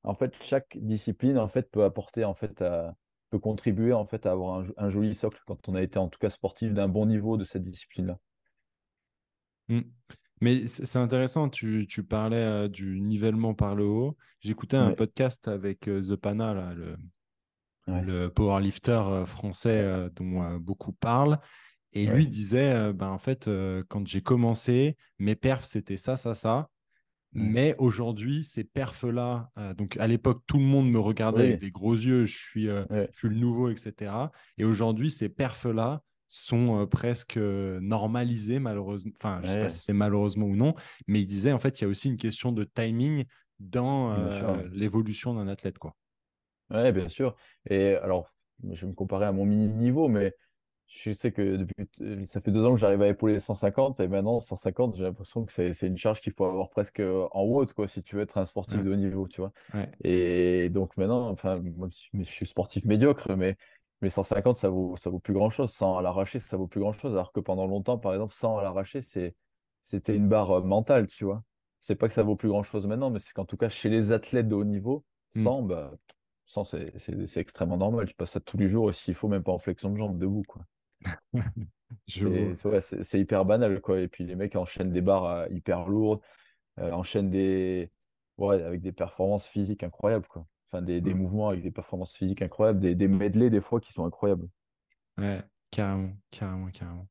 en 0.04 0.14
fait, 0.14 0.32
chaque 0.40 0.76
discipline 0.80 1.38
en 1.38 1.48
fait, 1.48 1.70
peut 1.70 1.84
apporter, 1.84 2.24
en 2.24 2.34
fait, 2.34 2.62
à, 2.62 2.94
peut 3.32 3.38
contribuer 3.38 3.94
en 3.94 4.04
fait, 4.04 4.26
à 4.26 4.32
avoir 4.32 4.64
un, 4.76 4.90
joli 4.90 5.14
socle 5.14 5.40
quand 5.46 5.68
on 5.68 5.74
a 5.74 5.82
été 5.82 5.98
en 5.98 6.08
tout 6.08 6.18
cas 6.18 6.28
sportif 6.28 6.72
d'un 6.74 6.88
bon 6.88 7.06
niveau 7.06 7.38
de 7.38 7.44
cette 7.44 7.64
discipline-là. 7.64 8.18
Mm. 9.68 9.80
Mais 10.42 10.66
c'est 10.66 10.98
intéressant, 10.98 11.48
tu, 11.48 11.86
parlais 12.08 12.36
euh, 12.36 12.68
du 12.68 13.00
nivellement 13.00 13.54
par 13.54 13.74
le 13.74 13.84
haut. 13.84 14.16
J'écoutais 14.40 14.76
un 14.76 14.92
podcast 14.92 15.46
avec 15.46 15.88
euh, 15.88 16.02
The 16.02 16.16
Pana, 16.16 16.74
le, 16.74 16.96
le 17.86 18.28
powerlifter 18.28 18.90
euh, 18.90 19.24
français 19.24 20.10
dont 20.16 20.56
beaucoup 20.56 20.92
parlent. 20.92 21.38
Et 21.94 22.06
lui 22.06 22.26
disait, 22.26 22.92
ben, 22.92 23.10
en 23.10 23.18
fait, 23.18 23.50
quand 23.88 24.06
j'ai 24.06 24.22
commencé, 24.22 24.96
mes 25.18 25.34
perfs, 25.34 25.64
c'était 25.64 25.96
ça, 25.96 26.16
ça, 26.16 26.34
ça. 26.34 26.68
Mais 27.34 27.74
aujourd'hui, 27.78 28.44
ces 28.44 28.62
perfs-là, 28.62 29.50
donc 29.76 29.96
à 29.96 30.06
l'époque, 30.06 30.42
tout 30.46 30.58
le 30.58 30.64
monde 30.64 30.90
me 30.90 30.98
regardait 30.98 31.44
avec 31.44 31.60
des 31.60 31.70
gros 31.70 31.94
yeux, 31.94 32.26
je 32.26 32.38
suis, 32.38 32.66
je 32.66 33.06
suis 33.12 33.28
le 33.28 33.36
nouveau, 33.36 33.70
etc. 33.70 34.12
Et 34.58 34.64
aujourd'hui, 34.64 35.10
ces 35.10 35.28
perfs-là 35.28 36.02
sont 36.28 36.86
presque 36.86 37.36
normalisés, 37.36 38.58
malheureusement. 38.58 39.12
Enfin, 39.16 39.40
je 39.42 39.48
ne 39.48 39.52
sais 39.52 39.60
pas 39.60 39.68
si 39.68 39.78
c'est 39.78 39.92
malheureusement 39.92 40.46
ou 40.46 40.56
non, 40.56 40.74
mais 41.06 41.20
il 41.20 41.26
disait, 41.26 41.52
en 41.52 41.58
fait, 41.58 41.80
il 41.80 41.84
y 41.84 41.86
a 41.86 41.88
aussi 41.88 42.08
une 42.08 42.16
question 42.16 42.52
de 42.52 42.64
timing 42.64 43.24
dans 43.60 44.16
l'évolution 44.72 45.34
d'un 45.34 45.48
athlète. 45.48 45.78
Quoi. 45.78 45.94
Ouais, 46.70 46.90
bien 46.92 47.08
sûr. 47.08 47.36
Et 47.68 47.96
alors, 47.96 48.32
je 48.70 48.80
vais 48.80 48.86
me 48.86 48.94
comparer 48.94 49.26
à 49.26 49.32
mon 49.32 49.44
mini-niveau, 49.44 50.08
mais 50.08 50.34
je 50.94 51.12
sais 51.12 51.32
que 51.32 51.56
depuis, 51.56 51.74
euh, 52.02 52.26
ça 52.26 52.40
fait 52.40 52.50
deux 52.50 52.64
ans 52.64 52.74
que 52.74 52.78
j'arrive 52.78 53.02
à 53.02 53.08
épauler 53.08 53.38
150 53.38 54.00
et 54.00 54.08
maintenant 54.08 54.40
150, 54.40 54.96
j'ai 54.96 55.04
l'impression 55.04 55.44
que 55.44 55.52
c'est 55.52 55.86
une 55.86 55.96
charge 55.96 56.20
qu'il 56.20 56.32
faut 56.32 56.44
avoir 56.44 56.68
presque 56.68 57.00
euh, 57.00 57.26
en 57.32 57.42
haute 57.42 57.72
quoi, 57.72 57.88
si 57.88 58.02
tu 58.02 58.16
veux 58.16 58.22
être 58.22 58.36
un 58.38 58.44
sportif 58.44 58.82
de 58.82 58.92
haut 58.92 58.96
niveau, 58.96 59.26
tu 59.26 59.40
vois. 59.40 59.52
Et 60.04 60.68
donc 60.68 60.96
maintenant, 60.96 61.30
enfin, 61.30 61.60
moi, 61.76 61.88
je 62.12 62.22
suis 62.24 62.46
sportif 62.46 62.84
médiocre, 62.84 63.34
mais, 63.36 63.56
mais 64.02 64.10
150, 64.10 64.58
ça 64.58 64.68
vaut, 64.68 64.96
ça 64.96 65.08
vaut 65.08 65.18
plus 65.18 65.32
grand 65.32 65.48
chose. 65.48 65.70
100 65.72 65.96
à 65.96 66.02
l'arraché, 66.02 66.40
ça 66.40 66.56
vaut 66.56 66.66
plus 66.66 66.80
grand 66.80 66.92
chose. 66.92 67.12
Alors 67.12 67.32
que 67.32 67.40
pendant 67.40 67.66
longtemps, 67.66 67.98
par 67.98 68.12
exemple, 68.12 68.34
100 68.34 68.58
à 68.58 68.62
l'arraché, 68.62 69.00
c'était 69.00 70.14
une 70.14 70.28
barre 70.28 70.58
euh, 70.58 70.62
mentale, 70.62 71.06
tu 71.06 71.24
vois. 71.24 71.42
C'est 71.80 71.96
pas 71.96 72.06
que 72.06 72.14
ça 72.14 72.22
vaut 72.22 72.36
plus 72.36 72.48
grand 72.48 72.62
chose 72.62 72.86
maintenant, 72.86 73.10
mais 73.10 73.18
c'est 73.18 73.32
qu'en 73.32 73.46
tout 73.46 73.56
cas, 73.56 73.68
chez 73.70 73.88
les 73.88 74.12
athlètes 74.12 74.46
de 74.46 74.54
haut 74.54 74.64
niveau, 74.64 75.04
100, 75.36 75.62
mm. 75.62 75.66
bah, 75.68 75.92
c'est 76.46 77.40
extrêmement 77.40 77.78
normal. 77.78 78.06
Tu 78.06 78.14
passes 78.14 78.32
ça 78.32 78.40
tous 78.40 78.58
les 78.58 78.68
jours, 78.68 78.94
s'il 78.94 79.14
faut, 79.14 79.28
même 79.28 79.42
pas 79.42 79.52
en 79.52 79.58
flexion 79.58 79.90
de 79.90 79.96
jambe, 79.96 80.18
debout, 80.18 80.44
quoi. 80.46 80.62
c'est 82.08 83.20
hyper 83.20 83.44
banal, 83.44 83.80
quoi. 83.80 84.00
Et 84.00 84.08
puis 84.08 84.24
les 84.24 84.36
mecs 84.36 84.56
enchaînent 84.56 84.92
des 84.92 85.00
barres 85.00 85.26
euh, 85.26 85.46
hyper 85.50 85.88
lourdes, 85.88 86.20
euh, 86.78 86.90
enchaînent 86.92 87.30
des. 87.30 87.90
Ouais, 88.38 88.62
avec 88.62 88.80
des 88.80 88.92
performances 88.92 89.46
physiques 89.46 89.82
incroyables, 89.82 90.26
quoi. 90.26 90.46
Enfin, 90.70 90.82
des, 90.82 91.02
des 91.02 91.12
mouvements 91.12 91.50
avec 91.50 91.62
des 91.62 91.70
performances 91.70 92.14
physiques 92.14 92.40
incroyables, 92.40 92.80
des, 92.80 92.94
des 92.94 93.08
medley 93.08 93.50
des 93.50 93.60
fois 93.60 93.78
qui 93.78 93.92
sont 93.92 94.06
incroyables. 94.06 94.48
Ouais, 95.18 95.42
carrément, 95.70 96.12
carrément, 96.30 96.70
carrément. 96.70 97.08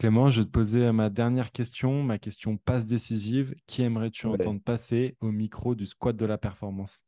Clément, 0.00 0.30
je 0.30 0.40
vais 0.40 0.46
te 0.46 0.50
poser 0.50 0.90
ma 0.92 1.10
dernière 1.10 1.52
question, 1.52 2.02
ma 2.02 2.18
question 2.18 2.56
passe 2.56 2.86
décisive. 2.86 3.54
Qui 3.66 3.82
aimerais-tu 3.82 4.26
entendre 4.26 4.60
passer 4.60 5.14
au 5.20 5.30
micro 5.30 5.74
du 5.74 5.84
squat 5.84 6.16
de 6.16 6.24
la 6.24 6.38
performance? 6.38 7.04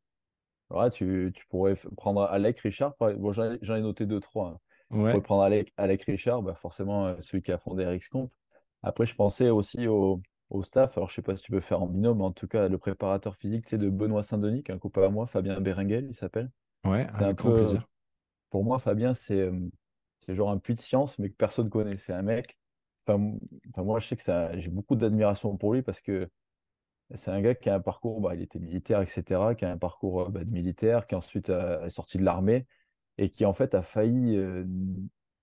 Ouais, 0.69 0.91
tu, 0.91 1.33
tu, 1.35 1.47
pourrais 1.47 1.75
prendre 1.97 2.23
Alec 2.25 2.61
Richard. 2.61 2.95
Bon, 3.01 3.33
J'en 3.33 3.75
ai 3.75 3.81
noté 3.81 4.07
deux, 4.07 4.21
trois. 4.21 4.51
Hein. 4.51 4.61
On 4.93 5.12
peut 5.12 5.22
prendre 5.22 5.43
Alec, 5.43 6.03
Richard, 6.05 6.43
bah 6.43 6.55
forcément 6.55 7.07
euh, 7.07 7.14
celui 7.20 7.43
qui 7.43 7.51
a 7.53 7.59
fondé 7.59 7.84
RxComp. 7.86 8.30
Après, 8.82 9.07
je 9.07 9.14
pensais 9.14 9.49
aussi 9.49 9.86
au, 9.86 10.20
staff. 10.62 10.99
Alors, 10.99 11.09
je 11.09 11.12
ne 11.12 11.16
sais 11.16 11.22
pas 11.22 11.36
si 11.36 11.43
tu 11.43 11.51
peux 11.51 11.61
faire 11.61 11.82
en 11.82 11.86
binôme, 11.86 12.18
mais 12.18 12.24
en 12.24 12.32
tout 12.32 12.47
cas, 12.47 12.68
le 12.68 12.76
préparateur 12.76 13.36
physique 13.36 13.66
c'est 13.68 13.78
de 13.78 13.88
Benoît 13.88 14.22
Saint-Denis, 14.22 14.64
un 14.68 14.78
copain 14.78 15.05
à 15.05 15.09
moi, 15.09 15.26
Fabien 15.26 15.59
Berenguel, 15.61 16.09
il 16.11 16.14
s'appelle. 16.14 16.51
Ouais, 16.84 17.07
c'est 17.12 17.24
un 17.24 17.34
peu, 17.34 17.55
plaisir. 17.55 17.88
Pour 18.51 18.62
moi, 18.64 18.78
Fabien, 18.78 19.14
c'est 19.14 19.51
genre 20.28 20.51
un 20.51 20.59
puits 20.59 20.74
de 20.74 20.80
science, 20.80 21.18
mais 21.18 21.30
que 21.30 21.36
personne 21.36 21.66
ne 21.66 21.70
connaît. 21.70 21.97
C'est 21.97 22.12
un 22.12 22.22
mec. 22.22 22.59
Enfin, 23.07 23.18
moi, 23.78 23.99
je 23.99 24.09
sais 24.09 24.16
que 24.16 24.22
j'ai 24.59 24.70
beaucoup 24.70 24.95
d'admiration 24.95 25.57
pour 25.57 25.72
lui 25.72 25.82
parce 25.82 26.01
que 26.03 26.28
c'est 27.14 27.30
un 27.30 27.40
gars 27.40 27.55
qui 27.55 27.70
a 27.70 27.74
un 27.76 27.80
parcours, 27.80 28.20
bah, 28.20 28.34
il 28.34 28.43
était 28.43 28.59
militaire, 28.59 29.01
etc., 29.01 29.40
qui 29.57 29.64
a 29.64 29.70
un 29.70 29.78
parcours 29.78 30.28
bah, 30.28 30.45
de 30.45 30.51
militaire, 30.51 31.07
qui 31.07 31.14
ensuite 31.14 31.49
est 31.49 31.90
sorti 31.90 32.18
de 32.18 32.24
l'armée 32.24 32.66
et 33.19 33.31
qui 33.31 33.45
en 33.45 33.53
fait 33.53 33.75
a 33.75 33.83
failli 33.83 34.37
euh, 34.37 34.65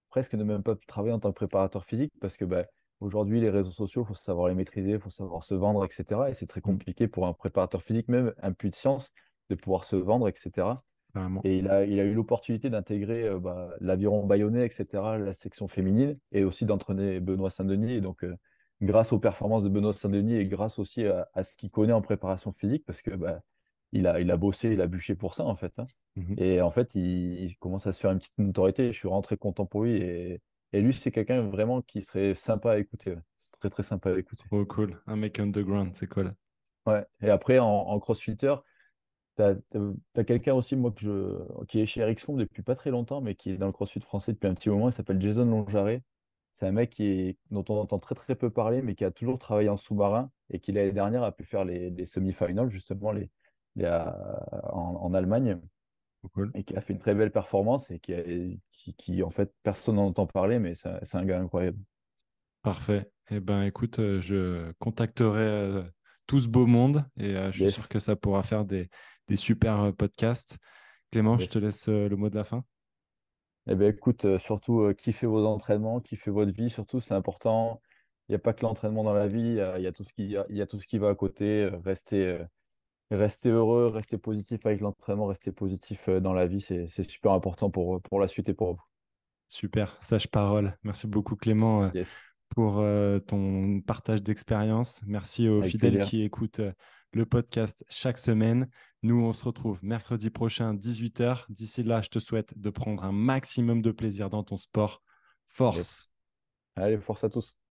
presque 0.10 0.34
ne 0.34 0.44
même 0.44 0.64
pas 0.64 0.76
travailler 0.88 1.14
en 1.14 1.20
tant 1.20 1.30
que 1.32 1.36
préparateur 1.36 1.86
physique 1.86 2.14
parce 2.20 2.36
que 2.36 2.46
bah, 2.46 2.66
aujourd'hui 3.00 3.40
les 3.42 3.50
réseaux 3.50 3.72
sociaux, 3.72 4.04
il 4.04 4.08
faut 4.08 4.16
savoir 4.16 4.48
les 4.48 4.56
maîtriser, 4.56 4.92
il 4.92 5.00
faut 5.00 5.10
savoir 5.10 5.44
se 5.44 5.54
vendre, 5.54 5.86
etc. 5.86 6.22
Et 6.30 6.34
c'est 6.34 6.48
très 6.48 6.60
mmh. 6.60 6.64
compliqué 6.64 7.08
pour 7.08 7.28
un 7.28 7.34
préparateur 7.34 7.84
physique, 7.84 8.08
même 8.08 8.34
un 8.42 8.54
puits 8.54 8.72
de 8.72 8.76
science, 8.76 9.12
de 9.50 9.56
pouvoir 9.56 9.86
se 9.86 9.96
vendre, 9.96 10.28
etc. 10.28 10.68
Et 11.44 11.58
il 11.58 11.70
a, 11.70 11.86
il 11.86 12.00
a 12.00 12.04
eu 12.04 12.14
l'opportunité 12.14 12.70
d'intégrer 12.70 13.28
euh, 13.28 13.40
bah, 13.40 13.70
l'aviron 13.82 14.26
bayonnais, 14.26 14.66
etc., 14.66 14.86
la 15.18 15.34
section 15.34 15.68
féminine, 15.68 16.18
et 16.32 16.44
aussi 16.44 16.66
d'entraîner 16.66 17.20
Benoît 17.20 17.50
Saint-Denis. 17.50 17.94
Et 17.94 18.02
donc, 18.02 18.24
euh, 18.24 18.36
grâce 18.82 19.12
aux 19.12 19.20
performances 19.20 19.64
de 19.64 19.70
Benoît 19.70 19.94
Saint-Denis 19.94 20.36
et 20.36 20.46
grâce 20.46 20.78
aussi 20.78 21.06
à, 21.06 21.44
ce 21.44 21.56
qu'il 21.56 21.72
connaît 21.72 21.94
en 21.94 22.02
préparation 22.02 22.52
physique, 22.52 22.84
parce 22.86 23.02
que 23.02 23.12
bah, 23.12 23.42
il 23.92 24.08
a, 24.08 24.20
il 24.20 24.30
a 24.32 24.38
bossé, 24.38 24.70
il 24.72 24.82
a 24.82 24.88
bûché 24.88 25.16
pour 25.16 25.36
ça, 25.36 25.46
en 25.46 25.56
fait. 25.56 25.74
Hein. 25.78 25.88
Mmh 26.16 26.34
et 26.38 26.62
en 26.62 26.72
fait, 26.72 26.96
il, 26.96 27.56
commence 27.60 27.88
à 27.88 27.94
se 27.94 28.00
faire 28.00 28.12
une 28.12 28.20
petite 28.20 28.38
notoriété. 28.38 28.92
Je 28.92 28.98
suis 28.98 29.08
rentré 29.08 29.38
content 29.38 29.66
pour 29.66 29.84
lui. 29.84 29.98
Et, 29.98 30.42
et 30.74 30.82
lui, 30.82 30.94
c'est 30.94 31.12
quelqu'un 31.12 31.42
vraiment 31.42 31.82
qui 31.82 32.04
serait 32.04 32.36
sympa 32.36 32.74
à 32.74 32.78
écouter. 32.78 33.16
C'est 33.40 33.52
très, 33.60 33.70
très 33.70 33.84
sympa 33.84 34.12
à 34.12 34.18
écouter. 34.18 34.44
Oh, 34.52 34.66
cool. 34.66 35.02
Un 35.08 35.16
mec 35.16 35.40
underground, 35.40 35.92
c'est 35.96 36.08
cool. 36.08 36.34
Ouais. 36.86 37.06
Et 37.22 37.30
après, 37.30 37.60
en, 37.60 37.68
en 37.68 38.00
crossfitter, 38.00 38.56
tu 39.38 39.44
as, 39.44 40.24
quelqu'un 40.24 40.54
aussi, 40.54 40.76
moi, 40.76 40.92
que 40.92 41.02
je, 41.02 41.66
qui 41.66 41.80
est 41.80 41.86
chez 41.86 42.02
Ericsson 42.02 42.36
depuis 42.36 42.62
pas 42.62 42.76
très 42.76 42.92
longtemps, 42.92 43.22
mais 43.22 43.36
qui 43.36 43.52
est 43.52 43.58
dans 43.58 43.68
le 43.68 43.72
crossfit 43.72 44.02
français 44.02 44.34
depuis 44.34 44.48
un 44.48 44.54
petit 44.54 44.70
moment. 44.70 44.90
Il 44.90 44.94
s'appelle 44.94 45.22
Jason 45.22 45.46
Longaret. 45.46 46.04
C'est 46.54 46.68
un 46.68 46.72
mec 46.72 46.90
qui 46.90 47.06
est, 47.06 47.38
dont 47.52 47.64
on 47.70 47.78
entend 47.78 48.00
très, 48.00 48.16
très 48.16 48.36
peu 48.36 48.50
parler, 48.50 48.82
mais 48.82 48.96
qui 48.96 49.06
a 49.06 49.12
toujours 49.12 49.40
travaillé 49.40 49.70
en 49.70 49.78
sous-marin 49.78 50.30
et 50.50 50.60
qui, 50.60 50.74
l'année 50.74 50.92
dernière, 50.92 51.24
a 51.24 51.32
pu 51.32 51.46
faire 51.46 51.64
les, 51.64 51.90
les 51.90 52.06
semi-finals, 52.06 52.70
justement, 52.70 53.12
les, 53.14 53.30
en, 53.86 55.14
Allemagne 55.14 55.60
et 56.54 56.64
qui 56.64 56.76
a 56.76 56.82
fait 56.82 56.94
une 56.94 57.00
très 57.00 57.16
belle 57.16 57.32
performance 57.32 57.90
et 57.92 58.00
qui, 58.00 58.62
qui, 58.98 59.24
en 59.24 59.30
fait, 59.30 59.54
personne 59.64 59.96
n'en 59.96 60.08
entend 60.08 60.28
parler, 60.28 60.60
mais 60.60 60.74
c'est 60.76 61.16
un 61.16 61.26
gars 61.26 61.40
incroyable. 61.40 61.80
Parfait. 62.62 63.10
Eh 63.32 63.40
ben, 63.40 63.64
écoute, 63.64 64.00
euh, 64.00 64.20
je 64.22 64.72
contacterai 64.80 65.40
euh, 65.40 65.84
tout 66.26 66.40
ce 66.40 66.48
beau 66.48 66.66
monde 66.66 67.06
et 67.18 67.36
euh, 67.36 67.52
je 67.52 67.64
suis 67.64 67.72
sûr 67.72 67.88
que 67.88 68.00
ça 68.00 68.16
pourra 68.16 68.44
faire 68.44 68.66
des, 68.66 68.90
des 69.28 69.36
super 69.36 69.94
podcasts. 69.96 70.58
Clément, 71.12 71.38
je 71.38 71.48
te 71.48 71.58
laisse 71.58 71.88
le 71.88 72.16
mot 72.16 72.30
de 72.30 72.36
la 72.36 72.44
fin. 72.44 72.64
Eh 73.68 73.76
ben, 73.76 73.94
écoute, 73.94 74.38
surtout, 74.38 74.94
kiffez 74.96 75.28
vos 75.28 75.46
entraînements, 75.46 76.00
kiffez 76.00 76.32
votre 76.32 76.52
vie, 76.52 76.70
surtout, 76.70 77.02
c'est 77.02 77.14
important. 77.14 77.82
Il 78.28 78.34
n'y 78.34 78.36
a 78.36 78.40
pas 78.40 78.54
que 78.54 78.62
l'entraînement 78.62 79.04
dans 79.04 79.14
la 79.14 79.28
vie, 79.28 79.60
il 79.78 79.82
y, 79.82 79.88
a, 79.88 79.92
tout 79.92 80.04
ce 80.04 80.14
qui, 80.14 80.36
il 80.50 80.58
y 80.58 80.62
a 80.62 80.68
tout 80.68 80.80
ce 80.80 80.86
qui 80.86 80.98
va 80.98 81.10
à 81.10 81.16
côté. 81.16 81.68
Restez, 81.84 82.40
rester 83.12 83.49
heureux, 83.49 83.88
rester 83.88 84.18
positif 84.18 84.66
avec 84.66 84.82
l'entraînement, 84.82 85.26
rester 85.26 85.51
positif 85.51 86.10
euh, 86.10 86.20
dans 86.20 86.34
la 86.34 86.47
vie, 86.47 86.62
c'est 86.62 87.03
super 87.03 87.32
important 87.32 87.70
pour, 87.70 88.01
pour 88.01 88.20
la 88.20 88.28
suite 88.28 88.49
et 88.49 88.53
pour 88.53 88.74
vous. 88.74 88.82
Super, 89.47 89.97
sage 89.99 90.28
parole. 90.28 90.78
Merci 90.84 91.07
beaucoup 91.07 91.36
Clément 91.36 91.84
euh, 91.84 92.03
pour 92.49 92.80
euh, 92.80 93.20
ton 93.20 93.82
partage 93.82 94.22
d'expérience. 94.22 95.01
Merci 95.07 95.49
aux 95.49 95.64
fidèles 95.64 96.01
qui 96.01 96.22
écoutent 96.22 96.62
le 97.14 97.26
podcast 97.26 97.84
chaque 97.89 98.20
semaine. 98.20 98.70
Nous, 99.01 99.20
on 99.20 99.34
se 99.34 99.43
retrouve 99.43 99.80
mercredi 99.82 100.30
prochain, 100.30 100.76
18h. 100.76 101.45
D'ici 101.49 101.82
là, 101.82 102.01
je 102.01 102.10
te 102.10 102.20
souhaite 102.20 102.57
de 102.57 102.70
prendre 102.70 103.03
un 103.03 103.12
maximum 103.12 103.82
de 103.82 103.91
plaisir 103.91 104.30
dans 104.30 104.43
ton 104.43 104.57
sport. 104.57 105.01
Force. 105.47 106.12
Allez, 106.76 106.99
force 106.99 107.24
à 107.24 107.30
tous. 107.30 107.59